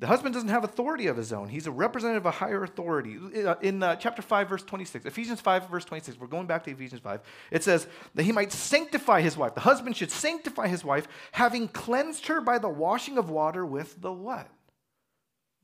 The 0.00 0.06
husband 0.06 0.32
doesn't 0.32 0.48
have 0.48 0.62
authority 0.62 1.08
of 1.08 1.16
his 1.16 1.32
own. 1.32 1.48
He's 1.48 1.66
a 1.66 1.72
representative 1.72 2.22
of 2.22 2.32
a 2.32 2.36
higher 2.36 2.62
authority. 2.62 3.18
In 3.62 3.82
uh, 3.82 3.96
chapter 3.96 4.22
5, 4.22 4.48
verse 4.48 4.62
26, 4.62 5.06
Ephesians 5.06 5.40
5, 5.40 5.68
verse 5.68 5.84
26, 5.84 6.20
we're 6.20 6.28
going 6.28 6.46
back 6.46 6.62
to 6.64 6.70
Ephesians 6.70 7.00
5. 7.00 7.20
It 7.50 7.64
says 7.64 7.88
that 8.14 8.22
he 8.22 8.30
might 8.30 8.52
sanctify 8.52 9.22
his 9.22 9.36
wife. 9.36 9.56
The 9.56 9.60
husband 9.62 9.96
should 9.96 10.12
sanctify 10.12 10.68
his 10.68 10.84
wife, 10.84 11.08
having 11.32 11.66
cleansed 11.66 12.28
her 12.28 12.40
by 12.40 12.58
the 12.58 12.68
washing 12.68 13.18
of 13.18 13.28
water 13.28 13.66
with 13.66 14.00
the 14.00 14.12
what? 14.12 14.48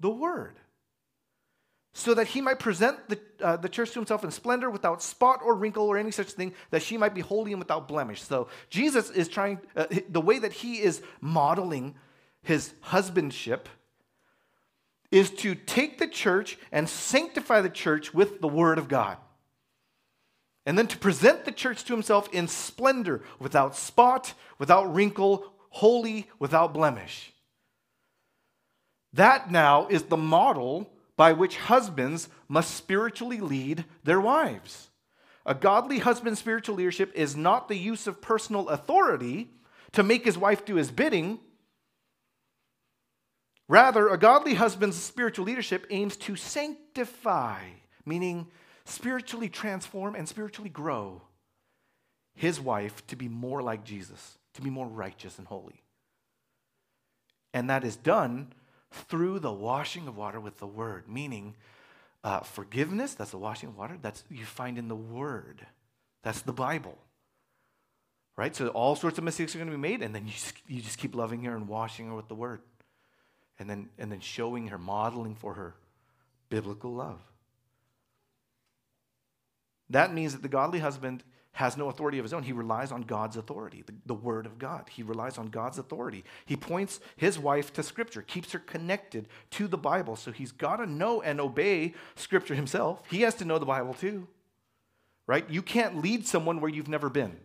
The 0.05 0.11
word. 0.11 0.57
So 1.95 2.13
that 2.13 2.27
he 2.27 2.43
might 2.43 2.59
present 2.59 3.09
the, 3.09 3.19
uh, 3.41 3.57
the 3.57 3.71
church 3.71 3.93
to 3.93 4.01
himself 4.01 4.23
in 4.23 4.31
splendor 4.31 4.69
without 4.69 5.03
spot 5.03 5.41
or 5.43 5.55
wrinkle 5.55 5.87
or 5.87 5.97
any 5.97 6.11
such 6.11 6.33
thing, 6.33 6.53
that 6.73 6.83
she 6.83 6.99
might 6.99 7.15
be 7.15 7.23
holy 7.23 7.53
and 7.53 7.59
without 7.59 7.89
blemish. 7.89 8.21
So 8.21 8.49
Jesus 8.69 9.09
is 9.09 9.29
trying, 9.29 9.61
uh, 9.75 9.87
the 10.11 10.21
way 10.21 10.39
that 10.39 10.53
he 10.53 10.83
is 10.83 11.01
modeling 11.23 11.95
his 12.43 12.75
husbandship 12.83 13.67
is 15.11 15.31
to 15.31 15.55
take 15.55 15.97
the 15.99 16.07
church 16.07 16.59
and 16.71 16.87
sanctify 16.87 17.63
the 17.63 17.71
church 17.71 18.13
with 18.13 18.43
the 18.43 18.49
Word 18.49 18.77
of 18.77 18.89
God. 18.89 19.17
And 20.67 20.77
then 20.77 20.89
to 20.89 20.99
present 20.99 21.47
the 21.47 21.53
church 21.53 21.83
to 21.85 21.95
himself 21.95 22.29
in 22.31 22.47
splendor, 22.47 23.23
without 23.39 23.75
spot, 23.75 24.35
without 24.59 24.95
wrinkle, 24.95 25.51
holy, 25.71 26.29
without 26.39 26.75
blemish. 26.75 27.31
That 29.15 29.51
now 29.51 29.87
is 29.89 30.05
the 30.05 30.17
model 30.17 30.91
by 31.17 31.33
which 31.33 31.57
husbands 31.57 32.29
must 32.49 32.75
spiritually 32.75 33.41
lead 33.41 33.85
their 34.05 34.21
wives. 34.21 34.91
A 35.47 35.55
godly 35.55 35.99
husband's 35.99 36.41
spiritual 36.41 36.77
leadership 36.77 37.13
is 37.15 37.37
not 37.37 37.69
the 37.69 37.77
use 37.77 38.07
of 38.07 38.21
personal 38.21 38.69
authority 38.69 39.51
to 39.93 40.03
make 40.03 40.25
his 40.25 40.39
wife 40.39 40.65
do 40.65 40.77
his 40.77 40.91
bidding, 40.91 41.39
Rather, 43.69 44.09
a 44.09 44.19
godly 44.19 44.55
husband's 44.55 44.97
spiritual 44.97 45.47
leadership 45.47 45.87
aims 45.89 46.17
to 46.19 46.37
sanctify, 46.37 47.61
meaning 48.05 48.47
spiritually 48.85 49.49
transform 49.49 50.15
and 50.15 50.29
spiritually 50.29 50.69
grow 50.69 51.23
his 52.35 52.61
wife 52.61 53.07
to 53.07 53.17
be 53.17 53.29
more 53.29 53.63
like 53.63 53.85
Jesus, 53.85 54.39
to 54.55 54.61
be 54.61 54.69
more 54.69 54.87
righteous 54.87 55.39
and 55.39 55.47
holy. 55.47 55.83
And 57.55 57.71
that 57.71 57.85
is 57.85 57.97
done 57.97 58.53
through 58.95 59.41
the 59.41 59.53
washing 59.53 60.09
of 60.09 60.17
water 60.17 60.41
with 60.41 60.59
the 60.59 60.67
word, 60.67 61.09
meaning 61.09 61.55
uh, 62.23 62.41
forgiveness, 62.41 63.15
that's 63.15 63.31
the 63.33 63.39
washing 63.39 63.71
of 63.71 63.77
water, 63.77 63.99
that's 64.01 64.25
you 64.31 64.45
find 64.45 64.79
in 64.79 64.89
the 64.89 64.97
word. 64.97 65.67
That's 66.23 66.43
the 66.43 66.53
Bible. 66.53 66.99
Right? 68.37 68.57
So 68.57 68.69
all 68.69 68.97
sorts 68.97 69.19
of 69.19 69.25
mistakes 69.25 69.55
are 69.55 69.59
going 69.59 69.71
to 69.71 69.77
be 69.77 69.81
made, 69.81 70.03
and 70.03 70.15
then 70.15 70.27
you 70.27 70.33
just, 70.33 70.55
you 70.67 70.81
just 70.81 70.99
keep 70.99 71.15
loving 71.15 71.45
her 71.45 71.55
and 71.55 71.69
washing 71.69 72.09
her 72.09 72.15
with 72.15 72.29
the 72.29 72.35
word 72.35 72.61
and 73.59 73.69
then, 73.69 73.89
and 73.99 74.11
then 74.11 74.21
showing 74.21 74.69
her, 74.69 74.79
modeling 74.79 75.35
for 75.35 75.55
her 75.55 75.75
biblical 76.49 76.93
love. 76.93 77.21
That 79.91 80.13
means 80.13 80.33
that 80.33 80.43
the 80.43 80.49
godly 80.49 80.79
husband 80.79 81.23
has 81.55 81.77
no 81.77 81.89
authority 81.89 82.19
of 82.19 82.25
his 82.25 82.33
own. 82.33 82.43
He 82.43 82.53
relies 82.53 82.91
on 82.91 83.03
God's 83.03 83.37
authority, 83.37 83.85
the, 83.87 83.95
the, 84.07 84.15
Word 84.15 84.45
of 84.45 84.59
God. 84.59 84.89
He 84.91 85.05
relies 85.05 85.39
on 85.39 85.51
God's 85.51 85.79
authority. 85.79 86.25
He 86.45 86.57
points 86.57 86.99
his 87.17 87.39
wife 87.39 87.73
to 87.75 87.83
Scripture, 87.85 88.23
keeps 88.23 88.51
her 88.53 88.59
connected 88.59 89.29
to 89.53 89.69
the 89.69 89.79
Bible. 89.79 90.17
So 90.17 90.33
he's 90.33 90.51
got 90.51 90.77
to 90.77 90.87
know 90.87 91.23
and 91.23 91.41
obey 91.41 91.95
Scripture 92.17 92.57
himself. 92.57 93.03
He 93.09 93.23
has 93.23 93.37
to 93.37 93.45
know 93.45 93.61
the 93.61 93.67
Bible 93.67 93.95
too, 93.95 94.27
right? 95.29 95.49
You 95.49 95.63
can't 95.63 96.03
lead 96.03 96.27
someone 96.27 96.61
where 96.61 96.71
you've 96.71 96.89
never 96.89 97.09
been. 97.09 97.37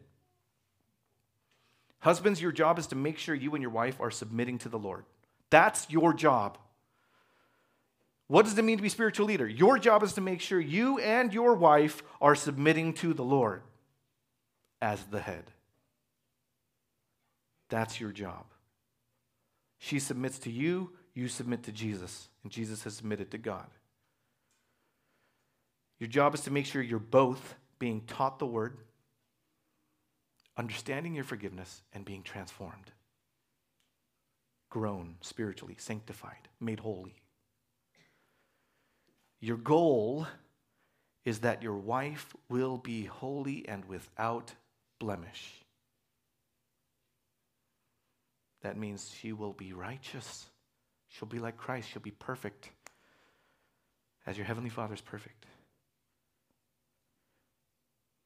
Husbands, 1.99 2.41
your 2.41 2.51
job 2.51 2.80
is 2.80 2.88
to 2.88 2.95
make 2.95 3.20
sure 3.20 3.36
you 3.36 3.53
and 3.53 3.62
your 3.62 3.72
wife 3.72 4.01
are 4.01 4.12
submitting 4.12 4.57
to 4.60 4.70
the 4.70 4.80
Lord. 4.80 5.05
That's 5.51 5.88
your 5.88 6.14
job. 6.14 6.57
What 8.26 8.45
does 8.45 8.57
it 8.57 8.66
mean 8.66 8.78
to 8.78 8.84
be 8.84 8.89
spiritual 8.89 9.28
leader? 9.28 9.47
Your 9.47 9.78
job 9.78 10.01
is 10.01 10.14
to 10.14 10.22
make 10.22 10.41
sure 10.41 10.60
you 10.60 10.97
and 10.97 11.32
your 11.32 11.53
wife 11.53 12.01
are 12.20 12.36
submitting 12.36 12.93
to 12.93 13.14
the 13.14 13.24
Lord 13.24 13.62
as 14.82 15.03
the 15.05 15.19
head. 15.19 15.51
That's 17.69 17.99
your 17.99 18.11
job. 18.11 18.45
She 19.77 19.99
submits 19.99 20.39
to 20.39 20.51
you, 20.51 20.91
you 21.13 21.27
submit 21.27 21.63
to 21.63 21.71
Jesus, 21.71 22.30
and 22.43 22.51
Jesus 22.51 22.84
has 22.84 22.95
submitted 22.95 23.32
to 23.32 23.38
God. 23.38 23.67
Your 25.99 26.09
job 26.09 26.34
is 26.34 26.41
to 26.41 26.51
make 26.51 26.65
sure 26.65 26.82
you're 26.82 26.99
both 26.99 27.55
being 27.77 28.01
taught 28.01 28.39
the 28.39 28.45
word, 28.45 28.77
understanding 30.57 31.13
your 31.13 31.23
forgiveness, 31.23 31.82
and 31.93 32.03
being 32.03 32.23
transformed 32.23 32.91
grown 34.69 35.15
spiritually, 35.21 35.75
sanctified, 35.77 36.47
made 36.59 36.80
holy. 36.80 37.15
Your 39.39 39.57
goal 39.57 40.27
is 41.25 41.39
that 41.39 41.63
your 41.63 41.75
wife 41.75 42.36
will 42.49 42.77
be 42.77 43.05
holy 43.05 43.67
and 43.67 43.86
without 43.86 44.53
blemish. 45.00 45.54
That 48.62 48.78
means 48.78 49.12
she 49.20 49.32
will 49.34 49.54
be 49.54 49.74
righteous. 49.74 50.45
She'll 51.08 51.28
be 51.28 51.39
like 51.39 51.58
Christ. 51.58 51.89
She'll 51.89 52.02
be 52.02 52.12
perfect 52.12 52.70
as 54.26 54.38
your 54.38 54.45
Heavenly 54.45 54.70
Father 54.70 54.93
is 54.93 55.02
perfect. 55.02 55.45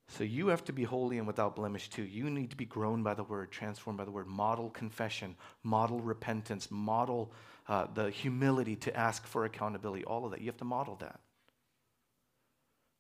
So 0.10 0.24
you 0.24 0.48
have 0.48 0.64
to 0.66 0.74
be 0.74 0.84
holy 0.84 1.18
and 1.18 1.26
without 1.26 1.56
blemish 1.56 1.90
too. 1.90 2.04
You 2.04 2.30
need 2.30 2.52
to 2.52 2.56
be 2.56 2.66
grown 2.66 3.02
by 3.02 3.16
the 3.16 3.24
word, 3.24 3.52
transformed 3.52 3.98
by 3.98 4.06
the 4.06 4.12
word, 4.12 4.28
model 4.28 4.70
confession, 4.70 5.36
model 5.64 6.00
repentance, 6.02 6.70
model 6.70 7.32
uh, 7.68 7.88
the 7.94 8.12
humility 8.12 8.76
to 8.76 8.96
ask 8.96 9.26
for 9.26 9.46
accountability, 9.46 10.04
all 10.04 10.26
of 10.26 10.32
that. 10.32 10.42
You 10.42 10.48
have 10.48 10.58
to 10.58 10.66
model 10.66 10.98
that. 10.98 11.20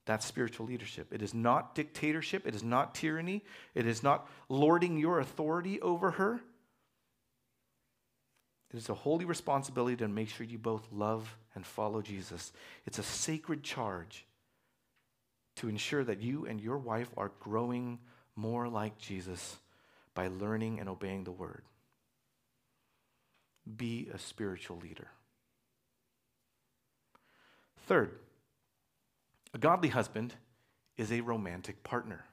That's 0.05 0.25
spiritual 0.25 0.65
leadership. 0.65 1.13
It 1.13 1.21
is 1.21 1.33
not 1.33 1.75
dictatorship. 1.75 2.45
It 2.45 2.55
is 2.55 2.63
not 2.63 2.93
tyranny. 2.93 3.43
It 3.73 3.85
is 3.85 4.03
not 4.03 4.27
lording 4.49 4.97
your 4.97 5.19
authority 5.19 5.79
over 5.79 6.11
her. 6.11 6.41
It 8.73 8.77
is 8.77 8.89
a 8.89 8.93
holy 8.93 9.23
responsibility 9.23 9.95
to 9.97 10.07
make 10.07 10.29
sure 10.29 10.45
you 10.45 10.57
both 10.57 10.87
love 10.91 11.37
and 11.55 11.65
follow 11.65 12.01
Jesus. 12.01 12.51
It's 12.85 12.99
a 12.99 13.03
sacred 13.03 13.63
charge 13.63 14.25
to 15.57 15.69
ensure 15.69 16.03
that 16.03 16.21
you 16.21 16.47
and 16.47 16.59
your 16.59 16.79
wife 16.79 17.09
are 17.15 17.31
growing 17.39 17.99
more 18.35 18.67
like 18.67 18.97
Jesus 18.97 19.57
by 20.15 20.27
learning 20.27 20.79
and 20.79 20.89
obeying 20.89 21.23
the 21.23 21.31
word. 21.31 21.63
Be 23.77 24.09
a 24.13 24.17
spiritual 24.17 24.77
leader. 24.77 25.07
Third, 27.85 28.17
a 29.53 29.57
godly 29.57 29.89
husband 29.89 30.33
is 30.97 31.11
a 31.11 31.21
romantic 31.21 31.83
partner. 31.83 32.25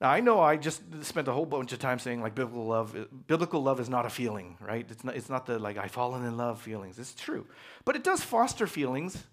Now 0.00 0.10
I 0.10 0.20
know 0.20 0.40
I 0.40 0.56
just 0.56 0.82
spent 1.02 1.26
a 1.28 1.32
whole 1.32 1.46
bunch 1.46 1.72
of 1.72 1.80
time 1.80 1.98
saying 1.98 2.22
like 2.22 2.34
biblical 2.34 2.66
love. 2.66 2.96
Biblical 3.26 3.62
love 3.62 3.80
is 3.80 3.88
not 3.88 4.06
a 4.06 4.10
feeling, 4.10 4.56
right? 4.60 4.86
It's 4.88 5.02
not. 5.02 5.16
It's 5.16 5.28
not 5.28 5.46
the 5.46 5.58
like 5.58 5.76
I've 5.76 5.90
fallen 5.90 6.24
in 6.24 6.36
love 6.36 6.60
feelings. 6.60 6.98
It's 6.98 7.14
true, 7.14 7.46
but 7.84 7.96
it 7.96 8.04
does 8.04 8.22
foster 8.22 8.66
feelings 8.66 9.24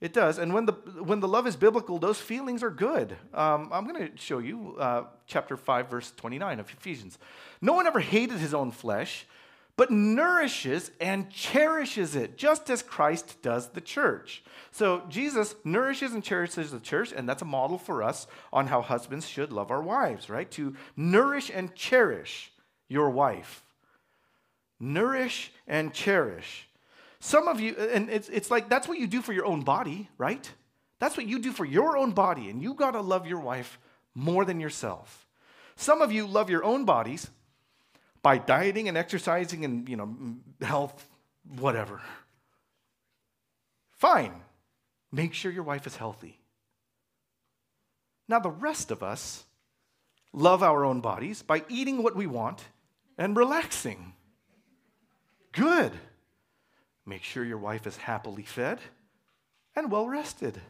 it 0.00 0.14
does. 0.14 0.38
And 0.38 0.54
when 0.54 0.64
the, 0.64 0.72
when 0.72 1.20
the 1.20 1.28
love 1.28 1.46
is 1.46 1.56
biblical, 1.56 1.98
those 1.98 2.18
feelings 2.18 2.62
are 2.62 2.70
good. 2.70 3.16
Um, 3.34 3.68
I'm 3.70 3.86
going 3.86 4.10
to 4.10 4.16
show 4.16 4.38
you 4.38 4.76
uh, 4.78 5.04
chapter 5.26 5.58
5, 5.58 5.90
verse 5.90 6.12
29 6.16 6.58
of 6.60 6.70
Ephesians. 6.70 7.18
No 7.60 7.74
one 7.74 7.86
ever 7.86 8.00
hated 8.00 8.38
his 8.38 8.54
own 8.54 8.70
flesh, 8.70 9.26
but 9.80 9.90
nourishes 9.90 10.90
and 11.00 11.30
cherishes 11.30 12.14
it, 12.14 12.36
just 12.36 12.68
as 12.68 12.82
Christ 12.82 13.40
does 13.40 13.70
the 13.70 13.80
church. 13.80 14.44
So 14.72 15.04
Jesus 15.08 15.54
nourishes 15.64 16.12
and 16.12 16.22
cherishes 16.22 16.70
the 16.70 16.80
church, 16.80 17.14
and 17.16 17.26
that's 17.26 17.40
a 17.40 17.46
model 17.46 17.78
for 17.78 18.02
us 18.02 18.26
on 18.52 18.66
how 18.66 18.82
husbands 18.82 19.26
should 19.26 19.50
love 19.50 19.70
our 19.70 19.80
wives, 19.80 20.28
right? 20.28 20.50
To 20.50 20.76
nourish 20.98 21.50
and 21.50 21.74
cherish 21.74 22.52
your 22.88 23.08
wife. 23.08 23.64
Nourish 24.78 25.50
and 25.66 25.94
cherish. 25.94 26.68
Some 27.18 27.48
of 27.48 27.58
you, 27.58 27.74
and 27.74 28.10
it's, 28.10 28.28
it's 28.28 28.50
like 28.50 28.68
that's 28.68 28.86
what 28.86 28.98
you 28.98 29.06
do 29.06 29.22
for 29.22 29.32
your 29.32 29.46
own 29.46 29.62
body, 29.62 30.10
right? 30.18 30.46
That's 30.98 31.16
what 31.16 31.24
you 31.24 31.38
do 31.38 31.52
for 31.52 31.64
your 31.64 31.96
own 31.96 32.10
body, 32.10 32.50
and 32.50 32.62
you 32.62 32.74
gotta 32.74 33.00
love 33.00 33.26
your 33.26 33.40
wife 33.40 33.78
more 34.14 34.44
than 34.44 34.60
yourself. 34.60 35.26
Some 35.76 36.02
of 36.02 36.12
you 36.12 36.26
love 36.26 36.50
your 36.50 36.64
own 36.64 36.84
bodies 36.84 37.30
by 38.22 38.38
dieting 38.38 38.88
and 38.88 38.96
exercising 38.96 39.64
and, 39.64 39.88
you 39.88 39.96
know, 39.96 40.14
health, 40.60 41.08
whatever. 41.58 42.00
Fine. 43.96 44.34
Make 45.12 45.34
sure 45.34 45.50
your 45.50 45.62
wife 45.62 45.86
is 45.86 45.96
healthy. 45.96 46.38
Now, 48.28 48.38
the 48.38 48.50
rest 48.50 48.90
of 48.90 49.02
us 49.02 49.44
love 50.32 50.62
our 50.62 50.84
own 50.84 51.00
bodies 51.00 51.42
by 51.42 51.64
eating 51.68 52.02
what 52.02 52.14
we 52.14 52.26
want 52.26 52.64
and 53.18 53.36
relaxing. 53.36 54.14
Good. 55.52 55.92
Make 57.04 57.24
sure 57.24 57.44
your 57.44 57.58
wife 57.58 57.86
is 57.86 57.96
happily 57.96 58.44
fed 58.44 58.78
and 59.74 59.90
well 59.90 60.08
rested. 60.08 60.60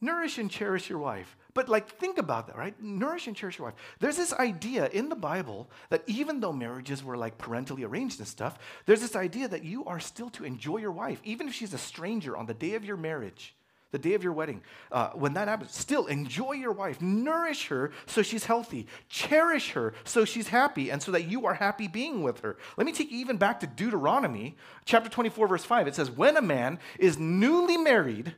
Nourish 0.00 0.38
and 0.38 0.50
cherish 0.50 0.88
your 0.88 0.98
wife. 0.98 1.36
But, 1.52 1.68
like, 1.68 1.88
think 1.88 2.18
about 2.18 2.46
that, 2.46 2.56
right? 2.56 2.80
Nourish 2.80 3.26
and 3.26 3.36
cherish 3.36 3.58
your 3.58 3.66
wife. 3.66 3.74
There's 3.98 4.16
this 4.16 4.32
idea 4.32 4.88
in 4.88 5.08
the 5.08 5.16
Bible 5.16 5.68
that 5.90 6.04
even 6.06 6.40
though 6.40 6.52
marriages 6.52 7.02
were 7.02 7.16
like 7.16 7.38
parentally 7.38 7.84
arranged 7.84 8.18
and 8.18 8.28
stuff, 8.28 8.58
there's 8.86 9.00
this 9.00 9.16
idea 9.16 9.48
that 9.48 9.64
you 9.64 9.84
are 9.84 10.00
still 10.00 10.30
to 10.30 10.44
enjoy 10.44 10.78
your 10.78 10.92
wife, 10.92 11.20
even 11.24 11.48
if 11.48 11.54
she's 11.54 11.74
a 11.74 11.78
stranger 11.78 12.36
on 12.36 12.46
the 12.46 12.54
day 12.54 12.74
of 12.74 12.84
your 12.84 12.96
marriage, 12.96 13.54
the 13.90 13.98
day 13.98 14.14
of 14.14 14.22
your 14.22 14.32
wedding. 14.32 14.62
Uh, 14.92 15.10
when 15.10 15.34
that 15.34 15.48
happens, 15.48 15.74
still 15.74 16.06
enjoy 16.06 16.52
your 16.52 16.72
wife. 16.72 17.02
Nourish 17.02 17.66
her 17.66 17.90
so 18.06 18.22
she's 18.22 18.44
healthy. 18.44 18.86
Cherish 19.08 19.72
her 19.72 19.92
so 20.04 20.24
she's 20.24 20.48
happy 20.48 20.90
and 20.90 21.02
so 21.02 21.10
that 21.12 21.24
you 21.24 21.46
are 21.46 21.54
happy 21.54 21.88
being 21.88 22.22
with 22.22 22.40
her. 22.40 22.56
Let 22.76 22.86
me 22.86 22.92
take 22.92 23.10
you 23.10 23.18
even 23.18 23.36
back 23.36 23.60
to 23.60 23.66
Deuteronomy 23.66 24.56
chapter 24.84 25.10
24, 25.10 25.48
verse 25.48 25.64
5. 25.64 25.88
It 25.88 25.94
says, 25.94 26.10
When 26.10 26.36
a 26.36 26.42
man 26.42 26.78
is 26.98 27.18
newly 27.18 27.76
married, 27.76 28.34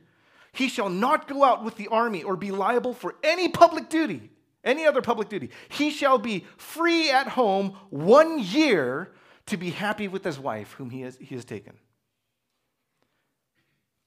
he 0.53 0.69
shall 0.69 0.89
not 0.89 1.27
go 1.27 1.43
out 1.43 1.63
with 1.63 1.75
the 1.75 1.87
army 1.89 2.23
or 2.23 2.37
be 2.37 2.51
liable 2.51 2.93
for 2.93 3.15
any 3.23 3.49
public 3.49 3.89
duty, 3.89 4.29
any 4.63 4.85
other 4.85 5.01
public 5.01 5.27
duty. 5.27 5.49
He 5.67 5.89
shall 5.89 6.17
be 6.17 6.45
free 6.57 7.09
at 7.09 7.27
home 7.27 7.75
one 7.89 8.39
year 8.39 9.11
to 9.47 9.57
be 9.57 9.71
happy 9.71 10.07
with 10.07 10.23
his 10.23 10.39
wife, 10.39 10.73
whom 10.73 10.91
he 10.91 11.01
has, 11.01 11.17
he 11.17 11.35
has 11.35 11.43
taken. 11.43 11.73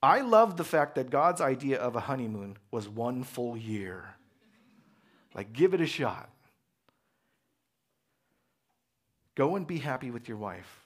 I 0.03 0.20
love 0.20 0.57
the 0.57 0.64
fact 0.64 0.94
that 0.94 1.11
God's 1.11 1.40
idea 1.40 1.78
of 1.78 1.97
a 1.97 2.01
honeymoon 2.01 2.59
was 2.70 2.88
one 2.88 3.24
full 3.24 3.57
year. 3.57 4.14
Like, 5.34 5.53
give 5.53 5.74
it 5.74 5.80
a 5.80 5.86
shot. 5.86 6.30
Go 9.34 9.57
and 9.57 9.66
be 9.66 9.78
happy 9.78 10.11
with 10.11 10.28
your 10.28 10.38
wife. 10.38 10.86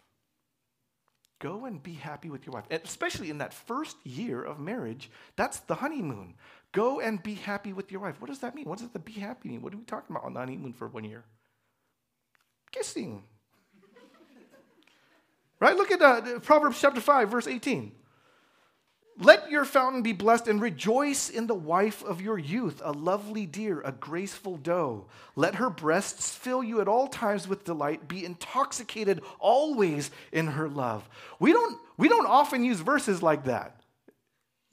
Go 1.41 1.65
and 1.65 1.83
be 1.83 1.95
happy 1.95 2.29
with 2.29 2.47
your 2.47 2.53
wife. 2.53 2.67
Especially 2.71 3.31
in 3.31 3.39
that 3.39 3.53
first 3.55 3.97
year 4.05 4.43
of 4.43 4.61
marriage, 4.61 5.11
that's 5.37 5.61
the 5.61 5.75
honeymoon. 5.75 6.35
Go 6.73 7.01
and 7.01 7.21
be 7.21 7.35
happy 7.35 7.73
with 7.73 7.91
your 7.91 8.03
wife. 8.03 8.21
What 8.21 8.29
does 8.29 8.41
that 8.41 8.55
mean? 8.55 8.67
What 8.67 8.79
does 8.79 8.91
the 8.91 8.99
be 8.99 9.13
happy 9.13 9.49
mean? 9.49 9.63
What 9.63 9.75
are 9.75 9.79
we 9.79 9.85
talking 9.85 10.15
about 10.15 10.25
on 10.25 10.35
the 10.35 10.41
honeymoon 10.41 10.75
for 10.75 10.87
one 10.87 11.05
year? 11.05 11.25
Kissing. 12.71 13.25
right? 15.61 15.75
Look 15.75 15.91
at 15.91 16.03
uh, 16.03 16.41
Proverbs 16.41 16.79
chapter 16.79 17.01
5, 17.01 17.31
verse 17.31 17.47
18. 17.47 17.93
Let 19.23 19.51
your 19.51 19.67
fountain 19.67 20.01
be 20.01 20.15
blessed 20.15 20.49
and 20.49 20.63
rejoice 20.63 21.29
in 21.29 21.47
the 21.47 21.55
wife 21.55 22.03
of 22.03 22.23
your 22.23 22.39
youth, 22.39 22.81
a 22.83 22.93
lovely 22.93 23.45
deer, 23.45 23.83
a 23.85 23.93
graceful 23.93 24.57
doe. 24.57 25.05
Let 25.37 25.57
her 25.57 25.69
breasts 25.69 26.35
fill 26.35 26.65
you 26.65 26.81
at 26.81 26.89
all 26.89 27.07
times 27.07 27.47
with 27.47 27.65
delight. 27.65 28.09
Be 28.09 28.25
intoxicated 28.25 29.21
always 29.39 30.11
in 30.33 30.47
her 30.47 30.71
love. 30.71 31.07
We 31.39 31.53
don't, 31.53 31.79
we 31.99 32.09
don't 32.09 32.27
often 32.27 32.65
use 32.65 32.81
verses 32.81 33.23
like 33.23 33.45
that. 33.45 33.83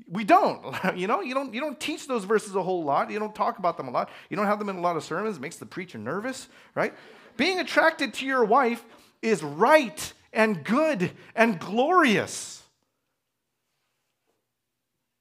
We 0.10 0.24
don't. 0.24 0.64
You 0.95 1.08
know, 1.08 1.20
you 1.20 1.34
don't, 1.34 1.54
you 1.54 1.60
don't 1.60 1.80
teach 1.80 2.08
those 2.08 2.24
verses 2.24 2.56
a 2.56 2.64
whole 2.64 2.86
lot. 2.86 3.12
You 3.12 3.20
don't 3.20 3.36
talk 3.36 3.60
about 3.60 3.76
them 3.76 3.89
a 3.89 3.91
lot. 3.91 4.10
You 4.30 4.38
don't 4.38 4.45
have 4.45 4.60
them 4.60 4.70
in 4.70 4.78
a 4.78 4.82
lot 4.82 4.95
of 4.95 5.04
sermons. 5.04 5.36
It 5.36 5.41
makes 5.41 5.58
the 5.58 5.66
preacher 5.66 5.98
nervous, 5.98 6.48
right? 6.74 6.93
Being 7.36 7.60
attracted 7.60 8.14
to 8.16 8.26
your 8.26 8.45
wife 8.45 8.86
is 9.22 9.43
right 9.43 10.14
and 10.32 10.64
good 10.64 11.12
and 11.36 11.60
glorious. 11.60 12.64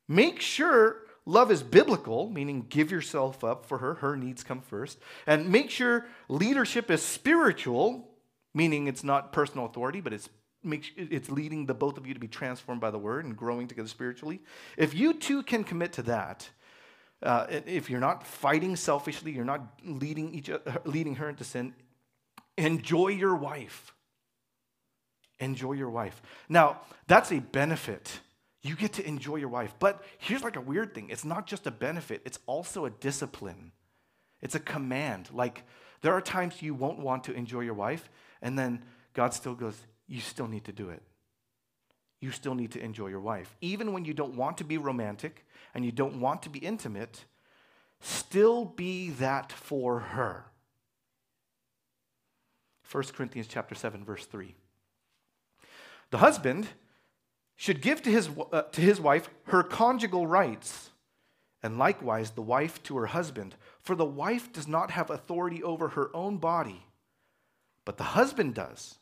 Make 0.08 0.40
sure 0.40 1.02
love 1.24 1.50
is 1.50 1.62
biblical, 1.62 2.30
meaning 2.30 2.66
give 2.68 2.90
yourself 2.90 3.42
up 3.42 3.66
for 3.66 3.78
her, 3.78 3.94
her 3.94 4.16
needs 4.16 4.44
come 4.44 4.60
first. 4.60 4.98
And 5.26 5.48
make 5.48 5.70
sure 5.70 6.06
leadership 6.28 6.90
is 6.90 7.02
spiritual, 7.02 8.08
meaning 8.54 8.86
it's 8.86 9.04
not 9.04 9.32
personal 9.32 9.66
authority, 9.66 10.00
but 10.00 10.12
it's 10.12 10.28
it's 10.96 11.30
leading 11.30 11.66
the 11.66 11.74
both 11.74 11.96
of 11.96 12.08
you 12.08 12.14
to 12.14 12.18
be 12.18 12.26
transformed 12.26 12.80
by 12.80 12.90
the 12.90 12.98
word 12.98 13.24
and 13.24 13.36
growing 13.36 13.68
together 13.68 13.88
spiritually. 13.88 14.40
If 14.76 14.94
you 14.94 15.14
two 15.14 15.44
can 15.44 15.62
commit 15.62 15.92
to 15.92 16.02
that, 16.02 16.50
uh, 17.22 17.46
if 17.48 17.88
you're 17.88 18.00
not 18.00 18.26
fighting 18.26 18.74
selfishly, 18.74 19.32
you're 19.32 19.44
not 19.44 19.60
leading 19.84 20.34
each 20.34 20.50
other, 20.50 20.80
leading 20.84 21.16
her 21.16 21.28
into 21.28 21.44
sin, 21.44 21.74
enjoy 22.56 23.08
your 23.08 23.36
wife. 23.36 23.94
Enjoy 25.38 25.72
your 25.72 25.90
wife. 25.90 26.20
Now, 26.48 26.80
that's 27.06 27.30
a 27.30 27.40
benefit 27.40 28.20
you 28.66 28.74
get 28.76 28.94
to 28.94 29.06
enjoy 29.06 29.36
your 29.36 29.48
wife. 29.48 29.74
But 29.78 30.02
here's 30.18 30.42
like 30.42 30.56
a 30.56 30.60
weird 30.60 30.94
thing 30.94 31.10
it's 31.10 31.24
not 31.24 31.46
just 31.46 31.66
a 31.66 31.70
benefit, 31.70 32.22
it's 32.24 32.38
also 32.46 32.84
a 32.84 32.90
discipline. 32.90 33.72
It's 34.42 34.54
a 34.54 34.60
command. 34.60 35.30
Like, 35.32 35.62
there 36.02 36.12
are 36.12 36.20
times 36.20 36.60
you 36.60 36.74
won't 36.74 36.98
want 36.98 37.24
to 37.24 37.32
enjoy 37.32 37.60
your 37.60 37.74
wife, 37.74 38.10
and 38.42 38.58
then 38.58 38.82
God 39.14 39.32
still 39.32 39.54
goes, 39.54 39.76
You 40.06 40.20
still 40.20 40.46
need 40.46 40.64
to 40.64 40.72
do 40.72 40.90
it. 40.90 41.02
You 42.20 42.30
still 42.30 42.54
need 42.54 42.72
to 42.72 42.80
enjoy 42.80 43.08
your 43.08 43.20
wife. 43.20 43.56
Even 43.60 43.92
when 43.92 44.04
you 44.04 44.14
don't 44.14 44.36
want 44.36 44.58
to 44.58 44.64
be 44.64 44.78
romantic 44.78 45.46
and 45.74 45.84
you 45.84 45.92
don't 45.92 46.20
want 46.20 46.42
to 46.42 46.50
be 46.50 46.58
intimate, 46.58 47.24
still 48.00 48.64
be 48.64 49.10
that 49.10 49.52
for 49.52 50.00
her. 50.00 50.46
1 52.90 53.04
Corinthians 53.14 53.48
chapter 53.48 53.74
7 53.74 54.04
verse 54.04 54.24
3. 54.26 54.54
The 56.10 56.18
husband 56.18 56.68
should 57.56 57.80
give 57.80 58.02
to 58.02 58.10
his, 58.10 58.28
uh, 58.52 58.62
to 58.62 58.80
his 58.80 59.00
wife 59.00 59.30
her 59.44 59.62
conjugal 59.62 60.26
rights, 60.26 60.90
and 61.62 61.78
likewise 61.78 62.30
the 62.30 62.42
wife 62.42 62.82
to 62.84 62.96
her 62.98 63.06
husband. 63.06 63.56
For 63.80 63.96
the 63.96 64.04
wife 64.04 64.52
does 64.52 64.68
not 64.68 64.90
have 64.90 65.10
authority 65.10 65.62
over 65.62 65.88
her 65.88 66.14
own 66.14 66.36
body, 66.36 66.86
but 67.84 67.96
the 67.96 68.04
husband 68.04 68.54
does. 68.54 68.98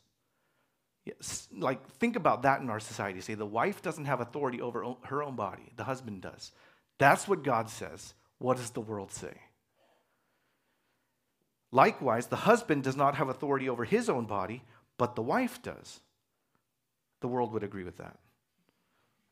Yes, 1.03 1.47
like, 1.55 1.87
think 1.97 2.15
about 2.15 2.43
that 2.43 2.61
in 2.61 2.69
our 2.69 2.79
society. 2.79 3.21
Say, 3.21 3.35
the 3.35 3.45
wife 3.45 3.81
doesn't 3.81 4.05
have 4.05 4.21
authority 4.21 4.61
over 4.61 4.95
her 5.03 5.21
own 5.21 5.35
body, 5.35 5.71
the 5.75 5.83
husband 5.83 6.21
does. 6.21 6.51
That's 6.97 7.27
what 7.27 7.43
God 7.43 7.69
says. 7.69 8.13
What 8.39 8.57
does 8.57 8.71
the 8.71 8.81
world 8.81 9.11
say? 9.11 9.33
Likewise, 11.71 12.27
the 12.27 12.37
husband 12.37 12.83
does 12.83 12.95
not 12.95 13.15
have 13.15 13.27
authority 13.27 13.67
over 13.67 13.83
his 13.83 14.09
own 14.09 14.25
body, 14.25 14.63
but 14.97 15.15
the 15.15 15.21
wife 15.21 15.61
does. 15.61 15.99
The 17.19 17.27
world 17.27 17.51
would 17.51 17.63
agree 17.63 17.83
with 17.83 17.97
that. 17.97 18.17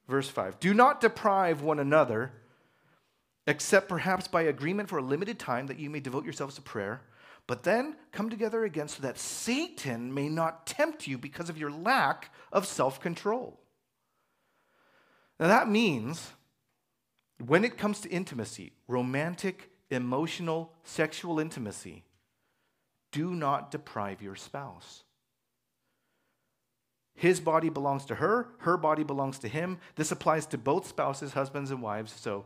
Verse 0.08 0.30
5 0.30 0.60
Do 0.60 0.74
not 0.74 1.02
deprive 1.02 1.62
one 1.62 1.80
another, 1.80 2.32
except 3.48 3.90
perhaps 3.90 4.28
by 4.28 4.44
agreement 4.44 4.90
for 4.90 4.98
a 4.98 5.04
limited 5.04 5.40
time, 5.40 5.68
that 5.68 5.80
you 5.80 5.90
may 5.90 6.00
devote 6.00 6.24
yourselves 6.24 6.56
to 6.56 6.62
prayer. 6.62 7.02
But 7.46 7.64
then 7.64 7.98
come 8.14 8.30
together 8.30 8.64
again 8.64 8.88
so 8.88 9.02
that 9.02 9.20
Satan 9.20 10.14
may 10.14 10.30
not 10.30 10.66
tempt 10.66 11.08
you 11.08 11.18
because 11.18 11.50
of 11.50 11.58
your 11.58 11.72
lack 11.72 12.34
of 12.52 12.66
self 12.66 13.02
control. 13.02 13.60
Now 15.40 15.48
that 15.48 15.70
means 15.70 16.32
when 17.46 17.66
it 17.66 17.78
comes 17.78 18.00
to 18.02 18.10
intimacy, 18.10 18.74
romantic, 18.88 19.72
emotional, 19.90 20.72
sexual 20.84 21.40
intimacy, 21.40 22.06
do 23.12 23.32
not 23.36 23.72
deprive 23.72 24.22
your 24.22 24.36
spouse. 24.36 25.04
His 27.16 27.40
body 27.40 27.70
belongs 27.70 28.06
to 28.06 28.16
her, 28.16 28.48
her 28.60 28.78
body 28.78 29.04
belongs 29.04 29.40
to 29.40 29.48
him. 29.48 29.78
This 29.96 30.12
applies 30.12 30.46
to 30.48 30.58
both 30.58 30.88
spouses, 30.88 31.34
husbands, 31.34 31.72
and 31.72 31.82
wives. 31.82 32.12
So 32.12 32.46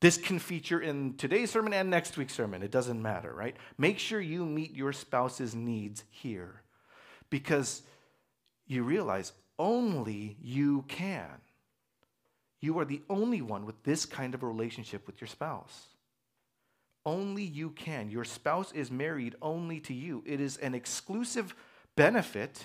this 0.00 0.16
can 0.16 0.38
feature 0.38 0.80
in 0.80 1.16
today's 1.16 1.50
sermon 1.50 1.72
and 1.72 1.88
next 1.88 2.16
week's 2.16 2.34
sermon. 2.34 2.62
It 2.62 2.70
doesn't 2.70 3.00
matter, 3.00 3.32
right? 3.32 3.56
Make 3.78 3.98
sure 3.98 4.20
you 4.20 4.44
meet 4.44 4.74
your 4.74 4.92
spouse's 4.92 5.54
needs 5.54 6.04
here 6.10 6.62
because 7.30 7.82
you 8.66 8.82
realize 8.82 9.32
only 9.58 10.36
you 10.42 10.84
can. 10.88 11.40
You 12.60 12.78
are 12.78 12.84
the 12.84 13.02
only 13.08 13.42
one 13.42 13.66
with 13.66 13.82
this 13.82 14.06
kind 14.06 14.34
of 14.34 14.42
relationship 14.42 15.06
with 15.06 15.20
your 15.20 15.28
spouse. 15.28 15.86
Only 17.06 17.42
you 17.42 17.70
can. 17.70 18.10
Your 18.10 18.24
spouse 18.24 18.72
is 18.72 18.90
married 18.90 19.36
only 19.42 19.80
to 19.80 19.94
you. 19.94 20.22
It 20.26 20.40
is 20.40 20.56
an 20.56 20.74
exclusive 20.74 21.54
benefit, 21.96 22.64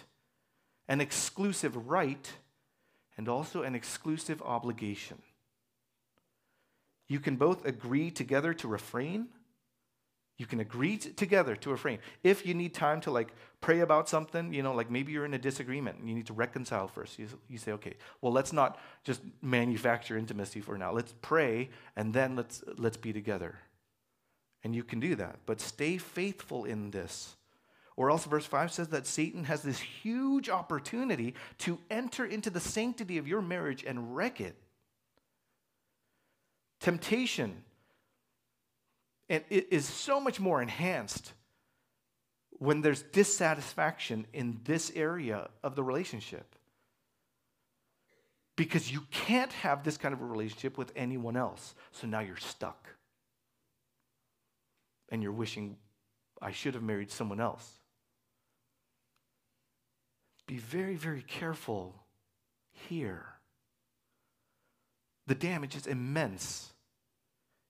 an 0.89 0.99
exclusive 0.99 1.87
right, 1.87 2.29
and 3.15 3.29
also 3.29 3.61
an 3.63 3.75
exclusive 3.75 4.41
obligation. 4.41 5.21
You 7.07 7.19
can 7.19 7.35
both 7.37 7.65
agree 7.65 8.11
together 8.11 8.53
to 8.55 8.67
refrain. 8.67 9.27
You 10.37 10.45
can 10.45 10.59
agree 10.59 10.97
t- 10.97 11.11
together 11.11 11.55
to 11.57 11.69
refrain. 11.69 11.99
If 12.23 12.45
you 12.45 12.53
need 12.53 12.73
time 12.73 13.01
to 13.01 13.11
like 13.11 13.33
pray 13.61 13.81
about 13.81 14.09
something, 14.09 14.53
you 14.53 14.63
know, 14.63 14.73
like 14.73 14.89
maybe 14.89 15.11
you're 15.11 15.25
in 15.25 15.33
a 15.33 15.39
disagreement 15.39 15.99
and 15.99 16.09
you 16.09 16.15
need 16.15 16.27
to 16.27 16.33
reconcile 16.33 16.87
first. 16.87 17.19
You, 17.19 17.27
you 17.47 17.57
say, 17.57 17.73
okay, 17.73 17.95
well, 18.21 18.31
let's 18.31 18.53
not 18.53 18.79
just 19.03 19.21
manufacture 19.41 20.17
intimacy 20.17 20.61
for 20.61 20.77
now. 20.77 20.91
Let's 20.91 21.13
pray 21.21 21.69
and 21.95 22.13
then 22.13 22.35
let's 22.35 22.63
let's 22.77 22.97
be 22.97 23.13
together. 23.13 23.59
And 24.63 24.75
you 24.75 24.83
can 24.83 24.99
do 24.99 25.15
that, 25.15 25.39
but 25.45 25.61
stay 25.61 25.97
faithful 25.97 26.65
in 26.65 26.91
this. 26.91 27.35
Or 27.99 28.09
else, 28.09 28.23
verse 28.23 28.45
5 28.45 28.71
says 28.71 28.87
that 28.87 29.05
Satan 29.05 29.43
has 29.43 29.61
this 29.61 29.77
huge 29.77 30.49
opportunity 30.49 31.33
to 31.57 31.77
enter 31.91 32.25
into 32.25 32.49
the 32.49 32.61
sanctity 32.61 33.17
of 33.17 33.27
your 33.27 33.41
marriage 33.41 33.83
and 33.83 34.15
wreck 34.15 34.39
it. 34.39 34.55
Temptation 36.79 37.61
and 39.27 39.43
it 39.49 39.67
is 39.71 39.85
so 39.85 40.21
much 40.21 40.39
more 40.39 40.61
enhanced 40.61 41.33
when 42.51 42.79
there's 42.79 43.01
dissatisfaction 43.01 44.25
in 44.31 44.61
this 44.63 44.93
area 44.95 45.49
of 45.61 45.75
the 45.75 45.83
relationship. 45.83 46.55
Because 48.55 48.89
you 48.89 49.01
can't 49.11 49.51
have 49.51 49.83
this 49.83 49.97
kind 49.97 50.13
of 50.13 50.21
a 50.21 50.25
relationship 50.25 50.77
with 50.77 50.93
anyone 50.95 51.35
else. 51.35 51.75
So 51.91 52.07
now 52.07 52.21
you're 52.21 52.37
stuck. 52.37 52.87
And 55.09 55.21
you're 55.21 55.33
wishing, 55.33 55.75
I 56.41 56.51
should 56.51 56.75
have 56.75 56.83
married 56.83 57.11
someone 57.11 57.41
else. 57.41 57.78
Be 60.49 60.57
very, 60.57 60.95
very 60.95 61.21
careful 61.21 61.93
here. 62.71 63.23
The 65.27 65.35
damage 65.35 65.75
is 65.75 65.85
immense 65.85 66.73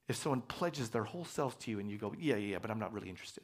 if 0.08 0.16
someone 0.16 0.40
pledges 0.40 0.88
their 0.88 1.04
whole 1.04 1.26
self 1.26 1.60
to 1.60 1.72
you 1.72 1.82
and 1.82 1.92
you 1.92 1.98
go, 1.98 2.16
yeah, 2.18 2.38
yeah, 2.38 2.58
but 2.62 2.72
I'm 2.72 2.80
not 2.80 2.94
really 2.94 3.10
interested. 3.10 3.44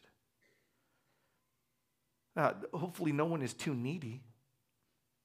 Uh, 2.37 2.53
hopefully, 2.73 3.11
no 3.11 3.25
one 3.25 3.41
is 3.41 3.53
too 3.53 3.75
needy 3.75 4.23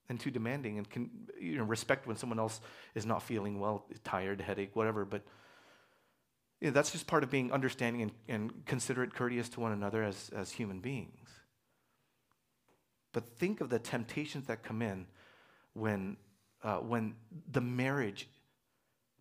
and 0.08 0.18
too 0.18 0.32
demanding 0.32 0.78
and 0.78 0.90
can 0.90 1.08
you 1.40 1.58
know, 1.58 1.62
respect 1.62 2.08
when 2.08 2.16
someone 2.16 2.40
else 2.40 2.60
is 2.96 3.06
not 3.06 3.22
feeling 3.22 3.60
well, 3.60 3.86
tired, 4.02 4.40
headache, 4.40 4.74
whatever. 4.74 5.04
But 5.04 5.22
you 6.60 6.66
know, 6.66 6.72
that's 6.72 6.90
just 6.90 7.06
part 7.06 7.22
of 7.22 7.30
being 7.30 7.52
understanding 7.52 8.02
and, 8.02 8.12
and 8.26 8.66
considerate, 8.66 9.14
courteous 9.14 9.48
to 9.50 9.60
one 9.60 9.70
another 9.70 10.02
as, 10.02 10.32
as 10.34 10.50
human 10.50 10.80
beings. 10.80 11.28
But 13.12 13.24
think 13.38 13.60
of 13.60 13.70
the 13.70 13.78
temptations 13.78 14.46
that 14.46 14.62
come 14.62 14.82
in 14.82 15.06
when, 15.74 16.16
uh, 16.62 16.76
when 16.76 17.14
the 17.50 17.60
marriage 17.60 18.28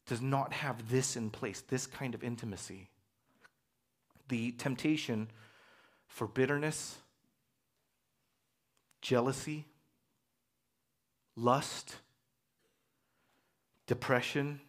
does 0.05 0.21
not 0.21 0.53
have 0.53 0.89
this 0.89 1.15
in 1.15 1.29
place, 1.29 1.61
this 1.61 1.85
kind 1.85 2.15
of 2.15 2.23
intimacy. 2.23 2.89
The 4.27 4.51
temptation 4.53 5.29
for 6.07 6.27
bitterness, 6.27 6.97
jealousy, 9.01 9.65
lust, 11.35 11.95
depression, 13.87 14.59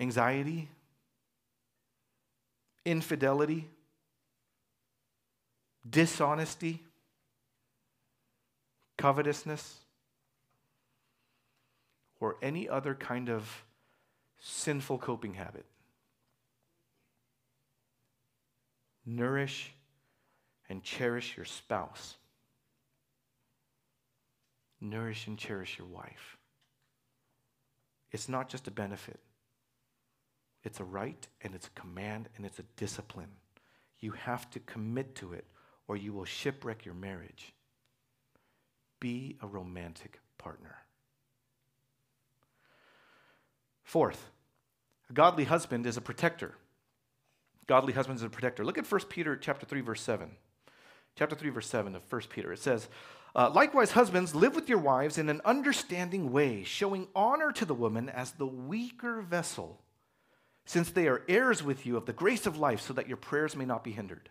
anxiety, 0.00 0.68
infidelity, 2.84 3.68
dishonesty, 5.88 6.82
covetousness, 8.96 9.78
or 12.20 12.36
any 12.40 12.68
other 12.68 12.94
kind 12.94 13.28
of 13.28 13.64
sinful 14.38 14.98
coping 14.98 15.34
habit. 15.34 15.66
Nourish 19.04 19.72
and 20.68 20.82
cherish 20.82 21.36
your 21.36 21.44
spouse. 21.44 22.16
Nourish 24.80 25.26
and 25.26 25.38
cherish 25.38 25.78
your 25.78 25.86
wife. 25.86 26.38
It's 28.10 28.28
not 28.28 28.48
just 28.48 28.68
a 28.68 28.70
benefit, 28.70 29.18
it's 30.62 30.80
a 30.80 30.84
right 30.84 31.26
and 31.42 31.54
it's 31.54 31.66
a 31.66 31.80
command 31.80 32.28
and 32.36 32.46
it's 32.46 32.58
a 32.58 32.64
discipline. 32.76 33.32
You 34.00 34.12
have 34.12 34.50
to 34.50 34.60
commit 34.60 35.14
to 35.16 35.32
it 35.32 35.44
or 35.88 35.96
you 35.96 36.12
will 36.12 36.24
shipwreck 36.24 36.84
your 36.84 36.94
marriage. 36.94 37.52
Be 39.04 39.36
a 39.42 39.46
romantic 39.46 40.18
partner. 40.38 40.76
Fourth, 43.82 44.30
a 45.10 45.12
godly 45.12 45.44
husband 45.44 45.84
is 45.84 45.98
a 45.98 46.00
protector. 46.00 46.54
Godly 47.66 47.92
husband 47.92 48.16
is 48.16 48.22
a 48.22 48.30
protector. 48.30 48.64
Look 48.64 48.78
at 48.78 48.90
1 48.90 49.02
Peter 49.10 49.36
chapter 49.36 49.66
3, 49.66 49.82
verse 49.82 50.00
7. 50.00 50.30
Chapter 51.16 51.36
3, 51.36 51.50
verse 51.50 51.66
7 51.66 51.94
of 51.94 52.10
1 52.10 52.22
Peter. 52.30 52.50
It 52.50 52.60
says, 52.60 52.88
uh, 53.36 53.50
Likewise, 53.50 53.90
husbands, 53.90 54.34
live 54.34 54.54
with 54.54 54.70
your 54.70 54.78
wives 54.78 55.18
in 55.18 55.28
an 55.28 55.42
understanding 55.44 56.32
way, 56.32 56.64
showing 56.64 57.08
honor 57.14 57.52
to 57.52 57.66
the 57.66 57.74
woman 57.74 58.08
as 58.08 58.32
the 58.32 58.46
weaker 58.46 59.20
vessel, 59.20 59.82
since 60.64 60.90
they 60.90 61.08
are 61.08 61.24
heirs 61.28 61.62
with 61.62 61.84
you 61.84 61.98
of 61.98 62.06
the 62.06 62.14
grace 62.14 62.46
of 62.46 62.56
life, 62.56 62.80
so 62.80 62.94
that 62.94 63.08
your 63.08 63.18
prayers 63.18 63.54
may 63.54 63.66
not 63.66 63.84
be 63.84 63.92
hindered. 63.92 64.30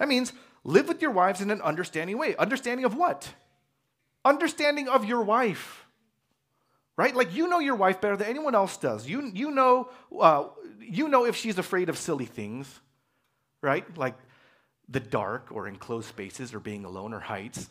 That 0.00 0.08
means 0.08 0.32
live 0.64 0.88
with 0.88 1.02
your 1.02 1.10
wives 1.10 1.40
in 1.40 1.50
an 1.50 1.60
understanding 1.62 2.18
way. 2.18 2.36
Understanding 2.36 2.84
of 2.84 2.94
what? 2.94 3.28
Understanding 4.24 4.88
of 4.88 5.04
your 5.04 5.22
wife 5.22 5.82
right? 6.96 7.14
Like 7.14 7.34
you 7.34 7.48
know 7.48 7.58
your 7.58 7.74
wife 7.74 8.00
better 8.00 8.16
than 8.16 8.28
anyone 8.28 8.54
else 8.54 8.76
does. 8.76 9.08
You, 9.08 9.30
you, 9.34 9.50
know, 9.50 9.90
uh, 10.18 10.44
you 10.80 11.08
know 11.08 11.24
if 11.24 11.36
she's 11.36 11.58
afraid 11.58 11.88
of 11.88 11.98
silly 11.98 12.26
things, 12.26 12.80
right? 13.60 13.84
Like 13.96 14.14
the 14.88 15.00
dark 15.00 15.48
or 15.50 15.68
enclosed 15.68 16.08
spaces 16.08 16.54
or 16.54 16.60
being 16.60 16.84
alone 16.84 17.12
or 17.12 17.20
heights. 17.20 17.68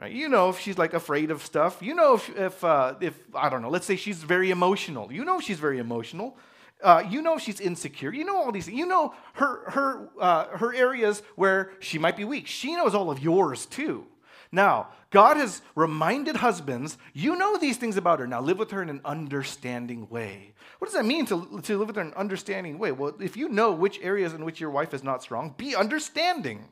Right? 0.00 0.12
You 0.12 0.28
know 0.28 0.48
if 0.48 0.60
she's 0.60 0.78
like 0.78 0.94
afraid 0.94 1.30
of 1.30 1.42
stuff. 1.42 1.78
You 1.80 1.94
know 1.94 2.14
if, 2.14 2.36
if, 2.36 2.64
uh, 2.64 2.94
if 3.00 3.18
I 3.34 3.48
don't 3.48 3.62
know, 3.62 3.70
let's 3.70 3.86
say 3.86 3.96
she's 3.96 4.22
very 4.22 4.50
emotional. 4.50 5.12
You 5.12 5.24
know 5.24 5.40
she's 5.40 5.58
very 5.58 5.78
emotional. 5.78 6.36
Uh, 6.82 7.02
you 7.08 7.22
know 7.22 7.38
she's 7.38 7.60
insecure. 7.60 8.12
You 8.12 8.24
know 8.24 8.36
all 8.36 8.52
these. 8.52 8.68
You 8.68 8.86
know 8.86 9.14
her 9.34 9.70
her 9.70 10.08
uh, 10.20 10.56
her 10.56 10.74
areas 10.74 11.22
where 11.34 11.72
she 11.80 11.98
might 11.98 12.16
be 12.16 12.24
weak. 12.24 12.46
She 12.46 12.76
knows 12.76 12.94
all 12.94 13.10
of 13.10 13.20
yours 13.20 13.66
too. 13.66 14.06
Now, 14.50 14.88
God 15.10 15.36
has 15.36 15.60
reminded 15.74 16.36
husbands, 16.36 16.96
you 17.12 17.36
know 17.36 17.58
these 17.58 17.76
things 17.76 17.96
about 17.96 18.18
her. 18.20 18.26
Now 18.26 18.40
live 18.40 18.58
with 18.58 18.70
her 18.70 18.82
in 18.82 18.88
an 18.88 19.00
understanding 19.04 20.08
way. 20.08 20.54
What 20.78 20.86
does 20.86 20.94
that 20.94 21.04
mean 21.04 21.26
to, 21.26 21.60
to 21.62 21.78
live 21.78 21.88
with 21.88 21.96
her 21.96 22.02
in 22.02 22.08
an 22.08 22.14
understanding 22.14 22.78
way? 22.78 22.92
Well, 22.92 23.14
if 23.20 23.36
you 23.36 23.48
know 23.48 23.72
which 23.72 24.00
areas 24.00 24.32
in 24.32 24.44
which 24.44 24.60
your 24.60 24.70
wife 24.70 24.94
is 24.94 25.04
not 25.04 25.22
strong, 25.22 25.54
be 25.56 25.76
understanding. 25.76 26.64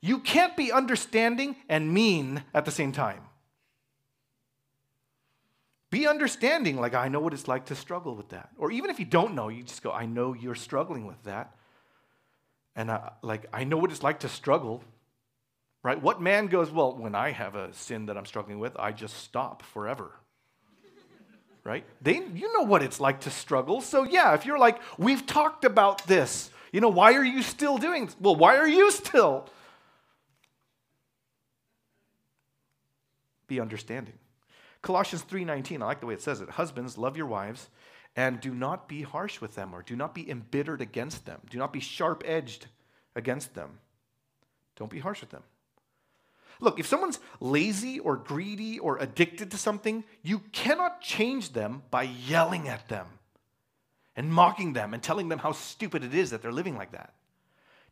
You 0.00 0.18
can't 0.18 0.56
be 0.56 0.72
understanding 0.72 1.56
and 1.68 1.92
mean 1.92 2.44
at 2.54 2.64
the 2.64 2.70
same 2.70 2.92
time. 2.92 3.22
Be 5.94 6.08
understanding, 6.08 6.80
like, 6.80 6.94
I 6.94 7.08
know 7.08 7.20
what 7.20 7.32
it's 7.32 7.46
like 7.46 7.66
to 7.66 7.76
struggle 7.76 8.16
with 8.16 8.30
that. 8.30 8.48
Or 8.58 8.72
even 8.72 8.90
if 8.90 8.98
you 8.98 9.04
don't 9.06 9.34
know, 9.34 9.48
you 9.48 9.62
just 9.62 9.82
go, 9.82 9.92
I 9.92 10.06
know 10.06 10.34
you're 10.34 10.56
struggling 10.56 11.06
with 11.06 11.22
that. 11.22 11.54
And 12.74 12.90
I, 12.90 13.12
like, 13.22 13.46
I 13.52 13.62
know 13.62 13.76
what 13.76 13.92
it's 13.92 14.02
like 14.02 14.20
to 14.20 14.28
struggle 14.28 14.82
Right? 15.84 16.00
What 16.00 16.20
man 16.20 16.46
goes, 16.46 16.70
well, 16.70 16.96
when 16.96 17.14
I 17.14 17.30
have 17.30 17.54
a 17.54 17.72
sin 17.74 18.06
that 18.06 18.16
I'm 18.16 18.24
struggling 18.24 18.58
with, 18.58 18.74
I 18.78 18.90
just 18.90 19.18
stop 19.18 19.62
forever. 19.62 20.12
right? 21.64 21.84
They, 22.00 22.22
you 22.34 22.50
know 22.54 22.62
what 22.62 22.82
it's 22.82 23.00
like 23.00 23.20
to 23.20 23.30
struggle. 23.30 23.82
So, 23.82 24.02
yeah, 24.02 24.32
if 24.32 24.46
you're 24.46 24.58
like, 24.58 24.80
we've 24.96 25.26
talked 25.26 25.66
about 25.66 26.06
this, 26.06 26.50
you 26.72 26.80
know, 26.80 26.88
why 26.88 27.12
are 27.12 27.22
you 27.22 27.42
still 27.42 27.76
doing 27.76 28.06
this? 28.06 28.16
Well, 28.18 28.34
why 28.34 28.56
are 28.56 28.66
you 28.66 28.90
still? 28.90 29.46
Be 33.46 33.60
understanding. 33.60 34.14
Colossians 34.84 35.22
3:19, 35.24 35.82
I 35.82 35.86
like 35.86 36.00
the 36.00 36.06
way 36.06 36.12
it 36.12 36.20
says 36.20 36.42
it. 36.42 36.50
Husbands, 36.50 36.98
love 36.98 37.16
your 37.16 37.26
wives 37.26 37.70
and 38.16 38.38
do 38.38 38.54
not 38.54 38.86
be 38.86 39.00
harsh 39.00 39.40
with 39.40 39.54
them 39.54 39.74
or 39.74 39.82
do 39.82 39.96
not 39.96 40.14
be 40.14 40.30
embittered 40.30 40.82
against 40.82 41.24
them. 41.24 41.40
Do 41.48 41.56
not 41.56 41.72
be 41.72 41.80
sharp-edged 41.80 42.66
against 43.16 43.54
them. 43.54 43.78
Don't 44.76 44.90
be 44.90 44.98
harsh 44.98 45.22
with 45.22 45.30
them. 45.30 45.42
Look, 46.60 46.78
if 46.78 46.86
someone's 46.86 47.18
lazy 47.40 47.98
or 47.98 48.16
greedy 48.16 48.78
or 48.78 48.98
addicted 48.98 49.50
to 49.52 49.56
something, 49.56 50.04
you 50.22 50.40
cannot 50.52 51.00
change 51.00 51.54
them 51.54 51.82
by 51.90 52.02
yelling 52.02 52.68
at 52.68 52.86
them 52.88 53.06
and 54.14 54.30
mocking 54.30 54.74
them 54.74 54.92
and 54.92 55.02
telling 55.02 55.30
them 55.30 55.38
how 55.38 55.52
stupid 55.52 56.04
it 56.04 56.14
is 56.14 56.28
that 56.28 56.42
they're 56.42 56.52
living 56.52 56.76
like 56.76 56.92
that. 56.92 57.14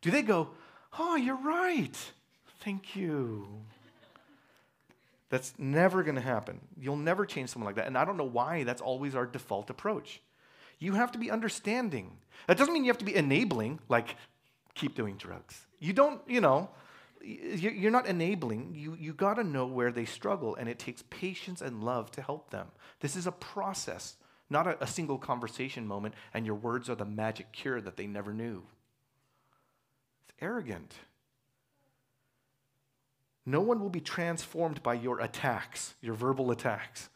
Do 0.01 0.11
they 0.11 0.21
go, 0.21 0.51
Oh, 0.99 1.15
you're 1.15 1.35
right. 1.41 1.97
Thank 2.59 2.95
you. 2.95 3.47
That's 5.33 5.55
never 5.57 6.03
going 6.03 6.13
to 6.13 6.21
happen. 6.21 6.61
You'll 6.79 6.95
never 6.95 7.25
change 7.25 7.49
someone 7.49 7.65
like 7.65 7.77
that. 7.77 7.87
And 7.87 7.97
I 7.97 8.05
don't 8.05 8.17
know 8.17 8.23
why 8.23 8.65
that's 8.65 8.83
always 8.83 9.15
our 9.15 9.25
default 9.25 9.71
approach. 9.71 10.21
You 10.77 10.93
have 10.93 11.11
to 11.13 11.17
be 11.17 11.31
understanding. 11.31 12.11
That 12.45 12.55
doesn't 12.55 12.71
mean 12.71 12.83
you 12.85 12.91
have 12.91 12.99
to 12.99 13.05
be 13.05 13.15
enabling, 13.15 13.79
like, 13.89 14.15
keep 14.75 14.93
doing 14.93 15.17
drugs. 15.17 15.59
You 15.79 15.91
don't, 15.91 16.21
you 16.27 16.39
know, 16.39 16.69
you're 17.23 17.89
not 17.89 18.05
enabling. 18.05 18.75
You, 18.75 18.95
you 18.99 19.11
got 19.11 19.37
to 19.37 19.43
know 19.43 19.65
where 19.65 19.91
they 19.91 20.05
struggle, 20.05 20.53
and 20.53 20.69
it 20.69 20.77
takes 20.77 21.03
patience 21.09 21.63
and 21.63 21.83
love 21.83 22.11
to 22.11 22.21
help 22.21 22.51
them. 22.51 22.67
This 22.99 23.15
is 23.15 23.25
a 23.25 23.31
process, 23.31 24.17
not 24.51 24.67
a, 24.67 24.83
a 24.83 24.85
single 24.85 25.17
conversation 25.17 25.87
moment, 25.87 26.13
and 26.35 26.45
your 26.45 26.53
words 26.53 26.91
are 26.91 26.95
the 26.95 27.05
magic 27.05 27.51
cure 27.51 27.81
that 27.81 27.97
they 27.97 28.05
never 28.05 28.35
knew. 28.35 28.61
It's 30.27 30.37
arrogant. 30.39 30.93
No 33.45 33.61
one 33.61 33.79
will 33.81 33.89
be 33.89 33.99
transformed 33.99 34.81
by 34.83 34.93
your 34.93 35.19
attacks, 35.19 35.95
your 36.01 36.13
verbal 36.13 36.51
attacks. 36.51 37.09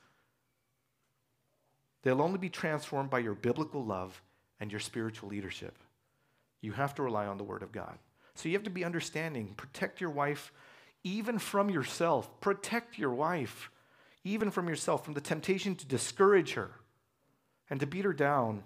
They'll 2.04 2.22
only 2.22 2.38
be 2.38 2.50
transformed 2.50 3.10
by 3.10 3.20
your 3.20 3.34
biblical 3.34 3.84
love 3.84 4.22
and 4.60 4.72
your 4.72 4.80
spiritual 4.80 5.30
leadership. 5.30 5.78
You 6.62 6.74
have 6.74 6.96
to 6.96 7.04
rely 7.04 7.28
on 7.28 7.38
the 7.38 7.44
Word 7.44 7.64
of 7.64 7.72
God. 7.72 7.98
So 8.36 8.50
you 8.50 8.56
have 8.56 8.64
to 8.64 8.70
be 8.70 8.86
understanding. 8.86 9.54
Protect 9.56 10.02
your 10.02 10.10
wife 10.10 10.52
even 11.04 11.40
from 11.40 11.70
yourself. 11.70 12.40
Protect 12.42 12.98
your 12.98 13.12
wife 13.12 13.72
even 14.24 14.52
from 14.52 14.68
yourself, 14.68 15.06
from 15.06 15.14
the 15.14 15.22
temptation 15.22 15.76
to 15.76 15.86
discourage 15.86 16.54
her 16.54 16.72
and 17.70 17.80
to 17.80 17.88
beat 17.88 18.06
her 18.06 18.14
down 18.14 18.64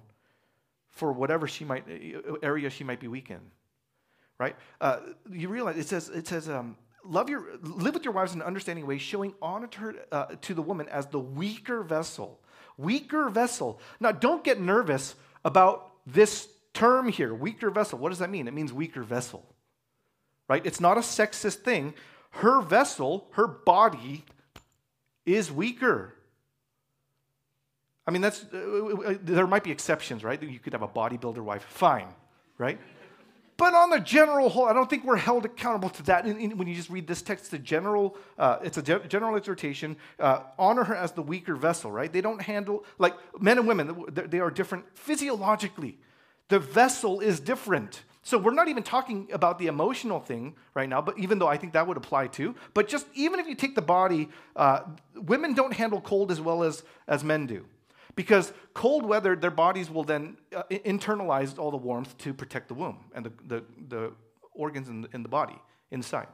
for 0.89 1.14
whatever 1.14 1.47
she 1.47 1.64
might 1.64 1.86
area 2.43 2.70
she 2.70 2.84
might 2.84 2.99
be 2.99 3.07
weak 3.07 3.30
in. 3.30 3.39
Right? 4.38 4.55
Uh, 4.80 4.99
you 5.32 5.49
realize 5.49 5.78
it 5.78 5.88
says 5.88 6.09
it 6.09 6.28
says 6.28 6.49
um, 6.49 6.76
love 7.06 7.30
your 7.30 7.45
live 7.62 7.93
with 7.93 8.04
your 8.04 8.14
wives 8.14 8.34
in 8.34 8.41
an 8.41 8.47
understanding 8.47 8.86
way, 8.86 8.97
showing 8.97 9.34
honor 9.41 9.68
to, 9.68 9.80
her, 9.80 9.95
uh, 10.12 10.26
to 10.41 10.54
the 10.54 10.62
woman 10.62 10.88
as 10.89 11.08
the 11.08 11.20
weaker 11.20 11.84
vessel. 11.84 12.39
Weaker 12.78 13.30
vessel. 13.30 13.80
Now, 13.99 14.12
don't 14.12 14.43
get 14.43 14.60
nervous 14.60 15.16
about 15.45 15.91
this 16.06 16.47
term 16.74 17.10
here, 17.10 17.34
weaker 17.34 17.70
vessel. 17.70 17.99
What 17.99 18.10
does 18.10 18.20
that 18.20 18.30
mean? 18.30 18.47
It 18.47 18.54
means 18.54 18.72
weaker 18.72 19.04
vessel 19.04 19.45
right? 20.52 20.66
It's 20.66 20.82
not 20.82 20.97
a 20.97 20.99
sexist 20.99 21.60
thing. 21.64 21.93
Her 22.32 22.60
vessel, 22.60 23.30
her 23.32 23.47
body, 23.47 24.26
is 25.26 25.49
weaker. 25.49 26.14
I 28.06 28.12
mean, 28.12 28.22
that's, 28.22 28.43
uh, 28.43 29.16
there 29.22 29.47
might 29.47 29.64
be 29.64 29.72
exceptions, 29.72 30.26
right? 30.26 30.43
You 30.43 30.60
could 30.60 30.74
have 30.74 30.82
a 30.82 30.89
bodybuilder 30.89 31.39
wife, 31.39 31.64
fine, 31.64 32.10
right? 32.58 32.78
But 33.62 33.76
on 33.76 33.91
the 33.91 33.99
general 33.99 34.49
whole, 34.49 34.66
I 34.66 34.74
don't 34.74 34.89
think 34.89 35.05
we're 35.05 35.18
held 35.18 35.45
accountable 35.45 35.89
to 35.91 36.03
that. 36.05 36.26
When 36.26 36.68
you 36.68 36.74
just 36.74 36.89
read 36.89 37.05
this 37.05 37.22
text, 37.22 37.53
a 37.53 37.59
general, 37.59 38.18
uh, 38.39 38.57
it's 38.64 38.80
a 38.80 38.82
ge- 38.82 39.07
general 39.07 39.36
exhortation. 39.36 39.97
Uh, 40.20 40.39
honor 40.57 40.84
her 40.84 40.95
as 40.95 41.12
the 41.12 41.22
weaker 41.22 41.55
vessel, 41.55 41.91
right? 41.91 42.12
They 42.12 42.22
don't 42.22 42.41
handle, 42.41 42.84
like 42.97 43.14
men 43.39 43.59
and 43.59 43.68
women, 43.68 44.05
they 44.09 44.39
are 44.39 44.49
different 44.49 44.86
physiologically. 44.97 45.99
The 46.47 46.57
vessel 46.57 47.20
is 47.20 47.39
different. 47.39 48.01
So 48.24 48.39
we're 48.39 48.55
not 48.55 48.68
even 48.68 48.82
talking 48.82 49.30
about 49.32 49.59
the 49.59 49.68
emotional 49.68 50.20
thing 50.20 50.55
right 50.74 50.89
now, 50.89 50.99
but 50.99 51.20
even 51.20 51.38
though 51.38 51.47
I 51.47 51.57
think 51.57 51.74
that 51.74 51.86
would 51.86 51.97
apply 51.97 52.28
too. 52.28 52.55
But 52.74 52.88
just 52.88 53.05
even 53.14 53.39
if 53.39 53.45
you 53.45 53.53
take 53.53 53.76
the 53.76 53.84
body, 53.84 54.30
uh, 54.55 54.80
women 55.14 55.53
don't 55.53 55.74
handle 55.74 56.01
cold 56.01 56.32
as 56.32 56.41
well 56.41 56.64
as, 56.64 56.82
as 57.07 57.24
men 57.24 57.45
do. 57.45 57.68
Because 58.16 58.53
cold 58.74 59.05
weather, 59.05 59.36
their 59.36 59.51
bodies 59.51 59.89
will 59.89 60.03
then 60.03 60.38
uh, 60.55 60.64
internalize 60.70 61.57
all 61.57 61.72
the 61.72 61.78
warmth 61.78 62.18
to 62.20 62.34
protect 62.34 62.68
the 62.68 62.74
womb 62.74 62.97
and 63.16 63.26
the, 63.26 63.32
the, 63.47 63.64
the 63.88 64.14
organs 64.53 64.89
in 64.89 65.01
the, 65.01 65.09
in 65.14 65.24
the 65.24 65.30
body 65.30 65.55
inside. 65.91 66.28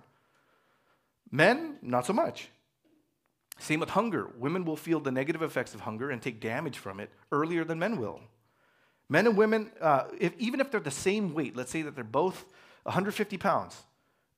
Men, 1.32 1.78
not 1.82 2.06
so 2.06 2.14
much. 2.14 2.50
Same 3.60 3.80
with 3.80 3.90
hunger. 3.90 4.30
Women 4.38 4.66
will 4.66 4.78
feel 4.78 5.00
the 5.00 5.12
negative 5.12 5.42
effects 5.42 5.74
of 5.74 5.82
hunger 5.82 6.10
and 6.10 6.22
take 6.22 6.40
damage 6.40 6.78
from 6.78 7.00
it 7.00 7.10
earlier 7.32 7.64
than 7.64 7.80
men 7.80 7.98
will. 7.98 8.22
Men 9.10 9.26
and 9.28 9.38
women, 9.38 9.72
uh, 9.82 10.06
if, 10.20 10.34
even 10.38 10.60
if 10.60 10.70
they're 10.70 10.80
the 10.80 10.92
same 10.92 11.34
weight, 11.34 11.56
let's 11.56 11.72
say 11.72 11.82
that 11.82 11.96
they're 11.96 12.04
both 12.04 12.46
150 12.84 13.38
pounds, 13.38 13.84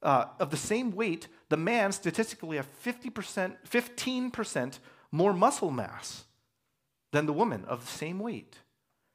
uh, 0.01 0.25
of 0.39 0.49
the 0.49 0.57
same 0.57 0.91
weight, 0.91 1.27
the 1.49 1.57
man 1.57 1.91
statistically 1.91 2.57
have 2.57 2.67
50%, 2.83 3.57
15% 3.69 4.79
more 5.11 5.33
muscle 5.33 5.71
mass 5.71 6.25
than 7.11 7.25
the 7.25 7.33
woman 7.33 7.65
of 7.65 7.85
the 7.85 7.91
same 7.91 8.19
weight 8.19 8.57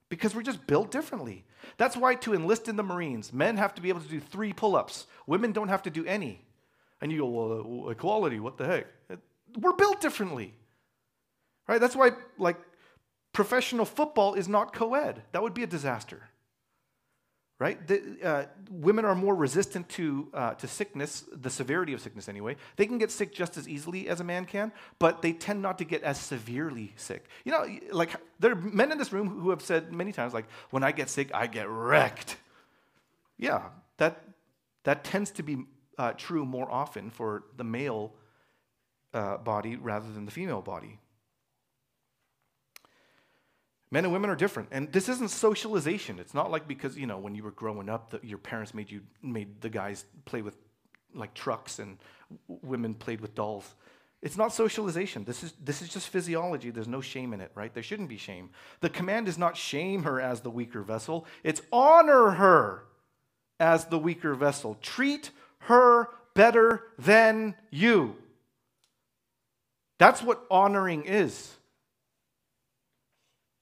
because 0.09 0.35
we're 0.35 0.43
just 0.43 0.67
built 0.67 0.91
differently. 0.91 1.45
That's 1.77 1.97
why 1.97 2.15
to 2.17 2.35
enlist 2.35 2.69
in 2.69 2.77
the 2.77 2.83
Marines, 2.83 3.33
men 3.33 3.57
have 3.57 3.75
to 3.75 3.83
be 3.83 3.89
able 3.89 4.01
to 4.01 4.09
do 4.09 4.21
three 4.21 4.53
pull 4.53 4.77
ups, 4.77 5.07
women 5.27 5.53
don't 5.53 5.69
have 5.69 5.83
to 5.83 5.91
do 5.91 6.05
any. 6.05 6.45
And 7.01 7.11
you 7.11 7.19
go, 7.19 7.27
well, 7.27 7.87
uh, 7.87 7.91
equality, 7.91 8.41
what 8.41 8.57
the 8.57 8.67
heck? 8.67 8.87
We're 9.59 9.73
built 9.73 10.01
differently. 10.01 10.55
Right? 11.67 11.81
That's 11.81 11.97
why, 11.97 12.11
like, 12.39 12.57
professional 13.33 13.85
football 13.85 14.35
is 14.35 14.49
not 14.49 14.73
co 14.73 14.95
ed. 14.95 15.23
That 15.33 15.43
would 15.43 15.55
be 15.55 15.63
a 15.63 15.67
disaster. 15.67 16.29
Right? 17.61 17.87
The, 17.87 18.19
uh, 18.23 18.45
women 18.69 19.05
are 19.05 19.15
more 19.15 19.35
resistant 19.35 19.89
to, 19.91 20.29
uh, 20.35 20.55
to 20.55 20.67
sickness, 20.67 21.25
the 21.33 21.51
severity 21.51 21.93
of 21.93 22.01
sickness 22.01 22.29
anyway. 22.29 22.57
They 22.75 22.85
can 22.85 22.99
get 22.99 23.13
sick 23.13 23.33
just 23.33 23.57
as 23.57 23.69
easily 23.69 24.09
as 24.09 24.19
a 24.21 24.25
man 24.25 24.45
can, 24.45 24.73
but 24.99 25.23
they 25.23 25.33
tend 25.33 25.63
not 25.63 25.79
to 25.79 25.85
get 25.85 26.03
as 26.03 26.19
severely 26.19 26.93
sick. 26.97 27.27
You 27.45 27.53
know, 27.53 27.65
like, 27.93 28.17
there 28.41 28.53
are 28.53 28.57
men 28.57 28.91
in 28.91 28.99
this 28.99 29.13
room 29.13 29.29
who 29.29 29.51
have 29.51 29.63
said 29.63 29.93
many 29.93 30.11
times, 30.11 30.35
like, 30.35 30.47
when 30.71 30.83
I 30.83 30.91
get 30.91 31.09
sick, 31.09 31.31
I 31.33 31.47
get 31.47 31.69
wrecked. 31.69 32.39
Yeah, 33.39 33.63
that, 33.99 34.25
that 34.83 35.05
tends 35.05 35.31
to 35.33 35.45
be 35.45 35.65
uh, 35.97 36.13
true 36.17 36.45
more 36.45 36.71
often 36.71 37.09
for 37.09 37.45
the 37.57 37.65
male 37.65 38.15
uh, 39.15 39.37
body 39.39 39.77
rather 39.77 40.13
than 40.13 40.25
the 40.25 40.33
female 40.33 40.61
body. 40.61 40.99
Men 43.95 44.03
and 44.07 44.13
women 44.13 44.29
are 44.29 44.35
different. 44.35 44.71
And 44.73 44.91
this 44.91 45.09
isn't 45.09 45.31
socialization. 45.31 46.19
It's 46.19 46.35
not 46.35 46.51
like 46.51 46.67
because, 46.67 46.97
you 46.97 47.07
know, 47.07 47.19
when 47.19 47.37
you 47.37 47.45
were 47.45 47.53
growing 47.53 47.89
up, 47.89 48.11
the, 48.11 48.19
your 48.27 48.39
parents 48.39 48.75
made 48.75 48.91
you 48.91 49.03
made 49.23 49.61
the 49.61 49.69
guys 49.69 50.05
play 50.25 50.43
with 50.43 50.57
like 51.15 51.33
trucks 51.33 51.79
and 51.79 51.99
women 52.49 52.95
played 52.95 53.21
with 53.21 53.37
dolls. 53.37 53.73
It's 54.21 54.37
not 54.37 54.53
socialization. 54.53 55.23
This 55.23 55.45
is, 55.45 55.53
this 55.63 55.81
is 55.81 55.91
just 55.91 56.09
physiology. 56.09 56.71
There's 56.71 56.89
no 56.89 57.01
shame 57.01 57.33
in 57.33 57.41
it, 57.41 57.53
right? 57.55 57.73
There 57.73 57.85
shouldn't 57.85 58.09
be 58.09 58.17
shame. 58.17 58.51
The 58.81 58.91
command 58.91 59.29
is 59.29 59.39
not 59.39 59.57
shame 59.57 60.03
her 60.03 60.21
as 60.21 60.41
the 60.41 60.51
weaker 60.51 60.83
vessel, 60.83 61.25
it's 61.45 61.63
honor 61.71 62.31
her 62.31 62.87
as 63.61 63.85
the 63.85 63.99
weaker 64.01 64.35
vessel. 64.35 64.77
Treat 64.83 65.31
her 65.71 66.09
better 66.35 66.83
than 66.99 67.55
you. 67.71 68.17
That's 69.99 70.21
what 70.21 70.45
honoring 70.51 71.05
is. 71.05 71.55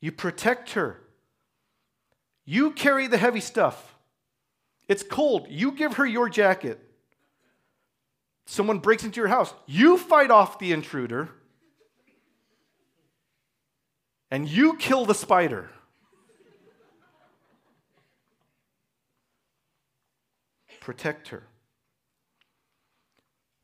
You 0.03 0.11
protect 0.11 0.73
her. 0.73 1.01
You 2.45 2.73
carry 2.73 3.07
the 3.07 3.17
heavy 3.17 3.41
stuff. 3.41 3.95
It's 4.89 5.05
cold. 5.05 5.47
You 5.49 5.71
give 5.71 5.95
her 5.95 6.05
your 6.05 6.29
jacket. 6.29 6.81
Someone 8.45 8.81
breaks 8.81 9.05
into 9.05 9.21
your 9.21 9.29
house. 9.29 9.55
You 9.65 9.97
fight 9.97 10.33
off 10.33 10.59
the 10.59 10.73
intruder. 10.73 11.31
And 14.29 14.49
you 14.49 14.77
kill 14.77 15.07
the 15.07 15.15
spider. 15.15 15.71
Protect 20.81 21.29
her. 21.29 21.45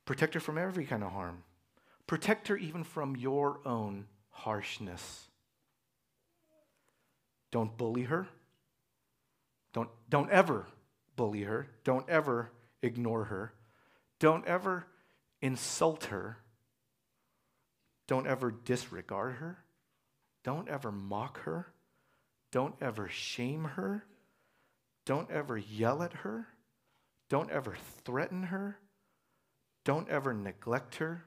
Protect 0.05 0.34
her 0.34 0.41
from 0.41 0.57
every 0.57 0.84
kind 0.84 1.03
of 1.03 1.11
harm. 1.11 1.43
Protect 2.07 2.47
her 2.47 2.57
even 2.57 2.84
from 2.84 3.16
your 3.16 3.59
own 3.66 4.07
harshness. 4.30 5.27
Don't 7.51 7.76
bully 7.76 8.03
her. 8.03 8.28
Don't, 9.72 9.88
don't 10.09 10.30
ever 10.30 10.66
bully 11.16 11.42
her. 11.42 11.68
Don't 11.84 12.09
ever 12.09 12.53
ignore 12.82 13.24
her. 13.24 13.53
Don't 14.18 14.46
ever 14.46 14.86
insult 15.40 16.05
her. 16.07 16.38
Don't 18.07 18.26
ever 18.26 18.51
disregard 18.51 19.36
her. 19.36 19.64
Don't 20.44 20.68
ever 20.68 20.90
mock 20.90 21.40
her. 21.40 21.72
Don't 22.51 22.74
ever 22.80 23.09
shame 23.09 23.64
her. 23.64 24.05
Don't 25.05 25.30
ever 25.30 25.57
yell 25.57 26.03
at 26.03 26.12
her. 26.12 26.49
Don't 27.28 27.51
ever 27.51 27.76
threaten 28.05 28.44
her. 28.44 28.78
Don't 29.84 30.09
ever 30.09 30.32
neglect 30.32 30.96
her. 30.96 31.24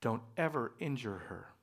Don't 0.00 0.22
ever 0.36 0.72
injure 0.78 1.18
her. 1.28 1.55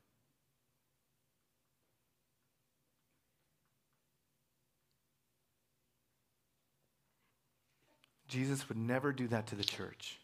Jesus 8.34 8.68
would 8.68 8.80
never 8.80 9.14
do 9.14 9.28
that 9.28 9.46
to 9.48 9.56
the 9.56 9.64
church. 9.64 10.18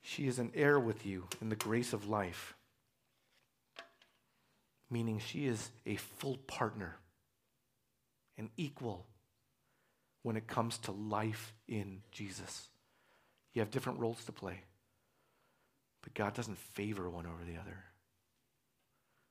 She 0.00 0.28
is 0.28 0.38
an 0.38 0.52
heir 0.54 0.78
with 0.78 1.04
you 1.04 1.24
in 1.40 1.48
the 1.48 1.56
grace 1.56 1.92
of 1.92 2.08
life, 2.08 2.54
meaning 4.88 5.18
she 5.18 5.46
is 5.46 5.70
a 5.86 5.96
full 5.96 6.36
partner, 6.36 6.98
an 8.38 8.48
equal 8.56 9.06
when 10.22 10.36
it 10.36 10.46
comes 10.46 10.78
to 10.78 10.92
life 10.92 11.52
in 11.66 12.02
Jesus. 12.12 12.68
You 13.54 13.60
have 13.60 13.72
different 13.72 13.98
roles 13.98 14.24
to 14.26 14.32
play, 14.32 14.60
but 16.04 16.14
God 16.14 16.34
doesn't 16.34 16.58
favor 16.58 17.10
one 17.10 17.26
over 17.26 17.44
the 17.44 17.58
other. 17.58 17.82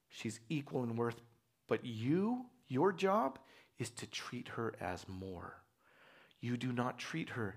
She's 0.10 0.42
equal 0.50 0.84
in 0.84 0.98
worth. 0.98 1.22
But 1.70 1.86
you, 1.86 2.48
your 2.68 2.92
job 2.92 3.40
is 3.80 3.90
to 3.92 4.06
treat 4.06 4.50
her 4.50 4.74
as 4.82 5.08
more. 5.08 5.63
You 6.44 6.58
do 6.58 6.74
not 6.74 7.00
treat 7.00 7.30
her 7.30 7.56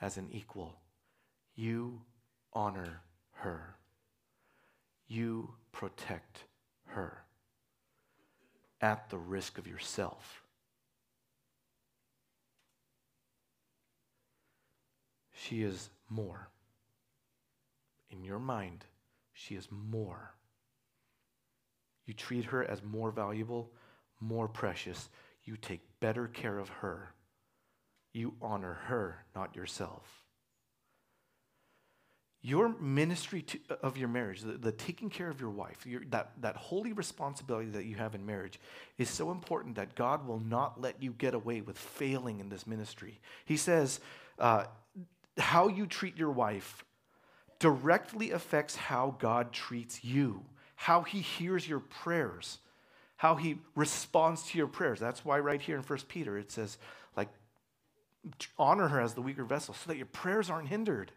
as 0.00 0.16
an 0.16 0.28
equal. 0.30 0.76
You 1.56 2.02
honor 2.52 3.02
her. 3.32 3.74
You 5.08 5.54
protect 5.72 6.44
her 6.84 7.24
at 8.80 9.10
the 9.10 9.18
risk 9.18 9.58
of 9.58 9.66
yourself. 9.66 10.44
She 15.32 15.64
is 15.64 15.90
more. 16.08 16.48
In 18.08 18.22
your 18.22 18.38
mind, 18.38 18.84
she 19.32 19.56
is 19.56 19.66
more. 19.68 20.36
You 22.06 22.14
treat 22.14 22.44
her 22.44 22.62
as 22.62 22.84
more 22.84 23.10
valuable, 23.10 23.72
more 24.20 24.46
precious. 24.46 25.08
You 25.42 25.56
take 25.56 25.80
better 25.98 26.28
care 26.28 26.60
of 26.60 26.68
her. 26.68 27.14
You 28.12 28.34
honor 28.42 28.74
her, 28.84 29.24
not 29.34 29.56
yourself. 29.56 30.22
Your 32.44 32.76
ministry 32.80 33.42
to, 33.42 33.58
of 33.82 33.96
your 33.96 34.08
marriage, 34.08 34.40
the, 34.40 34.54
the, 34.54 34.72
taking 34.72 35.08
care 35.08 35.28
of 35.28 35.40
your 35.40 35.50
wife, 35.50 35.86
your, 35.86 36.02
that, 36.10 36.32
that 36.40 36.56
holy 36.56 36.92
responsibility 36.92 37.70
that 37.70 37.84
you 37.84 37.94
have 37.94 38.16
in 38.16 38.26
marriage 38.26 38.58
is 38.98 39.08
so 39.08 39.30
important 39.30 39.76
that 39.76 39.94
God 39.94 40.26
will 40.26 40.40
not 40.40 40.80
let 40.80 41.00
you 41.00 41.12
get 41.12 41.34
away 41.34 41.60
with 41.60 41.78
failing 41.78 42.40
in 42.40 42.48
this 42.48 42.66
ministry. 42.66 43.20
He 43.44 43.56
says, 43.56 44.00
uh, 44.40 44.64
how 45.38 45.68
you 45.68 45.86
treat 45.86 46.16
your 46.16 46.32
wife 46.32 46.84
directly 47.60 48.32
affects 48.32 48.74
how 48.74 49.14
God 49.20 49.52
treats 49.52 50.02
you, 50.02 50.42
how 50.74 51.02
he 51.02 51.20
hears 51.20 51.68
your 51.68 51.78
prayers, 51.78 52.58
how 53.16 53.36
he 53.36 53.58
responds 53.76 54.42
to 54.48 54.58
your 54.58 54.66
prayers. 54.66 54.98
That's 54.98 55.24
why 55.24 55.38
right 55.38 55.60
here 55.60 55.76
in 55.76 55.82
1 55.82 55.98
Peter 56.08 56.36
it 56.36 56.50
says, 56.50 56.76
honor 58.58 58.88
her 58.88 59.00
as 59.00 59.14
the 59.14 59.22
weaker 59.22 59.44
vessel 59.44 59.74
so 59.74 59.88
that 59.88 59.96
your 59.96 60.06
prayers 60.06 60.50
aren't 60.50 60.68
hindered. 60.68 61.12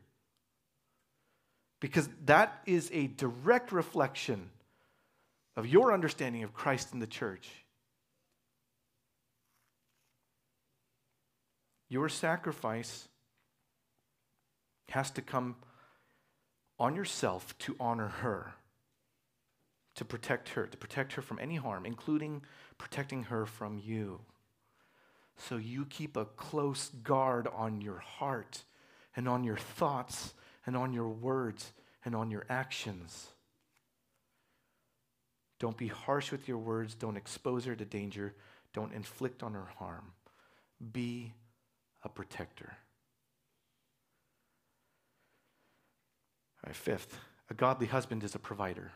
Because 1.80 2.10
that 2.26 2.62
is 2.66 2.90
a 2.94 3.08
direct 3.08 3.72
reflection 3.72 4.50
of 5.56 5.68
your 5.68 5.94
understanding 5.94 6.44
of 6.44 6.54
Christ 6.54 6.94
in 6.94 7.00
the 7.00 7.08
church. 7.08 7.50
Your 11.90 12.10
sacrifice 12.10 13.08
has 14.90 15.12
to 15.12 15.22
come 15.22 15.56
on 16.80 16.96
yourself 16.96 17.58
to 17.60 17.76
honor 17.80 18.08
her, 18.08 18.54
to 19.96 20.04
protect 20.04 20.50
her, 20.50 20.66
to 20.68 20.78
protect 20.78 21.14
her 21.14 21.22
from 21.22 21.40
any 21.40 21.56
harm, 21.56 21.86
including 21.86 22.42
protecting 22.78 23.24
her 23.24 23.46
from 23.46 23.78
you. 23.78 24.20
So 25.38 25.58
you 25.58 25.86
keep 25.86 26.16
a 26.18 26.26
close 26.26 26.90
guard 27.04 27.48
on 27.54 27.82
your 27.82 28.00
heart 28.00 28.64
and 29.16 29.28
on 29.28 29.44
your 29.44 29.58
thoughts 29.58 30.34
and 30.66 30.76
on 30.76 30.94
your 30.94 31.10
words 31.10 31.72
and 32.04 32.16
on 32.16 32.32
your 32.32 32.46
actions. 32.50 33.28
Don't 35.60 35.78
be 35.78 35.88
harsh 35.88 36.32
with 36.32 36.48
your 36.48 36.58
words. 36.58 36.96
Don't 36.96 37.18
expose 37.18 37.66
her 37.66 37.76
to 37.76 37.86
danger. 37.86 38.34
Don't 38.74 38.94
inflict 38.94 39.42
on 39.44 39.54
her 39.54 39.68
harm. 39.78 40.12
Be 40.92 41.34
a 42.04 42.10
protector. 42.10 42.78
All 46.64 46.70
right, 46.70 46.76
fifth, 46.76 47.20
a 47.50 47.54
godly 47.54 47.88
husband 47.88 48.24
is 48.24 48.36
a 48.36 48.40
provider. 48.40 48.92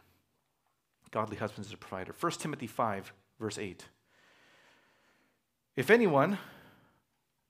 Godly 1.12 1.38
husband 1.38 1.66
is 1.66 1.74
a 1.74 1.78
provider. 1.78 2.14
1 2.20 2.32
Timothy 2.34 2.68
5, 2.68 3.14
verse 3.40 3.58
8. 3.58 3.86
If 5.80 5.90
anyone 5.90 6.38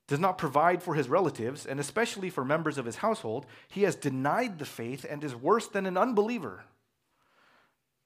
does 0.07 0.19
not 0.19 0.37
provide 0.37 0.83
for 0.83 0.93
his 0.93 1.09
relatives, 1.09 1.65
and 1.65 1.79
especially 1.79 2.29
for 2.29 2.45
members 2.45 2.77
of 2.77 2.85
his 2.85 2.97
household, 2.97 3.47
he 3.67 3.81
has 3.81 3.95
denied 3.95 4.59
the 4.59 4.65
faith 4.65 5.03
and 5.09 5.23
is 5.23 5.35
worse 5.35 5.67
than 5.67 5.87
an 5.87 5.97
unbeliever. 5.97 6.63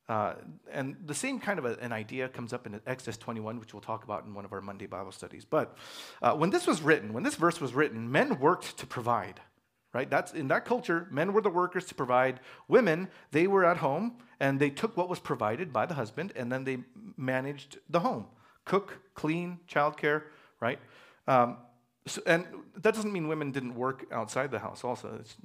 Uh, 0.08 0.36
and 0.72 0.96
the 1.06 1.14
same 1.14 1.42
kind 1.42 1.60
of 1.60 1.66
a, 1.66 1.78
an 1.82 1.92
idea 1.92 2.30
comes 2.30 2.54
up 2.54 2.66
in 2.66 2.80
Exodus 2.88 3.18
21, 3.18 3.60
which 3.60 3.74
we'll 3.74 3.82
talk 3.82 4.06
about 4.06 4.24
in 4.24 4.34
one 4.34 4.46
of 4.46 4.54
our 4.54 4.62
Monday 4.62 4.86
Bible 4.86 5.12
studies. 5.12 5.44
But 5.44 5.78
uh, 6.22 6.32
when 6.36 6.52
this 6.52 6.68
was 6.68 6.82
written, 6.82 7.12
when 7.12 7.24
this 7.24 7.36
verse 7.36 7.60
was 7.60 7.74
written, 7.74 8.10
men 8.10 8.40
worked 8.40 8.78
to 8.78 8.88
provide 8.88 9.42
right? 9.94 10.10
That's 10.10 10.32
in 10.34 10.48
that 10.48 10.66
culture, 10.66 11.08
men 11.12 11.34
were 11.34 11.42
the 11.42 11.52
workers 11.52 11.86
to 11.86 11.94
provide. 11.94 12.40
Women, 12.68 13.10
they 13.30 13.46
were 13.46 13.64
at 13.64 13.78
home 13.78 14.18
and 14.40 14.60
they 14.60 14.72
took 14.72 14.98
what 14.98 15.08
was 15.08 15.20
provided 15.20 15.72
by 15.72 15.86
the 15.86 15.94
husband 15.94 16.34
and 16.36 16.52
then 16.52 16.64
they 16.64 16.80
managed 17.16 17.78
the 17.92 18.00
home. 18.00 18.26
Cook, 18.66 18.98
clean, 19.14 19.60
childcare, 19.68 20.24
right? 20.60 20.80
Um, 21.28 21.58
so, 22.06 22.22
and 22.26 22.46
that 22.76 22.94
doesn't 22.94 23.14
mean 23.14 23.30
women 23.30 23.52
didn't 23.52 23.76
work 23.76 24.06
outside 24.12 24.52
the 24.52 24.60
house 24.60 24.84
also. 24.84 25.18
It's, 25.22 25.36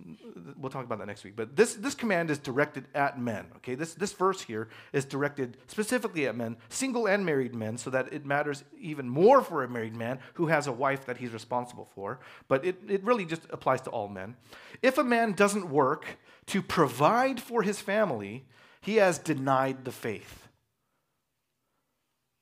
we'll 0.57 0.71
talk 0.71 0.85
about 0.85 0.99
that 0.99 1.07
next 1.07 1.23
week. 1.23 1.37
But 1.37 1.55
this, 1.55 1.75
this 1.75 1.95
command 1.95 2.33
is 2.33 2.39
directed 2.39 2.87
at 2.97 3.21
men, 3.21 3.47
okay? 3.59 3.77
This, 3.77 3.95
this 3.95 4.13
verse 4.13 4.43
here 4.43 4.69
is 4.93 5.05
directed 5.05 5.57
specifically 5.69 6.27
at 6.27 6.35
men, 6.35 6.57
single 6.69 7.07
and 7.07 7.25
married 7.25 7.55
men, 7.55 7.79
so 7.79 7.91
that 7.91 8.13
it 8.13 8.27
matters 8.27 8.65
even 8.81 9.09
more 9.09 9.41
for 9.41 9.63
a 9.63 9.69
married 9.69 9.95
man 9.95 10.19
who 10.35 10.47
has 10.47 10.67
a 10.67 10.73
wife 10.73 11.07
that 11.07 11.19
he's 11.19 11.33
responsible 11.33 11.89
for. 11.95 12.19
But 12.49 12.65
it, 12.65 12.81
it 12.89 13.05
really 13.05 13.25
just 13.25 13.43
applies 13.51 13.81
to 13.83 13.91
all 13.91 14.09
men. 14.09 14.35
If 14.83 14.99
a 14.99 15.05
man 15.05 15.33
doesn't 15.33 15.71
work 15.71 16.07
to 16.47 16.61
provide 16.61 17.41
for 17.41 17.63
his 17.63 17.81
family, 17.81 18.47
he 18.81 18.97
has 18.97 19.19
denied 19.19 19.85
the 19.85 19.93
faith. 19.93 20.48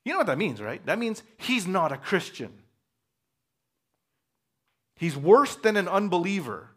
You 0.07 0.13
know 0.13 0.19
what 0.19 0.29
that 0.29 0.39
means, 0.39 0.63
right? 0.63 0.87
That 0.87 1.01
means 1.01 1.25
he's 1.37 1.67
not 1.67 1.91
a 1.91 1.97
Christian. 1.97 2.53
He's 4.95 5.17
worse 5.17 5.57
than 5.57 5.77
an 5.77 5.89
unbeliever. 5.89 6.69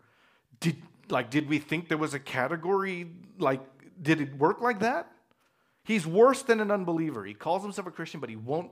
Did, 0.59 0.77
like, 1.09 1.29
did 1.29 1.47
we 1.47 1.59
think 1.59 1.89
there 1.89 1.97
was 1.99 2.15
a 2.15 2.19
category? 2.19 3.05
Like, 3.37 3.61
did 4.01 4.19
it 4.19 4.35
work 4.35 4.61
like 4.61 4.79
that? 4.79 5.11
He's 5.83 6.07
worse 6.07 6.41
than 6.41 6.59
an 6.59 6.71
unbeliever. 6.71 7.23
He 7.23 7.35
calls 7.35 7.61
himself 7.61 7.87
a 7.87 7.91
Christian, 7.91 8.19
but 8.19 8.31
he 8.31 8.35
won't 8.35 8.71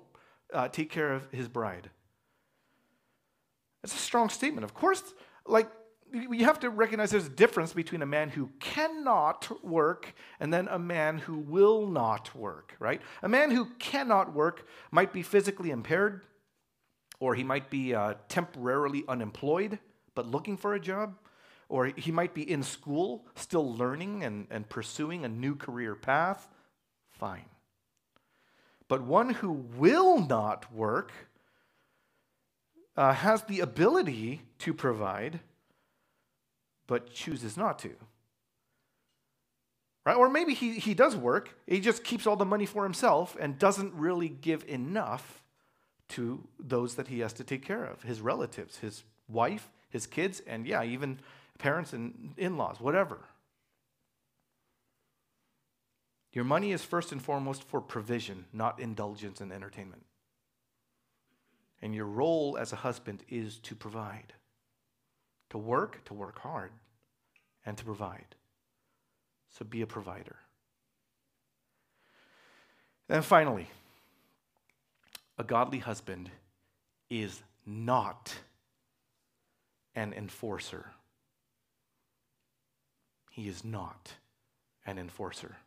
uh, 0.51 0.69
take 0.69 0.89
care 0.89 1.13
of 1.13 1.27
his 1.31 1.47
bride. 1.47 1.91
That's 3.83 3.93
a 3.93 3.99
strong 3.99 4.29
statement. 4.29 4.65
Of 4.65 4.73
course, 4.73 5.03
like, 5.45 5.69
you 6.13 6.45
have 6.45 6.59
to 6.61 6.69
recognize 6.69 7.11
there's 7.11 7.25
a 7.25 7.29
difference 7.29 7.73
between 7.73 8.01
a 8.01 8.05
man 8.05 8.29
who 8.29 8.49
cannot 8.59 9.63
work 9.63 10.13
and 10.39 10.53
then 10.53 10.67
a 10.69 10.79
man 10.79 11.17
who 11.17 11.37
will 11.37 11.87
not 11.87 12.33
work, 12.35 12.73
right? 12.79 13.01
A 13.21 13.29
man 13.29 13.51
who 13.51 13.65
cannot 13.79 14.33
work 14.33 14.67
might 14.91 15.13
be 15.13 15.21
physically 15.21 15.71
impaired, 15.71 16.21
or 17.19 17.35
he 17.35 17.43
might 17.43 17.69
be 17.69 17.93
uh, 17.93 18.13
temporarily 18.29 19.03
unemployed 19.07 19.79
but 20.17 20.25
looking 20.25 20.57
for 20.57 20.73
a 20.73 20.79
job, 20.79 21.15
or 21.69 21.85
he 21.85 22.11
might 22.11 22.33
be 22.33 22.49
in 22.49 22.63
school 22.63 23.27
still 23.35 23.75
learning 23.75 24.23
and, 24.23 24.47
and 24.49 24.67
pursuing 24.67 25.23
a 25.23 25.29
new 25.29 25.53
career 25.53 25.93
path. 25.93 26.49
Fine. 27.11 27.45
But 28.87 29.03
one 29.03 29.29
who 29.29 29.51
will 29.51 30.25
not 30.25 30.73
work 30.73 31.11
uh, 32.95 33.13
has 33.13 33.43
the 33.43 33.59
ability 33.59 34.41
to 34.57 34.73
provide, 34.73 35.39
but 36.87 37.11
chooses 37.13 37.57
not 37.57 37.79
to. 37.79 37.91
Right? 40.05 40.15
Or 40.15 40.29
maybe 40.29 40.53
he, 40.53 40.79
he 40.79 40.93
does 40.93 41.15
work, 41.15 41.57
he 41.67 41.81
just 41.81 42.03
keeps 42.03 42.25
all 42.25 42.37
the 42.37 42.45
money 42.45 42.65
for 42.65 42.83
himself 42.83 43.35
and 43.39 43.59
doesn't 43.59 43.93
really 43.93 44.29
give 44.29 44.63
enough 44.67 45.43
to 46.09 46.47
those 46.59 46.95
that 46.95 47.09
he 47.09 47.19
has 47.19 47.33
to 47.33 47.43
take 47.43 47.65
care 47.65 47.83
of 47.83 48.03
his 48.03 48.21
relatives, 48.21 48.77
his 48.77 49.03
wife, 49.27 49.69
his 49.89 50.07
kids, 50.07 50.41
and 50.47 50.65
yeah, 50.65 50.83
even 50.83 51.19
parents 51.57 51.91
and 51.91 52.33
in 52.37 52.57
laws, 52.57 52.79
whatever. 52.79 53.19
Your 56.31 56.45
money 56.45 56.71
is 56.71 56.83
first 56.83 57.11
and 57.11 57.21
foremost 57.21 57.63
for 57.63 57.81
provision, 57.81 58.45
not 58.53 58.79
indulgence 58.79 59.41
and 59.41 59.51
entertainment. 59.51 60.05
And 61.81 61.93
your 61.93 62.05
role 62.05 62.57
as 62.59 62.71
a 62.73 62.77
husband 62.77 63.23
is 63.29 63.57
to 63.59 63.75
provide, 63.75 64.33
to 65.49 65.57
work, 65.57 66.03
to 66.05 66.13
work 66.13 66.39
hard, 66.39 66.71
and 67.65 67.77
to 67.77 67.85
provide. 67.85 68.35
So 69.51 69.65
be 69.65 69.81
a 69.81 69.87
provider. 69.87 70.37
And 73.09 73.23
finally, 73.23 73.67
a 75.37 75.43
godly 75.43 75.79
husband 75.79 76.29
is 77.09 77.41
not 77.65 78.35
an 79.95 80.13
enforcer. 80.13 80.91
He 83.31 83.47
is 83.47 83.63
not 83.63 84.13
an 84.85 84.97
enforcer. 84.97 85.57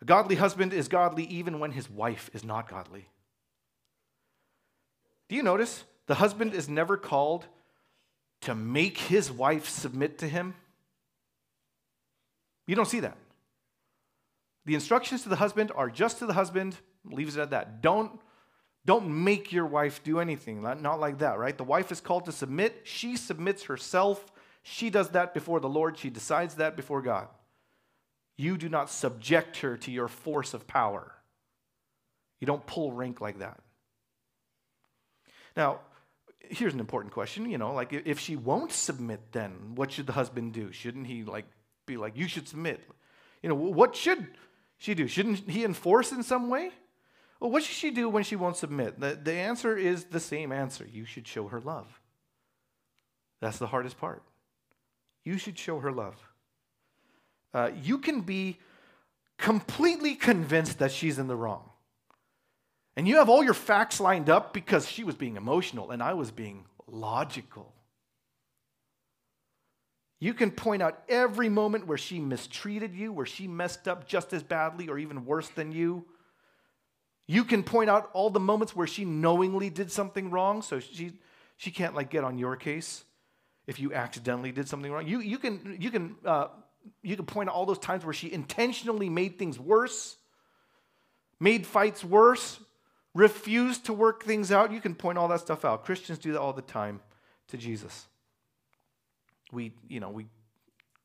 A 0.00 0.04
godly 0.04 0.36
husband 0.36 0.72
is 0.72 0.88
godly 0.88 1.24
even 1.24 1.58
when 1.58 1.72
his 1.72 1.90
wife 1.90 2.30
is 2.32 2.44
not 2.44 2.68
godly. 2.68 3.08
Do 5.28 5.36
you 5.36 5.42
notice? 5.42 5.84
The 6.06 6.14
husband 6.14 6.54
is 6.54 6.68
never 6.68 6.96
called 6.96 7.46
to 8.42 8.54
make 8.54 8.98
his 8.98 9.30
wife 9.30 9.68
submit 9.68 10.18
to 10.18 10.28
him. 10.28 10.54
You 12.66 12.74
don't 12.74 12.88
see 12.88 13.00
that. 13.00 13.16
the 14.64 14.74
instructions 14.74 15.22
to 15.22 15.30
the 15.30 15.36
husband 15.36 15.72
are 15.74 15.88
just 15.88 16.18
to 16.18 16.26
the 16.26 16.34
husband, 16.34 16.76
leaves 17.04 17.36
it 17.36 17.40
at 17.40 17.50
that. 17.50 17.80
Don't, 17.80 18.20
don't 18.84 19.24
make 19.24 19.50
your 19.50 19.64
wife 19.66 20.04
do 20.04 20.20
anything. 20.20 20.62
Not, 20.62 21.00
like 21.00 21.18
that, 21.18 21.38
right? 21.38 21.56
The 21.56 21.64
wife 21.64 21.90
is 21.90 22.00
called 22.00 22.26
to 22.26 22.32
submit. 22.32 22.82
She 22.84 23.16
submits 23.16 23.64
herself. 23.64 24.24
She 24.62 24.90
does 24.90 25.10
that 25.10 25.32
before 25.32 25.60
the 25.60 25.68
Lord. 25.68 25.96
She 25.96 26.10
decides 26.10 26.56
that 26.56 26.76
before 26.76 27.00
God. 27.00 27.28
You 28.36 28.58
do 28.58 28.68
not 28.68 28.90
subject 28.90 29.58
her 29.58 29.78
to 29.78 29.90
your 29.90 30.06
force 30.08 30.52
of 30.52 30.66
power. 30.66 31.12
You 32.40 32.46
don't 32.46 32.66
pull 32.66 32.92
rank 32.92 33.20
like 33.20 33.38
that. 33.38 33.58
Now, 35.56 35.80
here's 36.50 36.74
an 36.74 36.80
important 36.80 37.12
question, 37.12 37.50
you 37.50 37.58
know, 37.58 37.72
like 37.72 37.92
if 37.92 38.18
she 38.18 38.36
won't 38.36 38.72
submit 38.72 39.32
then 39.32 39.74
what 39.74 39.92
should 39.92 40.06
the 40.06 40.12
husband 40.12 40.52
do? 40.52 40.72
Shouldn't 40.72 41.06
he 41.06 41.24
like 41.24 41.46
be 41.86 41.96
like 41.96 42.16
you 42.16 42.28
should 42.28 42.48
submit? 42.48 42.80
You 43.42 43.48
know, 43.48 43.54
what 43.54 43.94
should 43.94 44.26
she 44.78 44.94
do? 44.94 45.06
Shouldn't 45.06 45.48
he 45.48 45.64
enforce 45.64 46.12
in 46.12 46.22
some 46.22 46.48
way? 46.48 46.70
Well, 47.40 47.50
what 47.50 47.62
should 47.62 47.76
she 47.76 47.90
do 47.90 48.08
when 48.08 48.24
she 48.24 48.36
won't 48.36 48.56
submit? 48.56 48.98
The, 48.98 49.18
the 49.22 49.32
answer 49.32 49.76
is 49.76 50.04
the 50.04 50.20
same 50.20 50.50
answer. 50.50 50.86
You 50.90 51.04
should 51.04 51.26
show 51.26 51.48
her 51.48 51.60
love. 51.60 52.00
That's 53.40 53.58
the 53.58 53.68
hardest 53.68 53.98
part. 53.98 54.22
You 55.24 55.38
should 55.38 55.58
show 55.58 55.78
her 55.78 55.92
love. 55.92 56.16
Uh, 57.54 57.70
you 57.82 57.98
can 57.98 58.22
be 58.22 58.58
completely 59.36 60.14
convinced 60.14 60.80
that 60.80 60.90
she's 60.90 61.18
in 61.18 61.28
the 61.28 61.36
wrong. 61.36 61.70
And 62.98 63.06
you 63.06 63.18
have 63.18 63.28
all 63.28 63.44
your 63.44 63.54
facts 63.54 64.00
lined 64.00 64.28
up 64.28 64.52
because 64.52 64.88
she 64.88 65.04
was 65.04 65.14
being 65.14 65.36
emotional 65.36 65.92
and 65.92 66.02
I 66.02 66.14
was 66.14 66.32
being 66.32 66.64
logical. 66.88 67.72
You 70.18 70.34
can 70.34 70.50
point 70.50 70.82
out 70.82 71.00
every 71.08 71.48
moment 71.48 71.86
where 71.86 71.96
she 71.96 72.18
mistreated 72.18 72.96
you, 72.96 73.12
where 73.12 73.24
she 73.24 73.46
messed 73.46 73.86
up 73.86 74.08
just 74.08 74.32
as 74.32 74.42
badly 74.42 74.88
or 74.88 74.98
even 74.98 75.24
worse 75.26 75.48
than 75.50 75.70
you. 75.70 76.06
You 77.28 77.44
can 77.44 77.62
point 77.62 77.88
out 77.88 78.10
all 78.14 78.30
the 78.30 78.40
moments 78.40 78.74
where 78.74 78.88
she 78.88 79.04
knowingly 79.04 79.70
did 79.70 79.92
something 79.92 80.32
wrong, 80.32 80.60
so 80.60 80.80
she, 80.80 81.12
she 81.56 81.70
can't 81.70 81.94
like 81.94 82.10
get 82.10 82.24
on 82.24 82.36
your 82.36 82.56
case 82.56 83.04
if 83.68 83.78
you 83.78 83.94
accidentally 83.94 84.50
did 84.50 84.68
something 84.68 84.90
wrong. 84.90 85.06
You, 85.06 85.20
you, 85.20 85.38
can, 85.38 85.76
you, 85.78 85.92
can, 85.92 86.16
uh, 86.24 86.48
you 87.04 87.14
can 87.14 87.26
point 87.26 87.48
out 87.48 87.54
all 87.54 87.64
those 87.64 87.78
times 87.78 88.04
where 88.04 88.12
she 88.12 88.32
intentionally 88.32 89.08
made 89.08 89.38
things 89.38 89.56
worse, 89.56 90.16
made 91.38 91.64
fights 91.64 92.02
worse, 92.02 92.58
refused 93.18 93.84
to 93.86 93.92
work 93.92 94.22
things 94.22 94.52
out. 94.52 94.70
You 94.70 94.80
can 94.80 94.94
point 94.94 95.18
all 95.18 95.26
that 95.28 95.40
stuff 95.40 95.64
out. 95.64 95.84
Christians 95.84 96.18
do 96.18 96.32
that 96.32 96.40
all 96.40 96.52
the 96.52 96.62
time 96.62 97.00
to 97.48 97.56
Jesus. 97.56 98.06
We, 99.50 99.72
you 99.88 99.98
know, 99.98 100.10
we 100.10 100.26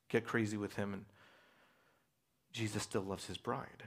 get 0.10 0.24
crazy 0.24 0.56
with 0.56 0.76
him, 0.76 0.94
and 0.94 1.06
Jesus 2.52 2.84
still 2.84 3.02
loves 3.02 3.26
his 3.26 3.38
bride. 3.38 3.84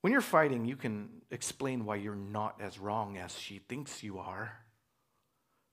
When 0.00 0.12
you're 0.12 0.22
fighting, 0.22 0.64
you 0.64 0.76
can 0.76 1.08
explain 1.30 1.84
why 1.84 1.96
you're 1.96 2.14
not 2.14 2.60
as 2.60 2.78
wrong 2.78 3.18
as 3.18 3.38
she 3.38 3.58
thinks 3.68 4.02
you 4.02 4.18
are. 4.18 4.52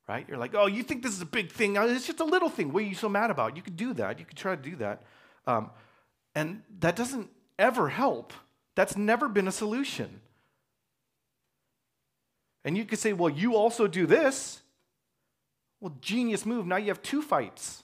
Right? 0.10 0.26
You're 0.28 0.38
like, 0.38 0.54
oh, 0.54 0.66
you 0.66 0.84
think 0.84 1.04
this 1.04 1.14
is 1.14 1.22
a 1.22 1.26
big 1.26 1.50
thing. 1.50 1.78
It's 1.78 2.08
just 2.08 2.20
a 2.20 2.26
little 2.26 2.50
thing. 2.50 2.74
What 2.74 2.84
are 2.84 2.88
you 2.88 2.96
so 2.96 3.08
mad 3.08 3.32
about? 3.32 3.56
You 3.56 3.62
could 3.62 3.78
do 3.78 3.94
that. 3.94 4.20
You 4.20 4.26
could 4.26 4.38
try 4.38 4.56
to 4.58 4.62
do 4.62 4.76
that. 4.78 5.04
Um, 5.48 5.70
and 6.36 6.64
that 6.80 6.98
doesn't 6.98 7.30
ever 7.62 7.88
help. 7.90 8.34
That's 8.76 8.98
never 8.98 9.30
been 9.30 9.48
a 9.48 9.52
solution. 9.52 10.20
And 12.66 12.78
you 12.78 12.84
could 12.86 13.00
say, 13.00 13.14
well, 13.14 13.30
you 13.30 13.56
also 13.56 13.88
do 13.88 14.06
this. 14.06 14.62
Well, 15.80 15.96
genius 16.02 16.46
move. 16.46 16.66
Now 16.66 16.78
you 16.78 16.88
have 16.88 17.02
two 17.02 17.22
fights. 17.22 17.84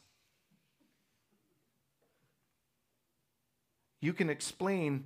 You 4.00 4.14
can 4.14 4.30
explain 4.30 5.06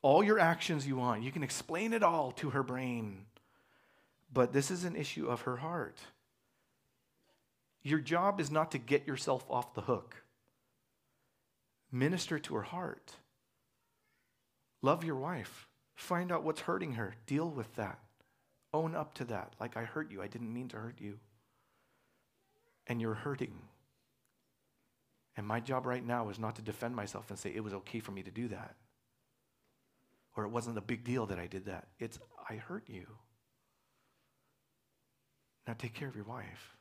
all 0.00 0.22
your 0.22 0.38
actions 0.38 0.86
you 0.86 0.96
want, 0.96 1.22
you 1.22 1.32
can 1.32 1.42
explain 1.42 1.94
it 1.94 2.02
all 2.02 2.30
to 2.32 2.50
her 2.50 2.62
brain. 2.62 3.24
But 4.32 4.52
this 4.52 4.70
is 4.70 4.84
an 4.84 4.96
issue 4.96 5.28
of 5.28 5.42
her 5.42 5.56
heart. 5.56 5.96
Your 7.82 8.00
job 8.00 8.40
is 8.40 8.50
not 8.50 8.72
to 8.72 8.78
get 8.78 9.06
yourself 9.06 9.44
off 9.48 9.74
the 9.74 9.82
hook, 9.82 10.16
minister 11.90 12.38
to 12.38 12.54
her 12.56 12.62
heart. 12.62 13.14
Love 14.84 15.02
your 15.02 15.16
wife. 15.16 15.66
Find 15.94 16.30
out 16.30 16.44
what's 16.44 16.60
hurting 16.60 16.92
her. 16.92 17.14
Deal 17.24 17.48
with 17.48 17.74
that. 17.76 17.98
Own 18.74 18.94
up 18.94 19.14
to 19.14 19.24
that. 19.24 19.54
Like, 19.58 19.78
I 19.78 19.84
hurt 19.84 20.12
you. 20.12 20.20
I 20.20 20.26
didn't 20.26 20.52
mean 20.52 20.68
to 20.68 20.76
hurt 20.76 21.00
you. 21.00 21.18
And 22.86 23.00
you're 23.00 23.14
hurting. 23.14 23.54
And 25.38 25.46
my 25.46 25.58
job 25.58 25.86
right 25.86 26.04
now 26.04 26.28
is 26.28 26.38
not 26.38 26.56
to 26.56 26.62
defend 26.62 26.94
myself 26.94 27.30
and 27.30 27.38
say 27.38 27.50
it 27.54 27.64
was 27.64 27.72
okay 27.72 27.98
for 27.98 28.12
me 28.12 28.22
to 28.24 28.30
do 28.30 28.46
that. 28.48 28.74
Or 30.36 30.44
it 30.44 30.50
wasn't 30.50 30.76
a 30.76 30.82
big 30.82 31.02
deal 31.02 31.24
that 31.26 31.38
I 31.38 31.46
did 31.46 31.64
that. 31.64 31.86
It's, 31.98 32.18
I 32.50 32.56
hurt 32.56 32.84
you. 32.86 33.06
Now 35.66 35.76
take 35.78 35.94
care 35.94 36.08
of 36.08 36.14
your 36.14 36.26
wife. 36.26 36.76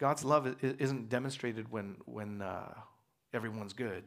God's 0.00 0.24
love 0.24 0.56
isn't 0.60 1.08
demonstrated 1.08 1.70
when, 1.70 1.98
when 2.04 2.42
uh, 2.42 2.74
everyone's 3.36 3.72
good. 3.72 4.02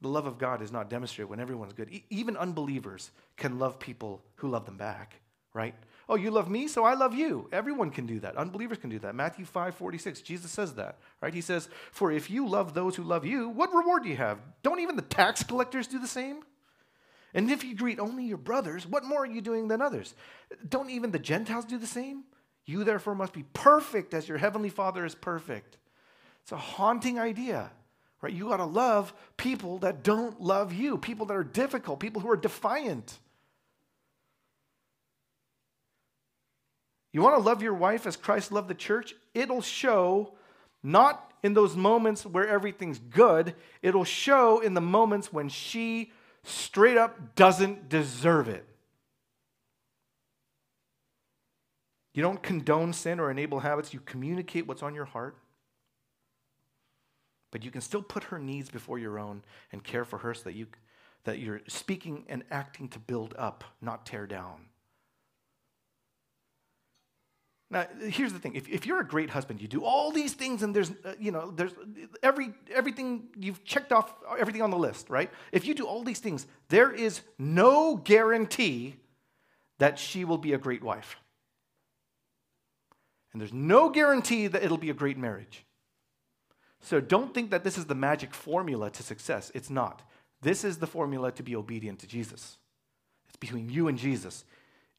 The 0.00 0.08
love 0.08 0.26
of 0.26 0.38
God 0.38 0.62
is 0.62 0.72
not 0.72 0.90
demonstrated 0.90 1.30
when 1.30 1.40
everyone's 1.40 1.72
good. 1.72 1.90
E- 1.90 2.04
even 2.10 2.36
unbelievers 2.36 3.10
can 3.36 3.58
love 3.58 3.78
people 3.78 4.22
who 4.36 4.48
love 4.48 4.66
them 4.66 4.76
back, 4.76 5.20
right? 5.54 5.74
Oh, 6.08 6.14
you 6.16 6.30
love 6.30 6.48
me, 6.48 6.68
so 6.68 6.84
I 6.84 6.94
love 6.94 7.14
you. 7.14 7.48
Everyone 7.50 7.90
can 7.90 8.06
do 8.06 8.20
that. 8.20 8.36
Unbelievers 8.36 8.78
can 8.78 8.90
do 8.90 8.98
that. 9.00 9.14
Matthew 9.14 9.44
5 9.44 9.74
46, 9.74 10.20
Jesus 10.20 10.50
says 10.50 10.74
that, 10.74 10.98
right? 11.20 11.34
He 11.34 11.40
says, 11.40 11.68
For 11.90 12.12
if 12.12 12.30
you 12.30 12.46
love 12.46 12.74
those 12.74 12.94
who 12.94 13.02
love 13.02 13.24
you, 13.24 13.48
what 13.48 13.74
reward 13.74 14.04
do 14.04 14.08
you 14.08 14.16
have? 14.16 14.38
Don't 14.62 14.80
even 14.80 14.96
the 14.96 15.02
tax 15.02 15.42
collectors 15.42 15.86
do 15.86 15.98
the 15.98 16.06
same? 16.06 16.42
And 17.34 17.50
if 17.50 17.64
you 17.64 17.74
greet 17.74 17.98
only 17.98 18.24
your 18.24 18.38
brothers, 18.38 18.86
what 18.86 19.04
more 19.04 19.24
are 19.24 19.26
you 19.26 19.40
doing 19.40 19.68
than 19.68 19.82
others? 19.82 20.14
Don't 20.68 20.90
even 20.90 21.10
the 21.10 21.18
Gentiles 21.18 21.64
do 21.64 21.76
the 21.78 21.86
same? 21.86 22.24
You 22.64 22.84
therefore 22.84 23.14
must 23.14 23.32
be 23.32 23.44
perfect 23.52 24.14
as 24.14 24.28
your 24.28 24.38
heavenly 24.38 24.70
Father 24.70 25.04
is 25.04 25.14
perfect. 25.14 25.76
It's 26.46 26.52
a 26.52 26.56
haunting 26.56 27.18
idea, 27.18 27.72
right? 28.22 28.32
You 28.32 28.50
got 28.50 28.58
to 28.58 28.64
love 28.64 29.12
people 29.36 29.78
that 29.78 30.04
don't 30.04 30.40
love 30.40 30.72
you, 30.72 30.96
people 30.96 31.26
that 31.26 31.36
are 31.36 31.42
difficult, 31.42 31.98
people 31.98 32.22
who 32.22 32.30
are 32.30 32.36
defiant. 32.36 33.18
You 37.12 37.20
want 37.20 37.34
to 37.34 37.42
love 37.42 37.64
your 37.64 37.74
wife 37.74 38.06
as 38.06 38.16
Christ 38.16 38.52
loved 38.52 38.68
the 38.68 38.76
church? 38.76 39.12
It'll 39.34 39.60
show 39.60 40.34
not 40.84 41.32
in 41.42 41.54
those 41.54 41.74
moments 41.74 42.24
where 42.24 42.46
everything's 42.46 43.00
good, 43.00 43.56
it'll 43.82 44.04
show 44.04 44.60
in 44.60 44.74
the 44.74 44.80
moments 44.80 45.32
when 45.32 45.48
she 45.48 46.12
straight 46.44 46.96
up 46.96 47.34
doesn't 47.34 47.88
deserve 47.88 48.48
it. 48.48 48.64
You 52.14 52.22
don't 52.22 52.40
condone 52.40 52.92
sin 52.92 53.18
or 53.18 53.32
enable 53.32 53.58
habits, 53.58 53.92
you 53.92 53.98
communicate 53.98 54.68
what's 54.68 54.84
on 54.84 54.94
your 54.94 55.06
heart. 55.06 55.36
But 57.50 57.64
you 57.64 57.70
can 57.70 57.80
still 57.80 58.02
put 58.02 58.24
her 58.24 58.38
needs 58.38 58.70
before 58.70 58.98
your 58.98 59.18
own 59.18 59.42
and 59.72 59.82
care 59.82 60.04
for 60.04 60.18
her 60.18 60.34
so 60.34 60.44
that, 60.44 60.54
you, 60.54 60.66
that 61.24 61.38
you're 61.38 61.60
speaking 61.68 62.24
and 62.28 62.44
acting 62.50 62.88
to 62.88 62.98
build 62.98 63.34
up, 63.38 63.64
not 63.80 64.04
tear 64.06 64.26
down. 64.26 64.66
Now, 67.68 67.86
here's 68.00 68.32
the 68.32 68.38
thing. 68.38 68.54
If, 68.54 68.68
if 68.68 68.86
you're 68.86 69.00
a 69.00 69.06
great 69.06 69.30
husband, 69.30 69.60
you 69.60 69.66
do 69.66 69.84
all 69.84 70.12
these 70.12 70.34
things 70.34 70.62
and 70.62 70.74
there's, 70.74 70.92
uh, 71.04 71.14
you 71.18 71.32
know, 71.32 71.50
there's 71.50 71.72
every, 72.22 72.52
everything, 72.72 73.24
you've 73.36 73.64
checked 73.64 73.92
off 73.92 74.14
everything 74.38 74.62
on 74.62 74.70
the 74.70 74.76
list, 74.76 75.10
right? 75.10 75.30
If 75.50 75.66
you 75.66 75.74
do 75.74 75.84
all 75.84 76.04
these 76.04 76.20
things, 76.20 76.46
there 76.68 76.92
is 76.92 77.22
no 77.38 77.96
guarantee 77.96 78.96
that 79.78 79.98
she 79.98 80.24
will 80.24 80.38
be 80.38 80.52
a 80.52 80.58
great 80.58 80.82
wife. 80.82 81.16
And 83.32 83.40
there's 83.40 83.52
no 83.52 83.90
guarantee 83.90 84.46
that 84.46 84.62
it'll 84.62 84.78
be 84.78 84.90
a 84.90 84.94
great 84.94 85.18
marriage. 85.18 85.65
So 86.86 87.00
don't 87.00 87.34
think 87.34 87.50
that 87.50 87.64
this 87.64 87.76
is 87.76 87.86
the 87.86 87.96
magic 87.96 88.32
formula 88.32 88.90
to 88.90 89.02
success. 89.02 89.50
It's 89.56 89.70
not. 89.70 90.02
This 90.40 90.62
is 90.62 90.78
the 90.78 90.86
formula 90.86 91.32
to 91.32 91.42
be 91.42 91.56
obedient 91.56 91.98
to 91.98 92.06
Jesus. 92.06 92.58
It's 93.26 93.36
between 93.36 93.68
you 93.68 93.88
and 93.88 93.98
Jesus. 93.98 94.44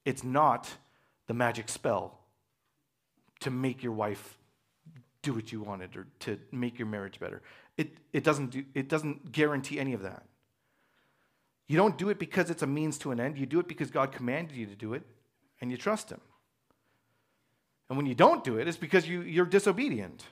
It's 0.03 0.21
not 0.21 0.69
the 1.27 1.33
magic 1.33 1.69
spell 1.69 2.19
to 3.39 3.49
make 3.49 3.83
your 3.83 3.93
wife 3.93 4.37
do 5.21 5.33
what 5.33 5.53
you 5.53 5.61
wanted 5.61 5.95
or 5.95 6.07
to 6.19 6.37
make 6.51 6.77
your 6.77 6.89
marriage 6.89 7.21
better. 7.21 7.41
It, 7.77 7.95
it, 8.11 8.25
doesn't, 8.25 8.49
do, 8.49 8.65
it 8.73 8.89
doesn't 8.89 9.31
guarantee 9.31 9.79
any 9.79 9.93
of 9.93 10.01
that. 10.01 10.23
You 11.69 11.77
don't 11.77 11.97
do 11.97 12.09
it 12.09 12.19
because 12.19 12.49
it's 12.49 12.63
a 12.63 12.67
means 12.67 12.97
to 12.97 13.11
an 13.11 13.21
end. 13.21 13.37
You 13.37 13.45
do 13.45 13.61
it 13.61 13.67
because 13.69 13.91
God 13.91 14.11
commanded 14.11 14.57
you 14.57 14.65
to 14.65 14.75
do 14.75 14.93
it 14.93 15.03
and 15.61 15.71
you 15.71 15.77
trust 15.77 16.09
Him. 16.09 16.19
And 17.87 17.95
when 17.95 18.07
you 18.07 18.15
don't 18.15 18.43
do 18.43 18.57
it, 18.57 18.67
it's 18.67 18.75
because 18.75 19.07
you, 19.07 19.21
you're 19.21 19.45
disobedient. 19.45 20.25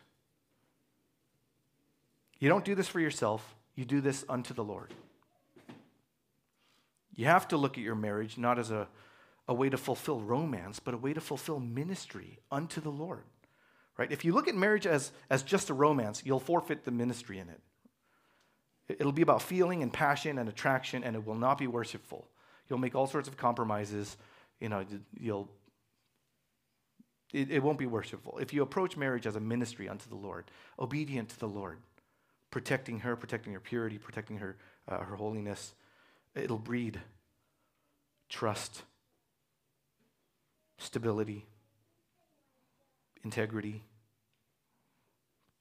You 2.40 2.50
don't 2.50 2.66
do 2.66 2.76
this 2.76 2.88
for 2.88 3.00
yourself, 3.00 3.56
you 3.76 3.86
do 3.86 4.02
this 4.02 4.26
unto 4.28 4.54
the 4.54 4.64
Lord. 4.64 4.94
You 7.16 7.26
have 7.26 7.48
to 7.50 7.58
look 7.58 7.78
at 7.78 7.84
your 7.84 7.96
marriage 7.96 8.38
not 8.38 8.60
as 8.60 8.72
a, 8.72 8.88
a 9.48 9.54
way 9.54 9.70
to 9.70 9.78
fulfill 9.78 10.20
romance, 10.20 10.80
but 10.80 10.94
a 10.94 10.98
way 10.98 11.14
to 11.14 11.22
fulfill 11.22 11.60
ministry 11.60 12.40
unto 12.52 12.82
the 12.82 12.90
Lord. 12.90 13.24
Right? 13.98 14.12
If 14.12 14.26
you 14.26 14.34
look 14.34 14.50
at 14.50 14.56
marriage 14.56 14.86
as, 14.86 15.12
as 15.30 15.42
just 15.44 15.70
a 15.70 15.74
romance, 15.74 16.22
you'll 16.26 16.42
forfeit 16.42 16.84
the 16.84 16.92
ministry 16.92 17.40
in 17.40 17.48
it. 17.48 17.62
It'll 18.88 19.14
be 19.14 19.22
about 19.22 19.42
feeling 19.42 19.82
and 19.82 19.92
passion 19.92 20.38
and 20.38 20.50
attraction, 20.50 21.04
and 21.04 21.16
it 21.16 21.26
will 21.26 21.36
not 21.36 21.58
be 21.58 21.68
worshipful. 21.68 22.28
You'll 22.70 22.80
make 22.80 22.96
all 22.96 23.08
sorts 23.08 23.28
of 23.28 23.38
compromises. 23.38 24.18
You 24.60 24.70
know, 24.70 24.86
you'll 25.18 25.50
it, 27.34 27.52
it 27.52 27.64
won't 27.64 27.80
be 27.80 27.86
worshipful. 27.86 28.38
If 28.40 28.54
you 28.54 28.62
approach 28.62 28.96
marriage 28.96 29.26
as 29.26 29.36
a 29.36 29.40
ministry 29.40 29.90
unto 29.90 30.08
the 30.10 30.16
Lord, 30.16 30.46
obedient 30.80 31.30
to 31.30 31.40
the 31.40 31.48
Lord, 31.48 31.80
protecting 32.56 33.02
her, 33.02 33.18
protecting 33.18 33.52
her 33.52 33.60
purity, 33.60 33.98
protecting 33.98 34.38
her, 34.38 34.56
uh, 34.88 35.00
her 35.00 35.18
holiness, 35.18 35.74
it'll 36.36 36.58
breed 36.58 37.02
trust, 38.30 38.84
stability, 40.78 41.46
integrity, 43.26 43.84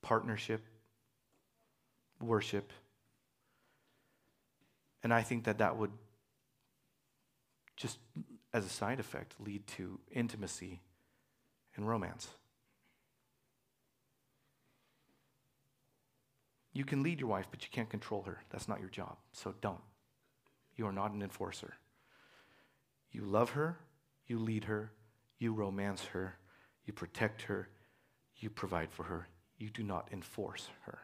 partnership, 0.03 0.63
worship. 2.21 2.73
And 5.03 5.13
I 5.13 5.23
think 5.23 5.43
that 5.47 5.59
that 5.59 5.77
would 5.77 5.91
just 7.75 7.99
as 8.53 8.65
a 8.65 8.69
side 8.69 9.01
effect 9.01 9.35
lead 9.41 9.67
to 9.67 9.99
intimacy 10.13 10.81
and 11.75 11.89
romance. 11.89 12.29
You 16.75 16.85
can 16.85 17.03
lead 17.03 17.21
your 17.21 17.31
wife, 17.31 17.47
but 17.51 17.63
you 17.63 17.69
can't 17.71 17.89
control 17.89 18.23
her. 18.23 18.43
That's 18.51 18.69
not 18.69 18.81
your 18.81 18.91
job. 18.91 19.17
So 19.33 19.55
don't. 19.61 19.81
You 20.77 20.87
are 20.87 20.93
not 20.93 21.13
an 21.13 21.23
enforcer. 21.23 21.75
You 23.13 23.23
love 23.23 23.51
her, 23.51 23.79
you 24.27 24.41
lead 24.41 24.65
her, 24.65 24.91
you 25.39 25.53
romance 25.53 26.05
her, 26.07 26.37
you 26.85 26.93
protect 26.93 27.43
her, 27.43 27.69
you 28.37 28.51
provide 28.51 28.91
for 28.91 29.05
her. 29.05 29.29
You 29.57 29.71
do 29.71 29.85
not 29.85 30.09
enforce 30.13 30.69
her. 30.83 30.99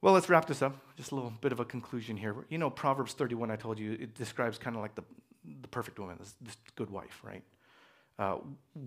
Well, 0.00 0.14
let's 0.14 0.28
wrap 0.28 0.46
this 0.46 0.62
up. 0.62 0.76
Just 0.96 1.10
a 1.10 1.14
little 1.16 1.32
bit 1.40 1.50
of 1.50 1.58
a 1.58 1.64
conclusion 1.64 2.16
here. 2.16 2.36
You 2.48 2.58
know, 2.58 2.70
Proverbs 2.70 3.14
31, 3.14 3.50
I 3.50 3.56
told 3.56 3.78
you, 3.78 3.92
it 3.92 4.14
describes 4.14 4.56
kind 4.56 4.76
of 4.76 4.82
like 4.82 4.94
the, 4.94 5.02
the 5.62 5.68
perfect 5.68 5.98
woman, 5.98 6.16
this, 6.20 6.36
this 6.40 6.56
good 6.76 6.90
wife, 6.90 7.20
right? 7.24 7.42
Uh, 8.18 8.36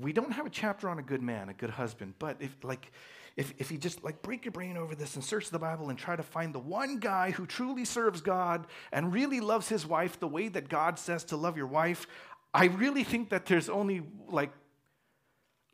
we 0.01 0.13
don't 0.13 0.31
have 0.31 0.45
a 0.45 0.49
chapter 0.49 0.87
on 0.87 0.99
a 0.99 1.01
good 1.01 1.21
man, 1.21 1.49
a 1.49 1.53
good 1.53 1.71
husband, 1.71 2.13
but 2.19 2.37
if 2.39 2.55
like 2.63 2.91
if, 3.37 3.53
if 3.59 3.71
you 3.71 3.77
just 3.77 4.03
like 4.03 4.21
break 4.23 4.43
your 4.43 4.51
brain 4.51 4.75
over 4.75 4.95
this 4.95 5.15
and 5.15 5.23
search 5.23 5.51
the 5.51 5.59
Bible 5.59 5.89
and 5.89 5.97
try 5.97 6.15
to 6.15 6.23
find 6.23 6.53
the 6.53 6.59
one 6.59 6.97
guy 6.97 7.31
who 7.31 7.45
truly 7.45 7.85
serves 7.85 8.19
God 8.19 8.65
and 8.91 9.13
really 9.13 9.39
loves 9.39 9.69
his 9.69 9.85
wife 9.85 10.19
the 10.19 10.27
way 10.27 10.47
that 10.47 10.67
God 10.67 10.97
says 10.97 11.23
to 11.25 11.37
love 11.37 11.55
your 11.55 11.67
wife, 11.67 12.07
I 12.53 12.65
really 12.65 13.03
think 13.03 13.29
that 13.29 13.45
there's 13.45 13.69
only 13.69 14.03
like 14.27 14.51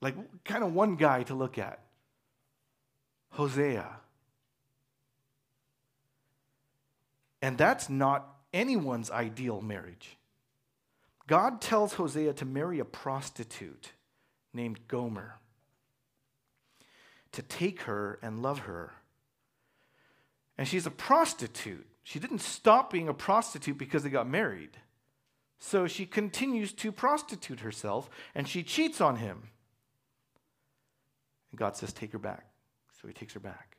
like 0.02 0.16
kind 0.44 0.66
of 0.66 0.74
one 0.74 0.98
guy 0.98 1.24
to 1.24 1.34
look 1.34 1.58
at. 1.58 1.80
Hosea. 3.32 3.88
And 7.42 7.58
that's 7.58 7.90
not 7.90 8.28
anyone's 8.54 9.10
ideal 9.10 9.62
marriage. 9.62 10.18
God 11.26 11.62
tells 11.62 11.94
Hosea 11.94 12.34
to 12.34 12.46
marry 12.46 12.80
a 12.80 12.86
prostitute 12.86 13.94
named 14.54 14.88
Gomer, 14.90 15.40
to 17.34 17.42
take 17.42 17.82
her 17.82 18.20
and 18.22 18.42
love 18.42 18.60
her. 18.60 18.94
And 20.58 20.68
she's 20.68 20.86
a 20.86 20.92
prostitute. 20.92 21.86
She 22.04 22.20
didn't 22.20 22.40
stop 22.40 22.92
being 22.92 23.10
a 23.10 23.14
prostitute 23.14 23.78
because 23.78 24.04
they 24.04 24.10
got 24.10 24.28
married. 24.28 24.72
So 25.60 25.88
she 25.88 26.06
continues 26.06 26.74
to 26.74 26.92
prostitute 26.92 27.62
herself 27.62 28.10
and 28.36 28.48
she 28.48 28.64
cheats 28.64 29.02
on 29.02 29.18
him. 29.18 29.50
And 31.52 31.60
God 31.60 31.76
says, 31.76 31.94
Take 31.94 32.12
her 32.12 32.20
back. 32.20 32.46
So 33.02 33.08
he 33.08 33.14
takes 33.14 33.34
her 33.34 33.40
back. 33.40 33.78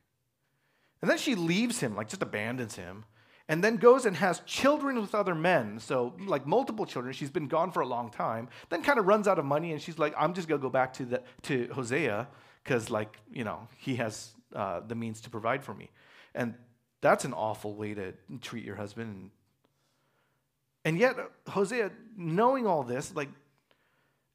And 1.01 1.09
then 1.09 1.17
she 1.17 1.35
leaves 1.35 1.79
him, 1.79 1.95
like 1.95 2.09
just 2.09 2.21
abandons 2.21 2.75
him 2.75 3.05
and 3.47 3.63
then 3.63 3.77
goes 3.77 4.05
and 4.05 4.15
has 4.17 4.39
children 4.41 4.99
with 4.99 5.13
other 5.13 5.35
men. 5.35 5.79
So, 5.79 6.15
like 6.25 6.47
multiple 6.47 6.85
children. 6.85 7.13
She's 7.13 7.29
been 7.29 7.47
gone 7.47 7.71
for 7.71 7.81
a 7.81 7.85
long 7.85 8.09
time. 8.09 8.49
Then 8.69 8.81
kind 8.81 8.97
of 8.97 9.05
runs 9.05 9.27
out 9.27 9.37
of 9.37 9.45
money, 9.45 9.71
and 9.71 9.81
she's 9.81 9.99
like, 9.99 10.13
I'm 10.17 10.33
just 10.33 10.47
going 10.47 10.59
to 10.59 10.63
go 10.63 10.69
back 10.69 10.93
to, 10.93 11.05
the, 11.05 11.23
to 11.43 11.69
Hosea 11.73 12.27
because, 12.65 12.89
like, 12.89 13.15
you 13.31 13.43
know, 13.43 13.67
he 13.77 13.95
has 13.97 14.31
uh, 14.53 14.81
the 14.85 14.95
means 14.95 15.21
to 15.21 15.29
provide 15.29 15.63
for 15.63 15.73
me. 15.73 15.91
And 16.33 16.55
that's 16.99 17.23
an 17.23 17.33
awful 17.33 17.75
way 17.75 17.93
to 17.93 18.13
treat 18.41 18.65
your 18.65 18.75
husband. 18.75 19.29
And 20.83 20.97
yet, 20.97 21.15
Hosea, 21.47 21.91
knowing 22.17 22.65
all 22.65 22.83
this, 22.83 23.13
like, 23.15 23.29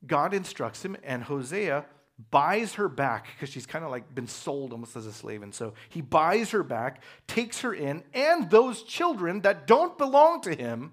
God 0.07 0.33
instructs 0.33 0.85
him, 0.85 0.97
and 1.03 1.25
Hosea 1.25 1.85
buys 2.31 2.75
her 2.75 2.89
back 2.89 3.27
because 3.35 3.51
she's 3.51 3.67
kind 3.67 3.85
of 3.85 3.91
like 3.91 4.15
been 4.15 4.27
sold 4.27 4.73
almost 4.73 4.95
as 4.95 5.07
a 5.07 5.13
slave. 5.13 5.43
And 5.43 5.55
so 5.55 5.75
he 5.89 6.01
buys 6.01 6.51
her 6.51 6.63
back, 6.63 7.03
takes 7.27 7.63
her 7.63 7.75
in, 7.75 8.03
and 8.15 8.51
those 8.51 8.83
children 8.83 9.41
that 9.41 9.67
don't 9.67 9.99
belong 9.99 10.43
to 10.43 10.55
him, 10.55 10.93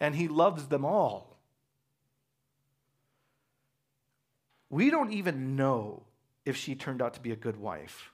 and 0.00 0.14
he 0.14 0.28
loves 0.28 0.66
them 0.66 0.84
all. 0.84 1.38
We 4.70 4.90
don't 4.90 5.12
even 5.12 5.56
know 5.56 6.04
if 6.44 6.56
she 6.56 6.74
turned 6.74 7.00
out 7.00 7.14
to 7.14 7.20
be 7.20 7.30
a 7.30 7.36
good 7.36 7.56
wife, 7.56 8.12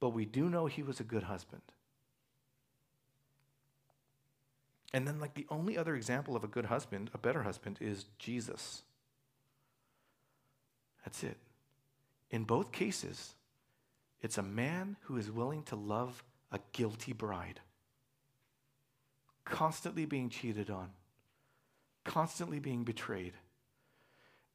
but 0.00 0.10
we 0.10 0.24
do 0.24 0.48
know 0.48 0.66
he 0.66 0.82
was 0.82 1.00
a 1.00 1.04
good 1.04 1.24
husband. 1.24 1.62
And 4.92 5.06
then, 5.06 5.20
like, 5.20 5.34
the 5.34 5.46
only 5.50 5.76
other 5.76 5.94
example 5.94 6.36
of 6.36 6.44
a 6.44 6.48
good 6.48 6.66
husband, 6.66 7.10
a 7.12 7.18
better 7.18 7.42
husband, 7.42 7.78
is 7.80 8.06
Jesus. 8.18 8.82
That's 11.04 11.22
it. 11.22 11.36
In 12.30 12.44
both 12.44 12.72
cases, 12.72 13.34
it's 14.22 14.38
a 14.38 14.42
man 14.42 14.96
who 15.02 15.16
is 15.16 15.30
willing 15.30 15.62
to 15.64 15.76
love 15.76 16.24
a 16.50 16.58
guilty 16.72 17.12
bride, 17.12 17.60
constantly 19.44 20.06
being 20.06 20.30
cheated 20.30 20.70
on, 20.70 20.90
constantly 22.04 22.58
being 22.58 22.84
betrayed, 22.84 23.34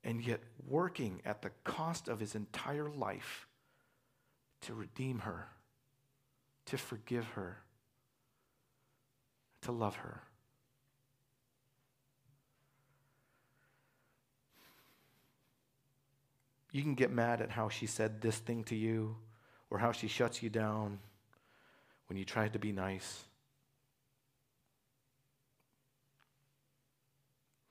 and 0.03 0.21
yet 0.25 0.41
working 0.67 1.21
at 1.25 1.41
the 1.41 1.51
cost 1.63 2.07
of 2.07 2.19
his 2.19 2.35
entire 2.35 2.89
life 2.89 3.47
to 4.61 4.73
redeem 4.73 5.19
her, 5.19 5.47
to 6.65 6.77
forgive 6.77 7.25
her, 7.29 7.57
to 9.61 9.71
love 9.71 9.95
her. 9.97 10.21
You 16.71 16.81
can 16.81 16.95
get 16.95 17.11
mad 17.11 17.41
at 17.41 17.51
how 17.51 17.69
she 17.69 17.85
said 17.85 18.21
this 18.21 18.37
thing 18.37 18.63
to 18.65 18.75
you 18.75 19.17
or 19.69 19.77
how 19.77 19.91
she 19.91 20.07
shuts 20.07 20.41
you 20.41 20.49
down 20.49 20.99
when 22.07 22.17
you 22.17 22.23
try 22.23 22.47
to 22.47 22.59
be 22.59 22.71
nice. 22.71 23.23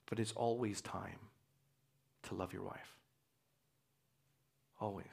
But 0.07 0.19
it's 0.19 0.33
always 0.33 0.81
time 0.81 1.30
to 2.25 2.35
love 2.35 2.53
your 2.53 2.63
wife. 2.63 2.97
Always. 4.81 5.07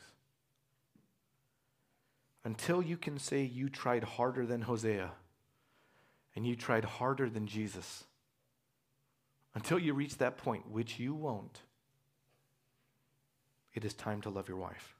Until 2.43 2.81
you 2.81 2.98
can 2.98 3.19
say 3.19 3.44
you 3.44 3.69
tried 3.69 4.03
harder 4.03 4.45
than 4.45 4.61
Hosea 4.61 5.11
and 6.36 6.48
you 6.48 6.56
tried 6.56 6.86
harder 6.86 7.30
than 7.30 7.48
Jesus. 7.48 8.06
Until 9.53 9.80
you 9.80 9.94
reach 9.94 10.18
that 10.18 10.38
point, 10.38 10.69
which 10.69 10.99
you 10.99 11.14
won't 11.14 11.61
it 13.77 13.86
is 13.86 13.94
time 13.94 14.22
to 14.22 14.30
love 14.31 14.48
your 14.48 14.57
wife. 14.57 14.95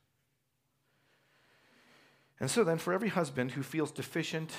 And 2.40 2.49
so 2.49 2.64
then, 2.64 2.77
for 2.77 2.94
every 2.94 3.10
husband 3.10 3.52
who 3.52 3.64
feels 3.64 3.91
deficient, 3.91 4.52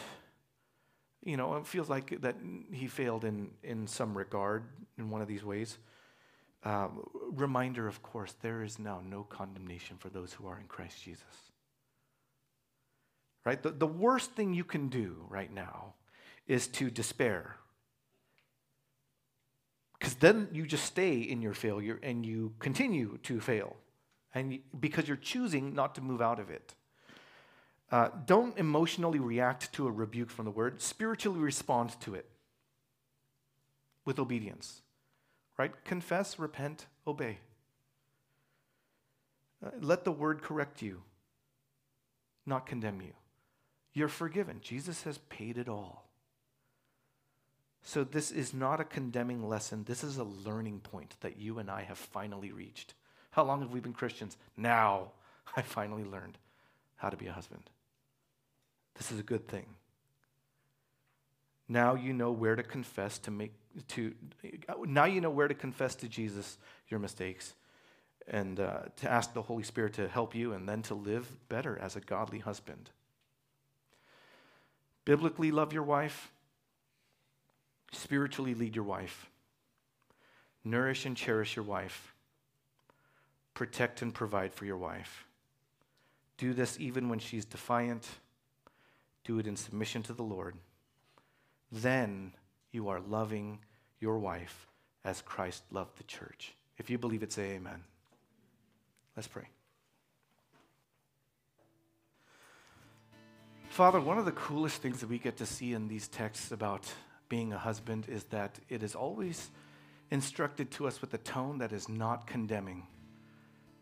you 1.22 1.36
know, 1.36 1.54
it 1.54 1.68
feels 1.68 1.88
like 1.88 2.20
that 2.22 2.34
he 2.72 2.88
failed 2.88 3.24
in, 3.24 3.50
in 3.62 3.86
some 3.86 4.18
regard 4.18 4.64
in 4.98 5.10
one 5.10 5.22
of 5.22 5.28
these 5.28 5.44
ways, 5.44 5.78
uh, 6.64 6.88
reminder, 7.30 7.86
of 7.86 8.02
course, 8.02 8.34
there 8.42 8.62
is 8.62 8.78
now 8.78 9.00
no 9.04 9.22
condemnation 9.22 9.96
for 9.98 10.08
those 10.08 10.32
who 10.32 10.46
are 10.46 10.58
in 10.58 10.66
Christ 10.66 11.02
Jesus. 11.02 11.24
Right? 13.44 13.62
The, 13.62 13.70
the 13.70 13.86
worst 13.86 14.32
thing 14.32 14.54
you 14.54 14.64
can 14.64 14.88
do 14.88 15.24
right 15.28 15.52
now 15.52 15.94
is 16.46 16.66
to 16.68 16.90
despair. 16.90 17.56
Because 19.98 20.14
then 20.14 20.48
you 20.52 20.66
just 20.66 20.84
stay 20.84 21.18
in 21.18 21.42
your 21.42 21.54
failure 21.54 21.98
and 22.02 22.24
you 22.24 22.54
continue 22.58 23.18
to 23.24 23.40
fail 23.40 23.76
and 24.34 24.60
because 24.78 25.08
you're 25.08 25.16
choosing 25.16 25.74
not 25.74 25.94
to 25.94 26.00
move 26.00 26.20
out 26.20 26.38
of 26.38 26.50
it. 26.50 26.74
Uh, 27.90 28.08
don't 28.26 28.56
emotionally 28.58 29.18
react 29.18 29.72
to 29.72 29.86
a 29.86 29.90
rebuke 29.90 30.30
from 30.30 30.44
the 30.44 30.50
word, 30.50 30.82
spiritually 30.82 31.40
respond 31.40 31.98
to 32.00 32.14
it 32.14 32.26
with 34.04 34.18
obedience. 34.18 34.82
Right? 35.58 35.72
Confess, 35.84 36.38
repent, 36.38 36.86
obey. 37.06 37.38
Uh, 39.64 39.70
let 39.80 40.04
the 40.04 40.12
word 40.12 40.40
correct 40.40 40.82
you, 40.82 41.02
not 42.46 42.64
condemn 42.64 43.00
you. 43.00 43.12
You're 43.92 44.08
forgiven. 44.08 44.60
Jesus 44.62 45.02
has 45.02 45.18
paid 45.18 45.58
it 45.58 45.68
all. 45.68 46.04
So, 47.82 48.04
this 48.04 48.30
is 48.30 48.52
not 48.52 48.80
a 48.80 48.84
condemning 48.84 49.48
lesson. 49.48 49.84
This 49.84 50.04
is 50.04 50.18
a 50.18 50.24
learning 50.24 50.80
point 50.80 51.16
that 51.20 51.38
you 51.38 51.58
and 51.58 51.70
I 51.70 51.82
have 51.82 51.98
finally 51.98 52.52
reached 52.52 52.94
How 53.30 53.44
long 53.44 53.60
have 53.60 53.70
we 53.70 53.80
been 53.80 53.92
Christians? 53.92 54.36
Now 54.56 55.12
I 55.56 55.62
finally 55.62 56.04
learned 56.04 56.38
how 56.96 57.08
to 57.08 57.16
be 57.16 57.26
a 57.26 57.32
husband. 57.32 57.70
This 58.96 59.10
is 59.10 59.18
a 59.18 59.24
good 59.24 59.48
thing. 59.48 59.66
Now 61.68 61.94
you 61.94 62.12
know 62.12 62.32
where 62.32 62.56
to 62.56 62.62
confess 62.62 63.18
to 63.20 63.30
make 63.30 63.52
to 63.88 64.14
now 64.86 65.04
you 65.04 65.20
know 65.20 65.30
where 65.30 65.48
to 65.48 65.54
confess 65.54 65.94
to 65.96 66.08
Jesus 66.08 66.56
your 66.88 66.98
mistakes 66.98 67.54
and 68.26 68.58
uh, 68.58 68.80
to 68.96 69.10
ask 69.10 69.32
the 69.34 69.42
Holy 69.42 69.62
Spirit 69.62 69.94
to 69.94 70.08
help 70.08 70.34
you 70.34 70.52
and 70.52 70.68
then 70.68 70.82
to 70.82 70.94
live 70.94 71.28
better 71.48 71.78
as 71.78 71.96
a 71.96 72.00
godly 72.00 72.38
husband. 72.38 72.90
Biblically 75.04 75.50
love 75.50 75.72
your 75.72 75.82
wife, 75.82 76.30
spiritually 77.92 78.54
lead 78.54 78.76
your 78.76 78.84
wife, 78.84 79.30
nourish 80.64 81.06
and 81.06 81.16
cherish 81.16 81.56
your 81.56 81.64
wife, 81.64 82.14
protect 83.54 84.02
and 84.02 84.12
provide 84.12 84.52
for 84.52 84.64
your 84.64 84.76
wife. 84.76 85.26
Do 86.36 86.52
this 86.52 86.78
even 86.78 87.08
when 87.08 87.18
she's 87.18 87.44
defiant. 87.44 88.06
Do 89.24 89.38
it 89.38 89.46
in 89.46 89.56
submission 89.56 90.02
to 90.04 90.12
the 90.12 90.22
Lord. 90.22 90.54
Then 91.70 92.32
you 92.72 92.88
are 92.88 93.00
loving 93.00 93.58
your 94.00 94.18
wife 94.18 94.66
as 95.04 95.22
Christ 95.22 95.62
loved 95.70 95.98
the 95.98 96.04
church. 96.04 96.54
If 96.78 96.90
you 96.90 96.98
believe 96.98 97.22
it, 97.22 97.32
say 97.32 97.52
amen. 97.52 97.82
Let's 99.16 99.28
pray. 99.28 99.48
Father, 103.68 104.00
one 104.00 104.18
of 104.18 104.24
the 104.24 104.32
coolest 104.32 104.82
things 104.82 105.00
that 105.00 105.08
we 105.08 105.18
get 105.18 105.36
to 105.38 105.46
see 105.46 105.72
in 105.72 105.88
these 105.88 106.08
texts 106.08 106.50
about 106.50 106.92
being 107.28 107.52
a 107.52 107.58
husband 107.58 108.06
is 108.08 108.24
that 108.24 108.58
it 108.68 108.82
is 108.82 108.94
always 108.94 109.50
instructed 110.10 110.70
to 110.72 110.86
us 110.86 111.00
with 111.00 111.12
a 111.14 111.18
tone 111.18 111.58
that 111.58 111.72
is 111.72 111.88
not 111.88 112.26
condemning, 112.26 112.86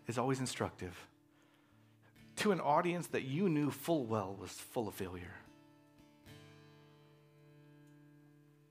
is 0.06 0.18
always 0.18 0.40
instructive 0.40 1.06
to 2.36 2.52
an 2.52 2.60
audience 2.60 3.08
that 3.08 3.22
you 3.22 3.48
knew 3.48 3.70
full 3.70 4.04
well 4.04 4.36
was 4.38 4.50
full 4.50 4.88
of 4.88 4.94
failure. 4.94 5.34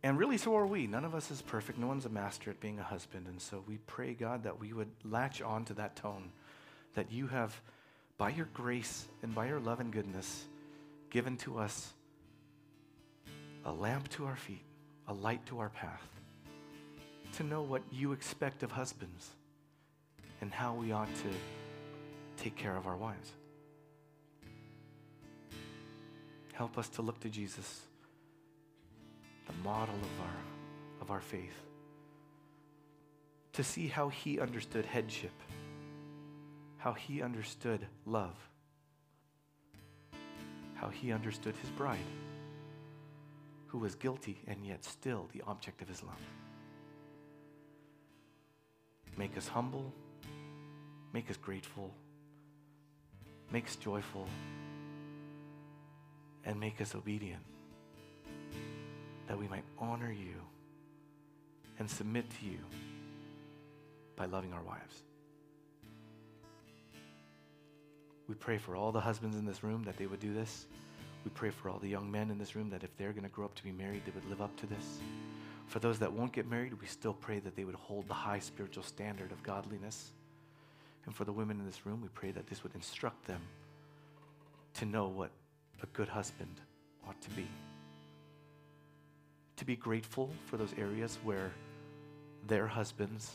And 0.05 0.19
really, 0.19 0.37
so 0.37 0.55
are 0.55 0.67
we. 0.67 0.85
None 0.85 1.03
of 1.03 1.15
us 1.15 1.31
is 1.31 1.41
perfect. 1.41 1.79
No 1.79 1.87
one's 1.87 2.05
a 2.05 2.09
master 2.09 2.51
at 2.51 2.59
being 2.59 2.77
a 2.77 2.83
husband. 2.83 3.25
And 3.25 3.41
so 3.41 3.63
we 3.67 3.79
pray, 3.87 4.13
God, 4.13 4.43
that 4.43 4.59
we 4.59 4.71
would 4.71 4.91
latch 5.03 5.41
on 5.41 5.65
to 5.65 5.73
that 5.73 5.95
tone 5.95 6.29
that 6.93 7.11
you 7.11 7.25
have, 7.25 7.59
by 8.19 8.29
your 8.29 8.47
grace 8.53 9.07
and 9.23 9.33
by 9.33 9.47
your 9.47 9.59
love 9.59 9.79
and 9.79 9.91
goodness, 9.91 10.45
given 11.09 11.37
to 11.37 11.57
us 11.57 11.91
a 13.65 13.71
lamp 13.71 14.07
to 14.09 14.27
our 14.27 14.35
feet, 14.35 14.61
a 15.07 15.13
light 15.13 15.43
to 15.47 15.57
our 15.57 15.69
path, 15.69 16.07
to 17.37 17.43
know 17.43 17.63
what 17.63 17.81
you 17.91 18.11
expect 18.11 18.61
of 18.61 18.71
husbands 18.71 19.31
and 20.39 20.53
how 20.53 20.75
we 20.75 20.91
ought 20.91 21.13
to 21.15 22.43
take 22.43 22.55
care 22.55 22.77
of 22.77 22.85
our 22.85 22.95
wives. 22.95 23.31
Help 26.53 26.77
us 26.77 26.89
to 26.89 27.01
look 27.01 27.19
to 27.21 27.29
Jesus 27.29 27.81
the 29.45 29.53
model 29.63 29.95
of 29.95 30.21
our, 30.21 31.01
of 31.01 31.11
our 31.11 31.21
faith, 31.21 31.61
to 33.53 33.63
see 33.63 33.87
how 33.87 34.09
he 34.09 34.39
understood 34.39 34.85
headship, 34.85 35.31
how 36.77 36.93
he 36.93 37.21
understood 37.21 37.85
love, 38.05 38.35
how 40.73 40.89
he 40.89 41.11
understood 41.11 41.55
his 41.57 41.69
bride, 41.71 41.97
who 43.67 43.77
was 43.77 43.95
guilty 43.95 44.37
and 44.47 44.65
yet 44.65 44.83
still 44.83 45.27
the 45.33 45.41
object 45.47 45.81
of 45.81 45.87
his 45.87 46.03
love. 46.03 46.21
Make 49.17 49.37
us 49.37 49.47
humble, 49.47 49.93
make 51.13 51.29
us 51.29 51.37
grateful, 51.37 51.93
make 53.51 53.65
us 53.65 53.75
joyful, 53.77 54.27
and 56.43 56.59
make 56.59 56.81
us 56.81 56.93
obedient 56.93 57.41
that 59.27 59.37
we 59.37 59.47
might 59.47 59.63
honor 59.79 60.11
you 60.11 60.35
and 61.79 61.89
submit 61.89 62.25
to 62.39 62.45
you 62.45 62.59
by 64.15 64.25
loving 64.25 64.53
our 64.53 64.63
wives. 64.63 65.03
We 68.27 68.35
pray 68.35 68.57
for 68.57 68.75
all 68.75 68.91
the 68.91 68.99
husbands 68.99 69.37
in 69.37 69.45
this 69.45 69.63
room 69.63 69.83
that 69.83 69.97
they 69.97 70.07
would 70.07 70.19
do 70.19 70.33
this. 70.33 70.65
We 71.23 71.31
pray 71.31 71.49
for 71.49 71.69
all 71.69 71.79
the 71.79 71.87
young 71.87 72.11
men 72.11 72.29
in 72.29 72.37
this 72.37 72.55
room 72.55 72.69
that 72.69 72.83
if 72.83 72.95
they're 72.97 73.11
going 73.11 73.23
to 73.23 73.29
grow 73.29 73.45
up 73.45 73.55
to 73.55 73.63
be 73.63 73.71
married, 73.71 74.03
they 74.05 74.11
would 74.11 74.29
live 74.29 74.41
up 74.41 74.55
to 74.57 74.65
this. 74.67 74.99
For 75.67 75.79
those 75.79 75.99
that 75.99 76.11
won't 76.11 76.31
get 76.31 76.49
married, 76.49 76.79
we 76.79 76.87
still 76.87 77.13
pray 77.13 77.39
that 77.39 77.55
they 77.55 77.63
would 77.63 77.75
hold 77.75 78.07
the 78.07 78.13
high 78.13 78.39
spiritual 78.39 78.83
standard 78.83 79.31
of 79.31 79.41
godliness. 79.43 80.11
And 81.05 81.15
for 81.15 81.23
the 81.23 81.31
women 81.31 81.59
in 81.59 81.65
this 81.65 81.85
room, 81.85 82.01
we 82.01 82.09
pray 82.09 82.31
that 82.31 82.47
this 82.47 82.63
would 82.63 82.75
instruct 82.75 83.25
them 83.25 83.41
to 84.75 84.85
know 84.85 85.07
what 85.07 85.31
a 85.81 85.87
good 85.87 86.07
husband 86.07 86.61
ought 87.07 87.19
to 87.21 87.29
be 87.31 87.47
to 89.57 89.65
be 89.65 89.75
grateful 89.75 90.29
for 90.45 90.57
those 90.57 90.73
areas 90.77 91.17
where 91.23 91.51
their 92.47 92.67
husbands 92.67 93.31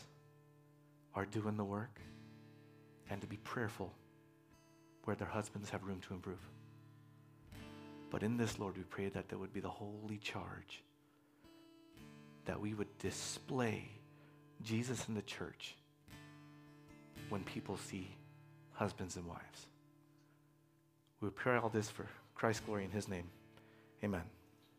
are 1.15 1.25
doing 1.25 1.57
the 1.57 1.63
work 1.63 1.99
and 3.09 3.19
to 3.21 3.27
be 3.27 3.37
prayerful 3.37 3.91
where 5.03 5.15
their 5.15 5.27
husbands 5.27 5.69
have 5.69 5.83
room 5.83 5.99
to 6.07 6.13
improve. 6.13 6.39
But 8.09 8.23
in 8.23 8.37
this, 8.37 8.59
Lord, 8.59 8.77
we 8.77 8.83
pray 8.83 9.09
that 9.09 9.29
there 9.29 9.39
would 9.39 9.53
be 9.53 9.59
the 9.59 9.69
holy 9.69 10.17
charge 10.17 10.83
that 12.45 12.59
we 12.59 12.73
would 12.73 12.97
display 12.97 13.89
Jesus 14.63 15.07
in 15.07 15.15
the 15.15 15.21
church 15.21 15.75
when 17.29 17.43
people 17.43 17.77
see 17.77 18.15
husbands 18.73 19.15
and 19.15 19.25
wives. 19.25 19.67
We 21.21 21.29
pray 21.29 21.57
all 21.57 21.69
this 21.69 21.89
for 21.89 22.07
Christ's 22.35 22.63
glory 22.65 22.83
in 22.83 22.91
his 22.91 23.07
name. 23.07 23.29
Amen. 24.03 24.23